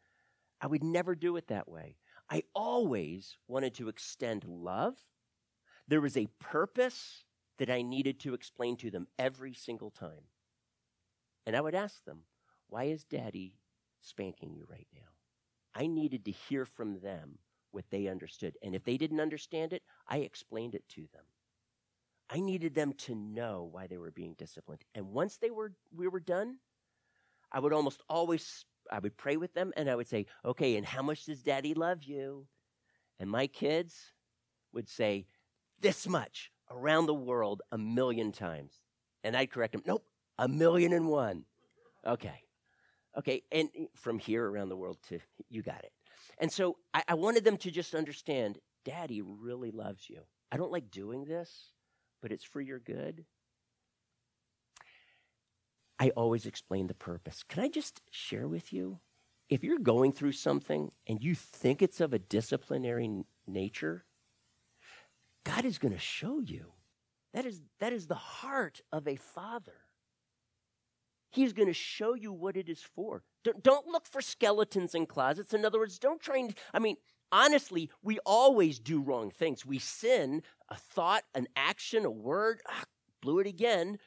I 0.60 0.68
would 0.68 0.84
never 0.84 1.14
do 1.16 1.36
it 1.38 1.48
that 1.48 1.68
way. 1.68 1.98
I 2.30 2.44
always 2.56 3.38
wanted 3.48 3.76
to 3.76 3.90
extend 3.90 4.46
love. 4.46 4.96
There 5.88 6.02
was 6.02 6.18
a 6.18 6.30
purpose 6.40 7.26
that 7.60 7.70
I 7.70 7.82
needed 7.82 8.20
to 8.22 8.34
explain 8.34 8.78
to 8.78 8.90
them 8.90 9.08
every 9.20 9.54
single 9.54 9.92
time. 9.92 10.30
And 11.46 11.56
I 11.56 11.62
would 11.62 11.76
ask 11.76 12.04
them, 12.06 12.22
why 12.70 12.86
is 12.86 13.04
daddy 13.04 13.54
spanking 14.02 14.54
you 14.54 14.66
right 14.68 14.88
now? 14.96 15.02
I 15.76 15.88
needed 15.88 16.26
to 16.26 16.32
hear 16.32 16.66
from 16.66 17.02
them 17.02 17.40
what 17.74 17.86
they 17.90 18.08
understood. 18.08 18.58
And 18.62 18.76
if 18.76 18.84
they 18.84 18.98
didn't 18.98 19.20
understand 19.20 19.74
it, 19.74 19.84
I 20.08 20.18
explained 20.20 20.76
it 20.76 20.88
to 20.90 21.08
them. 21.14 21.24
I 22.30 22.40
needed 22.40 22.74
them 22.74 22.94
to 22.94 23.16
know 23.16 23.70
why 23.72 23.88
they 23.88 23.98
were 23.98 24.12
being 24.12 24.36
disciplined. 24.38 24.84
And 24.96 25.12
once 25.12 25.38
they 25.38 25.52
were 25.52 25.74
we 25.96 26.08
were 26.08 26.20
done, 26.20 26.58
I 27.52 27.60
would 27.60 27.74
almost 27.74 28.02
always 28.10 28.66
I 28.92 29.00
would 29.00 29.18
pray 29.18 29.38
with 29.38 29.54
them 29.54 29.74
and 29.78 29.90
I 29.90 29.96
would 29.96 30.08
say, 30.08 30.26
"Okay, 30.44 30.78
and 30.78 30.86
how 30.86 31.02
much 31.04 31.26
does 31.26 31.44
daddy 31.44 31.74
love 31.74 32.04
you?" 32.04 32.48
And 33.20 33.30
my 33.30 33.48
kids 33.48 34.14
would 34.74 34.90
say, 34.90 35.28
"This 35.80 36.08
much." 36.08 36.52
Around 36.72 37.06
the 37.06 37.14
world 37.14 37.62
a 37.72 37.78
million 37.78 38.32
times. 38.32 38.82
And 39.24 39.38
I'd 39.38 39.52
correct 39.52 39.74
them, 39.74 39.84
"Nope, 39.86 40.08
a 40.40 40.48
million 40.48 40.94
and 40.94 41.08
one." 41.08 41.46
Okay. 42.06 42.44
Okay, 43.18 43.44
and 43.52 43.70
from 43.96 44.20
here 44.20 44.50
around 44.50 44.70
the 44.70 44.78
world 44.78 44.98
to 45.10 45.20
you 45.50 45.62
got 45.62 45.84
it. 45.84 45.94
And 46.40 46.52
so 46.52 46.78
I, 46.94 47.04
I 47.10 47.14
wanted 47.14 47.44
them 47.44 47.58
to 47.58 47.72
just 47.72 47.96
understand 47.96 48.60
Daddy 48.86 49.22
really 49.22 49.72
loves 49.72 50.10
you. 50.10 50.20
I 50.52 50.58
don't 50.58 50.72
like 50.72 50.92
doing 50.92 51.26
this, 51.26 51.72
but 52.22 52.32
it's 52.32 52.44
for 52.44 52.62
your 52.62 52.80
good. 52.80 53.26
I 56.00 56.10
always 56.12 56.46
explain 56.46 56.88
the 56.88 56.94
purpose. 56.94 57.44
Can 57.48 57.64
I 57.64 57.70
just 57.70 58.02
share 58.12 58.48
with 58.48 58.74
you? 58.74 59.00
If 59.50 59.64
you're 59.64 59.80
going 59.80 60.12
through 60.12 60.32
something 60.34 60.92
and 61.08 61.24
you 61.24 61.36
think 61.36 61.82
it's 61.82 62.02
of 62.02 62.14
a 62.14 62.20
disciplinary 62.20 63.26
nature, 63.48 64.06
God 65.44 65.66
is 65.66 65.78
going 65.78 65.94
to 65.94 66.00
show 66.00 66.40
you. 66.40 66.72
That 67.34 67.46
is, 67.46 67.62
that 67.80 67.94
is 67.94 68.08
the 68.08 68.16
heart 68.16 68.82
of 68.92 69.08
a 69.08 69.16
father. 69.16 69.83
He's 71.34 71.52
going 71.52 71.68
to 71.68 71.74
show 71.74 72.14
you 72.14 72.32
what 72.32 72.56
it 72.56 72.70
is 72.70 72.82
for. 72.82 73.24
Don't, 73.44 73.64
don't 73.64 73.88
look 73.88 74.06
for 74.06 74.22
skeletons 74.22 74.94
in 74.94 75.08
closets. 75.08 75.54
In 75.54 75.66
other 75.66 75.80
words, 75.80 75.98
don't 75.98 76.22
try 76.22 76.38
and, 76.38 76.56
I 76.74 76.80
mean, 76.80 76.98
honestly, 77.32 77.90
we 78.04 78.20
always 78.20 78.80
do 78.80 79.02
wrong 79.02 79.32
things. 79.32 79.66
We 79.66 79.80
sin, 79.80 80.44
a 80.70 80.76
thought, 80.76 81.24
an 81.34 81.48
action, 81.56 82.06
a 82.06 82.12
word, 82.12 82.62
ah, 82.70 82.84
blew 83.20 83.40
it 83.40 83.48
again. 83.48 83.98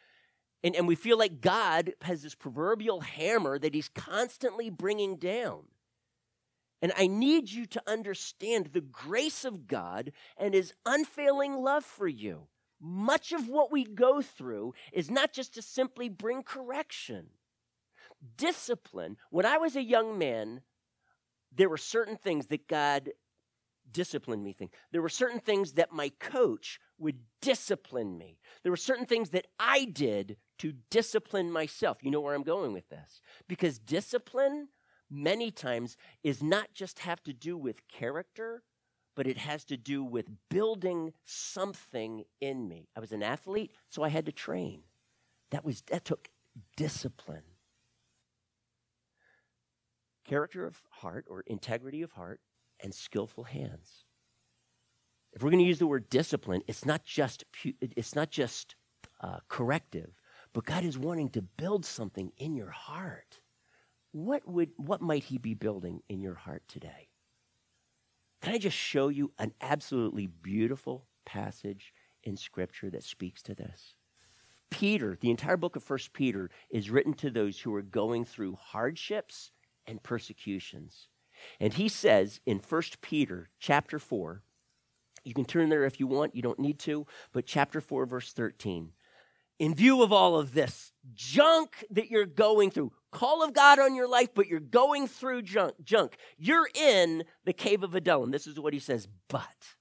And, 0.63 0.77
and 0.77 0.87
we 0.87 0.95
feel 0.95 1.19
like 1.19 1.41
God 1.41 1.95
has 2.03 2.23
this 2.23 2.37
proverbial 2.37 3.01
hammer 3.01 3.59
that 3.59 3.75
he's 3.75 3.89
constantly 3.89 4.71
bringing 4.71 5.17
down. 5.17 5.65
And 6.81 6.93
I 6.97 7.09
need 7.09 7.51
you 7.51 7.67
to 7.67 7.83
understand 7.89 8.67
the 8.67 8.81
grace 8.81 9.45
of 9.45 9.67
God 9.67 10.13
and 10.37 10.55
his 10.55 10.73
unfailing 10.85 11.55
love 11.55 11.85
for 11.85 12.07
you 12.07 12.47
much 12.81 13.33
of 13.33 13.49
what 13.49 13.73
we 13.73 13.85
go 13.85 14.21
through 14.23 14.75
is 14.93 15.11
not 15.11 15.33
just 15.33 15.55
to 15.55 15.63
simply 15.63 16.09
bring 16.09 16.43
correction. 16.43 17.27
Discipline, 18.37 19.17
when 19.31 19.47
I 19.47 19.59
was 19.59 19.77
a 19.77 19.83
young 19.83 20.19
man, 20.19 20.63
there 21.55 21.69
were 21.69 21.77
certain 21.77 22.17
things 22.17 22.47
that 22.49 22.69
God 22.69 23.11
disciplined 23.93 24.43
me 24.43 24.53
think 24.53 24.73
there 24.91 25.03
were 25.03 25.09
certain 25.09 25.41
things 25.41 25.73
that 25.73 25.93
my 25.93 26.09
coach 26.19 26.81
would 26.99 27.19
discipline 27.41 28.19
me. 28.19 28.39
There 28.63 28.73
were 28.73 28.77
certain 28.77 29.07
things 29.07 29.31
that 29.31 29.47
i 29.61 29.85
did 29.85 30.37
to 30.59 30.75
discipline 30.91 31.51
myself. 31.51 31.99
You 32.03 32.11
know 32.11 32.21
where 32.21 32.35
i'm 32.35 32.43
going 32.43 32.73
with 32.73 32.89
this? 32.89 33.21
Because 33.49 33.79
discipline 33.79 34.69
many 35.11 35.51
times 35.51 35.97
is 36.25 36.43
not 36.43 36.75
just 36.75 37.01
have 37.01 37.23
to 37.25 37.33
do 37.33 37.57
with 37.57 37.87
character 37.89 38.63
but 39.17 39.27
it 39.27 39.39
has 39.39 39.65
to 39.65 39.77
do 39.77 40.05
with 40.05 40.27
building 40.51 41.13
something 41.25 42.25
in 42.41 42.69
me. 42.69 42.87
I 42.95 43.01
was 43.01 43.13
an 43.13 43.23
athlete, 43.23 43.73
so 43.89 44.05
I 44.05 44.11
had 44.11 44.27
to 44.27 44.33
train. 44.33 44.83
That 45.51 45.65
was 45.65 45.81
that 45.91 46.05
took 46.05 46.29
discipline. 46.77 47.43
Character 50.25 50.67
of 50.67 50.81
heart 50.91 51.25
or 51.29 51.43
integrity 51.47 52.03
of 52.03 52.13
heart 52.13 52.41
and 52.79 52.95
skillful 52.95 53.45
hands. 53.45 54.05
If 55.33 55.43
we're 55.43 55.51
going 55.51 55.63
to 55.63 55.69
use 55.69 55.79
the 55.79 55.87
word 55.87 56.11
discipline, 56.11 56.63
it's 56.67 56.85
not 56.85 57.05
just 57.05 57.45
it's 57.81 58.15
not 58.15 58.31
just 58.31 58.77
uh, 59.21 59.39
corrective, 59.49 60.11
but 60.53 60.67
God 60.67 60.85
is 60.85 60.99
wanting 60.99 61.31
to 61.31 61.43
build 61.43 61.87
something 61.87 62.33
in 62.37 62.55
your 62.55 62.71
heart. 62.71 63.41
What 64.13 64.47
would 64.47 64.73
what 64.77 65.01
might 65.01 65.25
He 65.25 65.39
be 65.39 65.55
building 65.55 66.03
in 66.09 66.21
your 66.21 66.35
heart 66.35 66.65
today? 66.69 67.09
Can 68.47 68.55
I 68.55 68.59
just 68.59 68.77
show 68.77 69.09
you 69.09 69.33
an 69.41 69.53
absolutely 69.61 70.29
beautiful 70.29 71.09
passage 71.25 71.93
in 72.23 72.37
Scripture 72.37 72.89
that 72.91 73.03
speaks 73.03 73.43
to 73.43 73.57
this? 73.57 73.95
Peter, 74.71 75.19
the 75.21 75.33
entire 75.33 75.57
book 75.57 75.75
of 75.75 75.83
First 75.83 76.13
Peter, 76.13 76.49
is 76.71 76.89
written 76.89 77.13
to 77.15 77.29
those 77.29 77.59
who 77.59 77.75
are 77.75 77.83
going 77.83 78.25
through 78.25 78.55
hardships 78.55 79.51
and 79.89 80.01
persecutions. 80.01 81.09
And 81.59 81.75
he 81.75 81.89
says 81.89 82.39
in 82.47 82.61
First 82.61 83.01
Peter 83.01 83.49
chapter 83.59 83.99
4, 83.99 84.45
you 85.25 85.35
can 85.35 85.45
turn 85.45 85.69
there 85.69 85.83
if 85.83 85.99
you 85.99 86.07
want, 86.07 86.37
you 86.37 86.43
don't 86.43 86.61
need 86.61 86.79
to, 86.79 87.05
but 87.33 87.47
chapter 87.47 87.81
4, 87.81 88.07
verse 88.07 88.33
13. 88.33 88.93
In 89.59 89.75
view 89.75 90.05
of 90.05 90.13
all 90.13 90.39
of 90.39 90.55
this 90.55 90.93
junk 91.15 91.85
that 91.91 92.13
you're 92.13 92.27
going 92.27 92.71
through, 92.71 92.93
call 93.17 93.43
of 93.43 93.55
God 93.55 93.79
on 93.79 93.95
your 93.95 94.07
life, 94.07 94.29
but 94.35 94.47
you're 94.47 94.61
going 94.61 95.09
through 95.09 95.41
junk. 95.41 95.75
junk. 95.83 96.19
You're 96.37 96.69
in 96.75 97.25
the 97.47 97.55
cave 97.55 97.83
of 97.83 97.95
Adullam. 97.95 98.31
This 98.31 98.47
is 98.47 98.61
what 98.61 98.75
he 98.75 98.79
says, 98.79 99.09
but, 99.29 99.75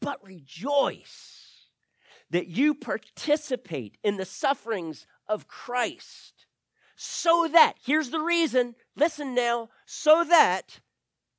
but 0.00 0.24
rejoice 0.24 1.68
that 2.30 2.46
you 2.46 2.74
participate 2.74 3.98
in 4.02 4.16
the 4.16 4.24
sufferings 4.24 5.06
of 5.28 5.46
Christ, 5.46 6.46
so 6.96 7.48
that, 7.52 7.74
here's 7.84 8.10
the 8.10 8.20
reason, 8.20 8.74
listen 8.96 9.34
now, 9.34 9.68
so 9.84 10.24
that 10.24 10.80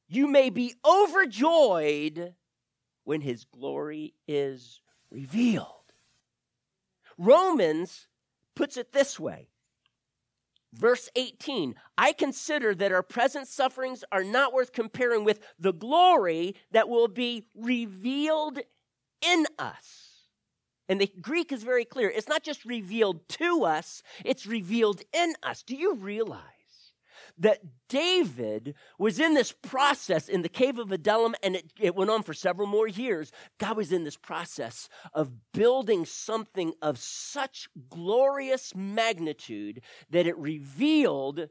you 0.07 0.27
may 0.27 0.51
be 0.51 0.75
overjoyed 0.85 2.35
when 3.03 3.21
his 3.21 3.45
glory 3.45 4.13
is 4.27 4.81
revealed. 5.09 5.67
Romans 7.17 8.07
puts 8.55 8.77
it 8.77 8.91
this 8.91 9.19
way 9.19 9.49
Verse 10.75 11.09
18 11.15 11.75
I 11.97 12.11
consider 12.11 12.75
that 12.75 12.91
our 12.91 13.03
present 13.03 13.47
sufferings 13.47 14.03
are 14.11 14.23
not 14.23 14.53
worth 14.53 14.73
comparing 14.73 15.23
with 15.23 15.39
the 15.57 15.73
glory 15.73 16.55
that 16.71 16.89
will 16.89 17.07
be 17.07 17.47
revealed 17.55 18.59
in 19.25 19.45
us. 19.57 20.27
And 20.87 21.01
the 21.01 21.11
Greek 21.19 21.51
is 21.51 21.63
very 21.63 21.85
clear. 21.85 22.09
It's 22.09 22.27
not 22.27 22.43
just 22.43 22.65
revealed 22.65 23.27
to 23.29 23.63
us, 23.63 24.03
it's 24.23 24.45
revealed 24.45 25.01
in 25.13 25.33
us. 25.41 25.63
Do 25.63 25.75
you 25.75 25.95
realize 25.95 26.41
that 27.37 27.59
David 27.89 28.75
was 28.97 29.19
in 29.19 29.33
this 29.33 29.51
process 29.51 30.29
in 30.29 30.41
the 30.41 30.49
cave 30.49 30.79
of 30.79 30.91
Adullam, 30.91 31.35
and 31.43 31.55
it, 31.55 31.71
it, 31.79 31.95
went 31.95 32.09
on 32.09 32.23
for 32.23 32.33
several 32.33 32.67
more 32.67 32.87
years. 32.87 33.31
God 33.57 33.77
was 33.77 33.91
in 33.91 34.03
this 34.03 34.17
process 34.17 34.87
of 35.13 35.31
building 35.53 36.05
something 36.05 36.73
of 36.81 36.97
such 36.97 37.67
glorious 37.89 38.73
magnitude 38.75 39.81
that 40.09 40.27
it 40.27 40.37
revealed 40.37 41.49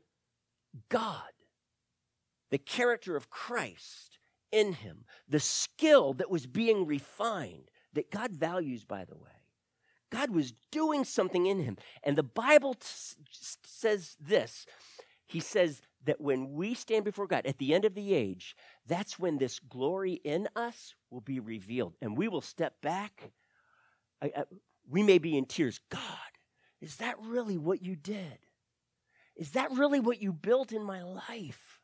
God, 0.88 1.22
the 2.50 2.58
character 2.58 3.16
of 3.16 3.30
Christ 3.30 4.18
in 4.50 4.72
him, 4.72 5.04
the 5.28 5.40
skill 5.40 6.14
that 6.14 6.30
was 6.30 6.46
being 6.46 6.86
refined, 6.86 7.70
that 7.92 8.10
God 8.10 8.32
values, 8.32 8.84
by 8.84 9.04
the 9.04 9.16
way. 9.16 9.30
God 10.10 10.30
was 10.30 10.52
doing 10.70 11.04
something 11.04 11.46
in 11.46 11.60
him. 11.60 11.76
And 12.04 12.16
the 12.16 12.22
Bible 12.22 12.74
t- 12.74 12.86
says 13.64 14.16
this 14.20 14.64
he 15.26 15.40
says 15.40 15.80
that 16.04 16.20
when 16.20 16.52
we 16.52 16.74
stand 16.74 17.04
before 17.04 17.26
God 17.26 17.46
at 17.46 17.58
the 17.58 17.74
end 17.74 17.84
of 17.84 17.94
the 17.94 18.14
age, 18.14 18.56
that's 18.86 19.18
when 19.18 19.38
this 19.38 19.58
glory 19.58 20.14
in 20.24 20.48
us 20.54 20.94
will 21.10 21.22
be 21.22 21.40
revealed. 21.40 21.94
And 22.02 22.16
we 22.16 22.28
will 22.28 22.42
step 22.42 22.80
back. 22.82 23.32
I, 24.22 24.32
I, 24.36 24.44
we 24.88 25.02
may 25.02 25.18
be 25.18 25.36
in 25.36 25.46
tears. 25.46 25.80
God, 25.88 26.00
is 26.80 26.96
that 26.96 27.16
really 27.20 27.56
what 27.56 27.82
you 27.82 27.96
did? 27.96 28.38
Is 29.36 29.50
that 29.52 29.72
really 29.72 30.00
what 30.00 30.20
you 30.20 30.32
built 30.32 30.72
in 30.72 30.84
my 30.84 31.02
life? 31.02 31.80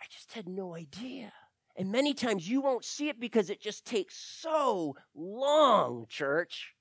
I 0.00 0.04
just 0.10 0.32
had 0.32 0.48
no 0.48 0.74
idea. 0.74 1.32
And 1.76 1.92
many 1.92 2.14
times 2.14 2.48
you 2.48 2.60
won't 2.60 2.84
see 2.84 3.08
it 3.08 3.20
because 3.20 3.50
it 3.50 3.60
just 3.60 3.84
takes 3.84 4.16
so 4.16 4.96
long, 5.14 6.06
church. 6.08 6.74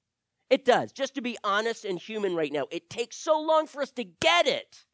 It 0.49 0.63
does. 0.63 0.91
Just 0.91 1.15
to 1.15 1.21
be 1.21 1.37
honest 1.43 1.85
and 1.85 1.99
human 1.99 2.35
right 2.35 2.53
now, 2.53 2.67
it 2.71 2.89
takes 2.89 3.17
so 3.17 3.39
long 3.41 3.67
for 3.67 3.81
us 3.81 3.91
to 3.91 4.03
get 4.03 4.47
it. 4.47 4.85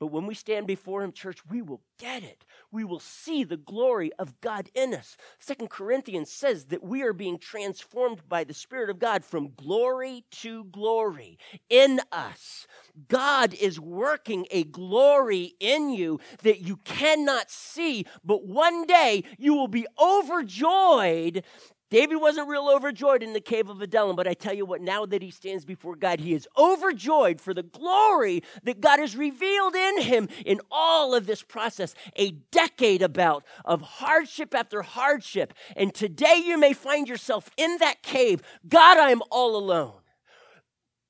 But 0.00 0.06
when 0.06 0.26
we 0.26 0.34
stand 0.34 0.66
before 0.66 1.02
him, 1.02 1.12
church, 1.12 1.40
we 1.50 1.60
will 1.60 1.82
get 1.98 2.22
it. 2.22 2.46
We 2.72 2.84
will 2.84 3.00
see 3.00 3.44
the 3.44 3.58
glory 3.58 4.10
of 4.18 4.40
God 4.40 4.70
in 4.74 4.94
us. 4.94 5.18
Second 5.38 5.68
Corinthians 5.68 6.32
says 6.32 6.64
that 6.66 6.82
we 6.82 7.02
are 7.02 7.12
being 7.12 7.38
transformed 7.38 8.26
by 8.26 8.44
the 8.44 8.54
Spirit 8.54 8.88
of 8.88 8.98
God 8.98 9.26
from 9.26 9.52
glory 9.56 10.24
to 10.30 10.64
glory 10.64 11.38
in 11.68 12.00
us. 12.10 12.66
God 13.08 13.52
is 13.52 13.78
working 13.78 14.46
a 14.50 14.64
glory 14.64 15.54
in 15.60 15.90
you 15.90 16.18
that 16.42 16.60
you 16.60 16.78
cannot 16.78 17.50
see, 17.50 18.06
but 18.24 18.46
one 18.46 18.86
day 18.86 19.24
you 19.38 19.52
will 19.52 19.68
be 19.68 19.86
overjoyed 20.02 21.44
David 21.90 22.16
wasn't 22.16 22.48
real 22.48 22.68
overjoyed 22.68 23.20
in 23.20 23.32
the 23.32 23.40
cave 23.40 23.68
of 23.68 23.82
Adullam, 23.82 24.14
but 24.14 24.28
I 24.28 24.34
tell 24.34 24.54
you 24.54 24.64
what, 24.64 24.80
now 24.80 25.04
that 25.06 25.22
he 25.22 25.32
stands 25.32 25.64
before 25.64 25.96
God, 25.96 26.20
he 26.20 26.34
is 26.34 26.46
overjoyed 26.56 27.40
for 27.40 27.52
the 27.52 27.64
glory 27.64 28.44
that 28.62 28.80
God 28.80 29.00
has 29.00 29.16
revealed 29.16 29.74
in 29.74 30.02
him 30.02 30.28
in 30.46 30.60
all 30.70 31.14
of 31.14 31.26
this 31.26 31.42
process. 31.42 31.94
A 32.14 32.30
decade 32.52 33.02
about 33.02 33.44
of 33.64 33.82
hardship 33.82 34.54
after 34.54 34.82
hardship. 34.82 35.52
And 35.74 35.92
today 35.92 36.40
you 36.44 36.56
may 36.58 36.74
find 36.74 37.08
yourself 37.08 37.50
in 37.56 37.78
that 37.78 38.02
cave. 38.02 38.40
God, 38.68 38.98
I 38.98 39.10
am 39.10 39.22
all 39.30 39.56
alone. 39.56 39.94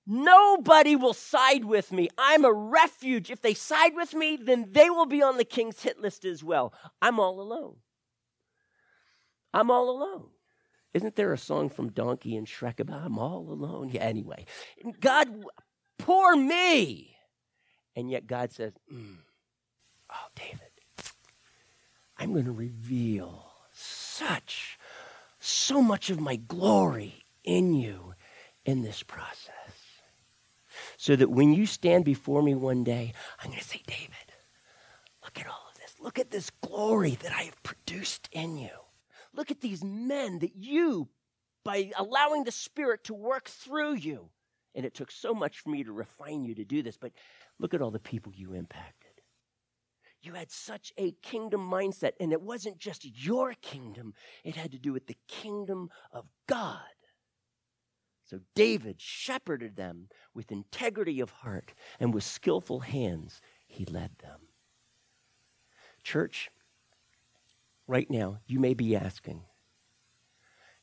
Nobody 0.07 0.97
will 0.97 1.13
side 1.13 1.67
with 1.67 1.93
me. 1.93 2.09
I'm 2.17 2.45
a 2.47 2.53
refuge. 2.53 3.31
If 3.31 3.43
they 3.43 3.53
side 3.55 3.95
with 3.95 4.15
me, 4.15 4.39
then 4.43 4.69
they 4.73 4.89
will 4.89 5.07
be 5.07 5.23
on 5.23 5.37
the 5.37 5.45
king's 5.45 5.83
hit 5.83 6.01
list 6.01 6.25
as 6.25 6.43
well. 6.43 6.73
I'm 7.03 7.21
all 7.21 7.39
alone. 7.39 7.77
I'm 9.53 9.71
all 9.71 9.91
alone. 9.91 10.31
Isn't 10.93 11.17
there 11.17 11.33
a 11.33 11.39
song 11.39 11.69
from 11.69 11.91
Donkey 11.91 12.37
and 12.37 12.47
Shrek 12.47 12.81
about 12.81 13.03
I'm 13.03 13.19
all 13.19 13.47
alone? 13.51 13.91
Yeah, 13.91 14.03
anyway. 14.03 14.45
God, 15.01 15.45
poor 15.99 16.37
me. 16.37 17.17
And 17.95 18.11
yet 18.11 18.27
God 18.27 18.51
says, 18.53 18.73
mm, 18.93 19.19
Oh, 20.13 20.27
David, 20.35 20.71
I'm 22.19 22.33
going 22.33 22.47
to 22.47 22.53
reveal 22.53 23.47
such, 23.73 24.79
so 25.39 25.81
much 25.81 26.11
of 26.11 26.21
my 26.21 26.37
glory 26.37 27.23
in 27.45 27.75
you 27.75 28.15
in 28.65 28.83
this 28.83 29.03
process. 29.03 29.53
So 30.97 31.17
that 31.17 31.31
when 31.31 31.53
you 31.55 31.67
stand 31.67 32.05
before 32.05 32.43
me 32.43 32.55
one 32.55 32.85
day, 32.85 33.13
I'm 33.39 33.49
going 33.49 33.61
to 33.61 33.65
say, 33.65 33.83
David, 33.87 34.33
look 35.25 35.39
at 35.39 35.47
all 35.47 35.69
of 35.71 35.79
this. 35.79 35.95
Look 36.01 36.19
at 36.19 36.31
this 36.31 36.51
glory 36.61 37.17
that 37.23 37.33
I 37.33 37.43
have 37.43 37.63
produced 37.63 38.29
in 38.33 38.59
you. 38.59 38.71
Look 39.35 39.51
at 39.51 39.61
these 39.61 39.85
men 39.85 40.41
that 40.41 40.57
you, 40.57 41.09
by 41.65 41.91
allowing 41.97 42.45
the 42.45 42.53
Spirit 42.53 43.05
to 43.05 43.15
work 43.15 43.49
through 43.49 43.95
you, 43.95 44.31
and 44.75 44.85
it 44.85 44.95
took 44.95 45.11
so 45.11 45.35
much 45.35 45.59
for 45.59 45.71
me 45.71 45.85
to 45.85 45.93
refine 45.93 46.45
you 46.45 46.55
to 46.55 46.65
do 46.65 46.83
this, 46.83 46.97
but 46.97 47.13
look 47.59 47.75
at 47.75 47.83
all 47.83 47.91
the 47.91 47.99
people 47.99 48.33
you 48.35 48.55
impacted. 48.55 49.11
You 50.23 50.35
had 50.35 50.51
such 50.51 50.93
a 50.99 51.13
kingdom 51.23 51.69
mindset, 51.69 52.13
and 52.21 52.33
it 52.33 52.43
wasn't 52.43 52.79
just 52.79 53.25
your 53.25 53.55
kingdom, 53.55 54.15
it 54.45 54.57
had 54.57 54.73
to 54.73 54.79
do 54.79 54.93
with 54.93 55.07
the 55.07 55.17
kingdom 55.29 55.91
of 56.13 56.27
God. 56.47 56.81
So 58.27 58.41
David 58.55 59.01
shepherded 59.01 59.77
them 59.77 60.09
with 60.35 60.53
integrity 60.53 61.21
of 61.21 61.31
heart, 61.31 61.73
and 61.99 62.15
with 62.15 62.23
skillful 62.23 62.81
hands, 62.81 63.41
he 63.67 63.85
led 63.87 64.11
them. 64.19 64.41
Church, 66.05 66.51
right 67.91 68.09
now, 68.09 68.39
you 68.47 68.61
may 68.61 68.73
be 68.73 68.95
asking, 68.95 69.43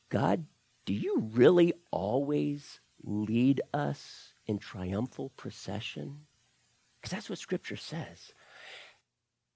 God, 0.10 0.46
do 0.86 0.94
you 0.94 1.30
really 1.34 1.74
always 1.90 2.82
lead 3.02 3.62
us 3.74 4.34
in 4.46 4.60
triumphal 4.60 5.32
procession? 5.38 6.26
Because 7.00 7.12
that's 7.12 7.30
what 7.30 7.40
Scripture 7.40 7.78
says. 7.78 8.34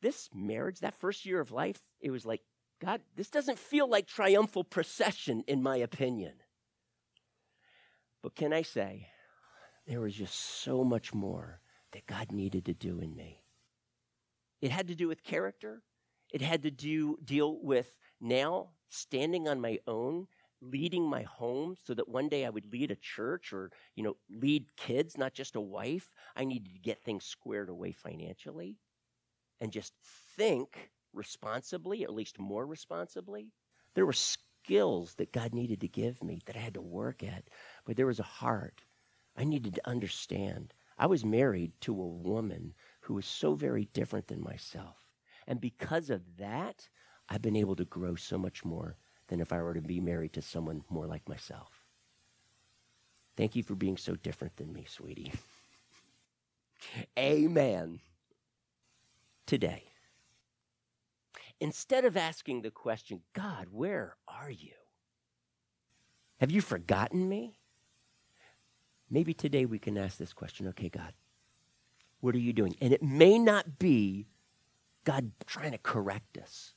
This 0.01 0.29
marriage, 0.33 0.79
that 0.79 0.95
first 0.95 1.25
year 1.25 1.41
of 1.41 1.51
life, 1.51 1.81
it 1.99 2.09
was 2.09 2.25
like, 2.25 2.41
God, 2.79 3.01
this 3.15 3.29
doesn't 3.29 3.59
feel 3.59 3.87
like 3.87 4.07
triumphal 4.07 4.63
procession, 4.63 5.43
in 5.45 5.61
my 5.61 5.77
opinion. 5.77 6.33
But 8.23 8.33
can 8.33 8.53
I 8.53 8.61
say, 8.61 9.07
there 9.85 9.99
was 9.99 10.15
just 10.15 10.35
so 10.35 10.83
much 10.83 11.13
more 11.13 11.59
that 11.91 12.07
God 12.07 12.31
needed 12.31 12.65
to 12.65 12.73
do 12.73 12.99
in 12.99 13.15
me. 13.15 13.43
It 14.61 14.71
had 14.71 14.87
to 14.87 14.95
do 14.95 15.07
with 15.07 15.23
character, 15.23 15.83
it 16.31 16.41
had 16.41 16.63
to 16.63 16.71
do 16.71 17.17
deal 17.23 17.59
with 17.61 17.93
now 18.19 18.69
standing 18.89 19.47
on 19.47 19.59
my 19.61 19.79
own, 19.87 20.27
leading 20.61 21.09
my 21.09 21.23
home 21.23 21.75
so 21.83 21.93
that 21.93 22.07
one 22.07 22.29
day 22.29 22.45
I 22.45 22.49
would 22.49 22.71
lead 22.71 22.91
a 22.91 22.95
church 22.95 23.53
or, 23.53 23.71
you 23.95 24.03
know, 24.03 24.17
lead 24.29 24.65
kids, 24.77 25.17
not 25.17 25.33
just 25.33 25.55
a 25.55 25.61
wife. 25.61 26.11
I 26.35 26.45
needed 26.45 26.73
to 26.73 26.79
get 26.79 27.03
things 27.03 27.25
squared 27.25 27.69
away 27.69 27.91
financially 27.91 28.77
and 29.59 29.71
just 29.71 29.93
think 30.37 30.91
responsibly, 31.13 32.03
at 32.03 32.13
least 32.13 32.39
more 32.39 32.65
responsibly. 32.65 33.51
There 33.95 34.05
were 34.05 34.13
skills 34.13 35.15
that 35.15 35.33
God 35.33 35.53
needed 35.53 35.81
to 35.81 35.87
give 35.87 36.23
me 36.23 36.41
that 36.45 36.55
I 36.55 36.59
had 36.59 36.75
to 36.75 36.81
work 36.81 37.23
at, 37.23 37.49
but 37.85 37.95
there 37.95 38.07
was 38.07 38.19
a 38.19 38.23
heart. 38.23 38.83
I 39.35 39.43
needed 39.43 39.75
to 39.75 39.89
understand. 39.89 40.73
I 40.97 41.07
was 41.07 41.25
married 41.25 41.73
to 41.81 41.93
a 41.93 42.07
woman 42.07 42.73
who 43.01 43.15
was 43.15 43.25
so 43.25 43.55
very 43.55 43.85
different 43.85 44.27
than 44.27 44.43
myself. 44.43 45.00
And 45.47 45.59
because 45.59 46.09
of 46.09 46.21
that, 46.37 46.87
I've 47.29 47.41
been 47.41 47.55
able 47.55 47.75
to 47.77 47.85
grow 47.85 48.15
so 48.15 48.37
much 48.37 48.63
more 48.65 48.97
than 49.27 49.39
if 49.39 49.53
I 49.53 49.61
were 49.61 49.73
to 49.73 49.81
be 49.81 49.99
married 49.99 50.33
to 50.33 50.41
someone 50.41 50.83
more 50.89 51.07
like 51.07 51.27
myself. 51.27 51.85
Thank 53.37 53.55
you 53.55 53.63
for 53.63 53.75
being 53.75 53.97
so 53.97 54.15
different 54.15 54.57
than 54.57 54.73
me, 54.73 54.85
sweetie. 54.87 55.31
Amen. 57.17 57.99
Today, 59.45 59.85
instead 61.59 62.05
of 62.05 62.17
asking 62.17 62.61
the 62.61 62.71
question, 62.71 63.21
God, 63.33 63.67
where 63.71 64.15
are 64.27 64.49
you? 64.49 64.73
Have 66.39 66.51
you 66.51 66.61
forgotten 66.61 67.29
me? 67.29 67.59
Maybe 69.09 69.33
today 69.33 69.65
we 69.65 69.77
can 69.77 69.97
ask 69.97 70.17
this 70.17 70.33
question 70.33 70.67
okay, 70.69 70.89
God, 70.89 71.13
what 72.19 72.35
are 72.35 72.39
you 72.39 72.53
doing? 72.53 72.75
And 72.81 72.93
it 72.93 73.03
may 73.03 73.37
not 73.37 73.77
be 73.77 74.27
God 75.03 75.31
trying 75.45 75.71
to 75.71 75.77
correct 75.77 76.37
us, 76.37 76.73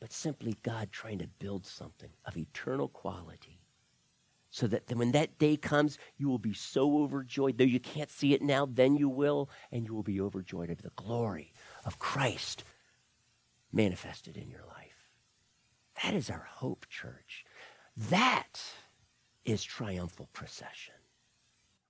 but 0.00 0.12
simply 0.12 0.56
God 0.62 0.90
trying 0.90 1.18
to 1.18 1.28
build 1.28 1.66
something 1.66 2.10
of 2.24 2.36
eternal 2.36 2.88
quality. 2.88 3.60
So 4.50 4.66
that 4.66 4.92
when 4.94 5.12
that 5.12 5.38
day 5.38 5.56
comes, 5.56 5.96
you 6.18 6.28
will 6.28 6.38
be 6.38 6.52
so 6.52 6.98
overjoyed. 6.98 7.56
Though 7.56 7.64
you 7.64 7.80
can't 7.80 8.10
see 8.10 8.34
it 8.34 8.42
now, 8.42 8.66
then 8.70 8.96
you 8.96 9.08
will, 9.08 9.48
and 9.70 9.86
you 9.86 9.94
will 9.94 10.02
be 10.02 10.20
overjoyed 10.20 10.68
of 10.68 10.82
the 10.82 10.92
glory 10.94 11.54
of 11.86 11.98
Christ 11.98 12.64
manifested 13.72 14.36
in 14.36 14.50
your 14.50 14.64
life. 14.68 15.08
That 16.02 16.12
is 16.12 16.28
our 16.28 16.46
hope, 16.50 16.86
church. 16.90 17.46
That 17.96 18.60
is 19.44 19.62
triumphal 19.62 20.28
procession. 20.32 20.94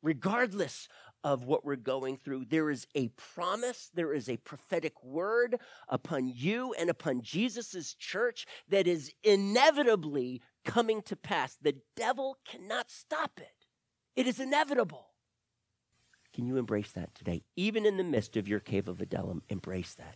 Regardless 0.03 0.89
of 1.25 1.45
what 1.45 1.64
we're 1.64 1.77
going 1.77 2.16
through. 2.16 2.47
There 2.47 2.70
is 2.70 2.87
a 2.95 3.09
promise, 3.35 3.91
there 3.95 4.12
is 4.12 4.29
a 4.29 4.37
prophetic 4.39 5.03
word 5.05 5.59
upon 5.89 6.33
you 6.35 6.75
and 6.79 6.91
upon 6.91 7.23
Jesus' 7.23 7.95
church 7.95 8.47
that 8.68 8.87
is 8.87 9.12
inevitably 9.23 10.43
coming 10.64 11.03
to 11.03 11.16
pass. 11.16 11.57
The 11.61 11.77
devil 11.97 12.39
cannot 12.45 12.91
stop 12.91 13.33
it, 13.39 13.66
it 14.16 14.27
is 14.27 14.41
inevitable. 14.41 15.07
Can 16.35 16.47
you 16.47 16.57
embrace 16.57 16.91
that 16.93 17.14
today? 17.14 17.43
Even 17.57 17.85
in 17.85 17.99
the 17.99 18.05
midst 18.05 18.39
of 18.39 18.49
your 18.49 18.61
cave 18.61 18.89
of 18.89 19.03
Adullam, 19.03 19.43
embrace 19.51 19.93
that. 19.95 20.14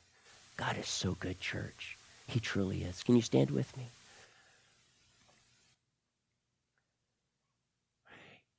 God 0.56 0.78
is 0.78 0.88
so 0.88 1.14
good, 1.20 1.38
church. 1.38 1.98
He 2.26 2.40
truly 2.40 2.82
is. 2.82 3.02
Can 3.02 3.16
you 3.16 3.22
stand 3.22 3.50
with 3.50 3.76
me? 3.76 3.84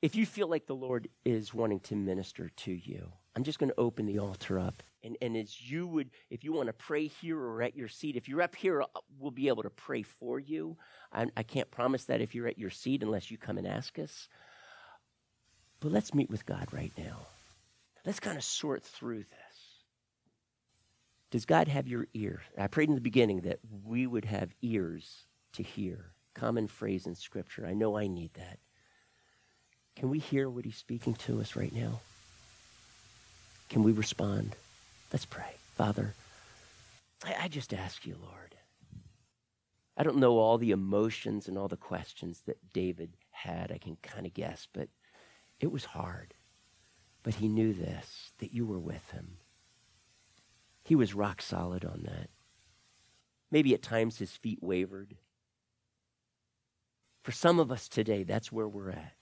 If 0.01 0.15
you 0.15 0.25
feel 0.25 0.47
like 0.47 0.67
the 0.67 0.75
Lord 0.75 1.07
is 1.25 1.53
wanting 1.53 1.79
to 1.81 1.95
minister 1.95 2.49
to 2.49 2.71
you, 2.71 3.11
I'm 3.35 3.43
just 3.43 3.59
going 3.59 3.69
to 3.69 3.79
open 3.79 4.05
the 4.05 4.19
altar 4.19 4.59
up. 4.59 4.83
And, 5.03 5.17
and 5.21 5.37
as 5.37 5.69
you 5.69 5.87
would, 5.87 6.09
if 6.29 6.43
you 6.43 6.53
want 6.53 6.67
to 6.67 6.73
pray 6.73 7.07
here 7.07 7.39
or 7.39 7.61
at 7.61 7.75
your 7.75 7.87
seat, 7.87 8.15
if 8.15 8.27
you're 8.27 8.41
up 8.41 8.55
here, 8.55 8.81
uh, 8.81 8.85
we'll 9.19 9.31
be 9.31 9.47
able 9.47 9.63
to 9.63 9.69
pray 9.69 10.01
for 10.03 10.39
you. 10.39 10.77
I, 11.13 11.27
I 11.35 11.43
can't 11.43 11.71
promise 11.71 12.05
that 12.05 12.21
if 12.21 12.35
you're 12.35 12.47
at 12.47 12.57
your 12.57 12.69
seat 12.69 13.03
unless 13.03 13.31
you 13.31 13.37
come 13.37 13.57
and 13.57 13.67
ask 13.67 13.97
us. 13.99 14.27
But 15.79 15.91
let's 15.91 16.13
meet 16.13 16.29
with 16.29 16.45
God 16.45 16.67
right 16.71 16.91
now. 16.97 17.19
Let's 18.05 18.19
kind 18.19 18.37
of 18.37 18.43
sort 18.43 18.83
through 18.83 19.19
this. 19.19 19.57
Does 21.29 21.45
God 21.45 21.67
have 21.67 21.87
your 21.87 22.07
ear? 22.13 22.41
I 22.57 22.67
prayed 22.67 22.89
in 22.89 22.95
the 22.95 23.01
beginning 23.01 23.41
that 23.41 23.59
we 23.83 24.07
would 24.07 24.25
have 24.25 24.53
ears 24.61 25.25
to 25.53 25.63
hear. 25.63 26.13
Common 26.33 26.67
phrase 26.67 27.05
in 27.05 27.15
Scripture. 27.15 27.65
I 27.65 27.73
know 27.73 27.97
I 27.97 28.07
need 28.07 28.33
that. 28.35 28.59
Can 29.97 30.11
we 30.11 30.19
hear 30.19 30.47
what 30.47 30.63
he's 30.63 30.77
speaking 30.77 31.15
to 31.15 31.41
us 31.41 31.55
right 31.55 31.73
now? 31.73 32.01
Can 33.67 33.81
we 33.81 33.91
respond? 33.91 34.55
Let's 35.11 35.25
pray. 35.25 35.55
Father, 35.75 36.13
I, 37.25 37.35
I 37.45 37.47
just 37.47 37.73
ask 37.73 38.05
you, 38.05 38.15
Lord. 38.21 38.53
I 39.97 40.03
don't 40.03 40.17
know 40.17 40.37
all 40.37 40.59
the 40.59 40.69
emotions 40.69 41.47
and 41.47 41.57
all 41.57 41.67
the 41.67 41.77
questions 41.77 42.43
that 42.45 42.59
David 42.73 43.17
had. 43.31 43.71
I 43.71 43.79
can 43.79 43.97
kind 44.03 44.27
of 44.27 44.35
guess, 44.35 44.67
but 44.71 44.89
it 45.59 45.71
was 45.71 45.85
hard. 45.85 46.35
But 47.23 47.33
he 47.33 47.47
knew 47.47 47.73
this 47.73 48.33
that 48.37 48.53
you 48.53 48.67
were 48.67 48.79
with 48.79 49.09
him. 49.09 49.37
He 50.83 50.93
was 50.93 51.15
rock 51.15 51.41
solid 51.41 51.83
on 51.83 52.03
that. 52.03 52.29
Maybe 53.49 53.73
at 53.73 53.81
times 53.81 54.19
his 54.19 54.33
feet 54.33 54.59
wavered. 54.61 55.15
For 57.23 57.31
some 57.31 57.59
of 57.59 57.71
us 57.71 57.87
today, 57.87 58.21
that's 58.21 58.51
where 58.51 58.67
we're 58.67 58.91
at. 58.91 59.16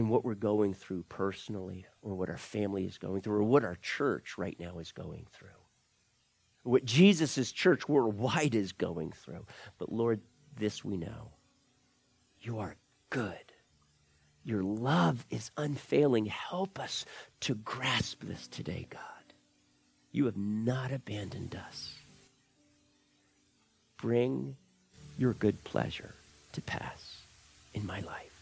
In 0.00 0.08
what 0.08 0.24
we're 0.24 0.34
going 0.34 0.72
through 0.72 1.02
personally, 1.10 1.84
or 2.00 2.14
what 2.14 2.30
our 2.30 2.38
family 2.38 2.86
is 2.86 2.96
going 2.96 3.20
through, 3.20 3.36
or 3.36 3.42
what 3.42 3.66
our 3.66 3.76
church 3.82 4.38
right 4.38 4.58
now 4.58 4.78
is 4.78 4.92
going 4.92 5.26
through. 5.30 5.48
What 6.62 6.86
Jesus' 6.86 7.52
church 7.52 7.86
worldwide 7.86 8.54
is 8.54 8.72
going 8.72 9.12
through. 9.12 9.44
But 9.78 9.92
Lord, 9.92 10.22
this 10.56 10.82
we 10.82 10.96
know. 10.96 11.32
You 12.40 12.60
are 12.60 12.76
good. 13.10 13.52
Your 14.42 14.62
love 14.62 15.26
is 15.28 15.50
unfailing. 15.58 16.24
Help 16.24 16.80
us 16.80 17.04
to 17.40 17.54
grasp 17.56 18.22
this 18.22 18.46
today, 18.46 18.86
God. 18.88 19.02
You 20.12 20.24
have 20.24 20.38
not 20.38 20.92
abandoned 20.92 21.54
us. 21.68 21.94
Bring 23.98 24.56
your 25.18 25.34
good 25.34 25.62
pleasure 25.64 26.14
to 26.52 26.62
pass 26.62 27.20
in 27.74 27.84
my 27.84 28.00
life. 28.00 28.39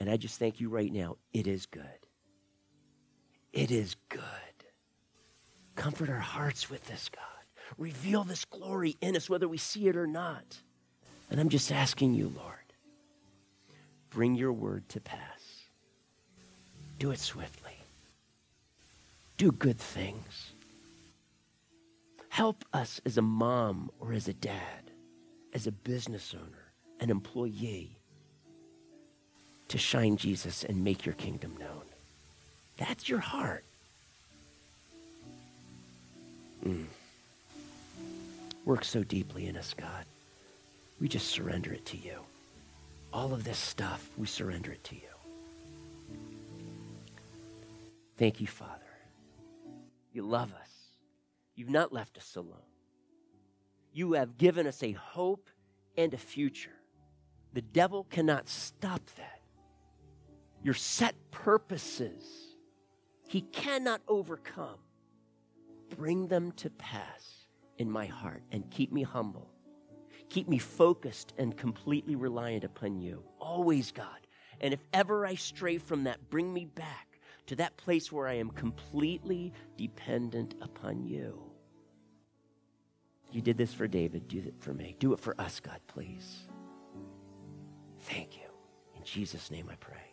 And 0.00 0.10
I 0.10 0.16
just 0.16 0.38
thank 0.38 0.60
you 0.60 0.70
right 0.70 0.92
now. 0.92 1.18
It 1.32 1.46
is 1.46 1.66
good. 1.66 1.84
It 3.52 3.70
is 3.70 3.96
good. 4.08 4.22
Comfort 5.76 6.08
our 6.08 6.18
hearts 6.18 6.70
with 6.70 6.84
this, 6.86 7.10
God. 7.14 7.24
Reveal 7.78 8.24
this 8.24 8.44
glory 8.46 8.96
in 9.00 9.14
us, 9.14 9.28
whether 9.28 9.46
we 9.46 9.58
see 9.58 9.88
it 9.88 9.96
or 9.96 10.06
not. 10.06 10.58
And 11.30 11.38
I'm 11.38 11.50
just 11.50 11.70
asking 11.70 12.14
you, 12.14 12.32
Lord, 12.34 12.56
bring 14.08 14.34
your 14.34 14.52
word 14.52 14.88
to 14.90 15.00
pass. 15.00 15.18
Do 16.98 17.10
it 17.12 17.20
swiftly. 17.20 17.76
Do 19.36 19.52
good 19.52 19.78
things. 19.78 20.52
Help 22.28 22.64
us 22.72 23.00
as 23.04 23.16
a 23.18 23.22
mom 23.22 23.90
or 24.00 24.12
as 24.12 24.28
a 24.28 24.34
dad, 24.34 24.90
as 25.52 25.66
a 25.66 25.72
business 25.72 26.34
owner, 26.34 26.72
an 27.00 27.10
employee, 27.10 27.99
to 29.70 29.78
shine 29.78 30.16
Jesus 30.16 30.64
and 30.64 30.82
make 30.82 31.06
your 31.06 31.14
kingdom 31.14 31.56
known. 31.58 31.84
That's 32.76 33.08
your 33.08 33.20
heart. 33.20 33.64
Mm. 36.64 36.86
Work 38.64 38.84
so 38.84 39.04
deeply 39.04 39.46
in 39.46 39.56
us, 39.56 39.72
God. 39.74 40.04
We 41.00 41.08
just 41.08 41.28
surrender 41.28 41.72
it 41.72 41.86
to 41.86 41.96
you. 41.96 42.18
All 43.12 43.32
of 43.32 43.44
this 43.44 43.58
stuff, 43.58 44.10
we 44.18 44.26
surrender 44.26 44.72
it 44.72 44.82
to 44.84 44.96
you. 44.96 45.02
Thank 48.18 48.40
you, 48.40 48.48
Father. 48.48 48.74
You 50.12 50.22
love 50.22 50.52
us. 50.52 50.70
You've 51.54 51.70
not 51.70 51.92
left 51.92 52.18
us 52.18 52.36
alone. 52.36 52.56
You 53.92 54.14
have 54.14 54.36
given 54.36 54.66
us 54.66 54.82
a 54.82 54.92
hope 54.92 55.48
and 55.96 56.12
a 56.12 56.18
future. 56.18 56.76
The 57.54 57.62
devil 57.62 58.04
cannot 58.10 58.48
stop 58.48 59.02
that. 59.16 59.39
Your 60.62 60.74
set 60.74 61.14
purposes, 61.30 62.24
he 63.26 63.40
cannot 63.40 64.02
overcome. 64.08 64.78
Bring 65.96 66.28
them 66.28 66.52
to 66.52 66.70
pass 66.70 67.46
in 67.78 67.90
my 67.90 68.06
heart 68.06 68.42
and 68.52 68.70
keep 68.70 68.92
me 68.92 69.02
humble 69.02 69.50
Keep 70.30 70.48
me 70.48 70.58
focused 70.58 71.34
and 71.38 71.56
completely 71.56 72.14
reliant 72.14 72.62
upon 72.62 73.00
you. 73.00 73.22
Always, 73.40 73.90
God. 73.90 74.26
And 74.60 74.72
if 74.72 74.86
ever 74.92 75.26
I 75.26 75.34
stray 75.34 75.76
from 75.76 76.04
that, 76.04 76.30
bring 76.30 76.54
me 76.54 76.64
back 76.64 77.20
to 77.46 77.56
that 77.56 77.76
place 77.76 78.12
where 78.12 78.28
I 78.28 78.34
am 78.34 78.50
completely 78.50 79.52
dependent 79.76 80.54
upon 80.62 81.04
you. 81.04 81.42
You 83.32 83.42
did 83.42 83.58
this 83.58 83.74
for 83.74 83.88
David. 83.88 84.28
Do 84.28 84.38
it 84.38 84.54
for 84.60 84.72
me. 84.72 84.94
Do 85.00 85.12
it 85.12 85.20
for 85.20 85.38
us, 85.40 85.58
God, 85.58 85.80
please. 85.88 86.48
Thank 88.00 88.36
you. 88.36 88.46
In 88.96 89.02
Jesus' 89.02 89.50
name 89.50 89.68
I 89.70 89.76
pray. 89.76 90.09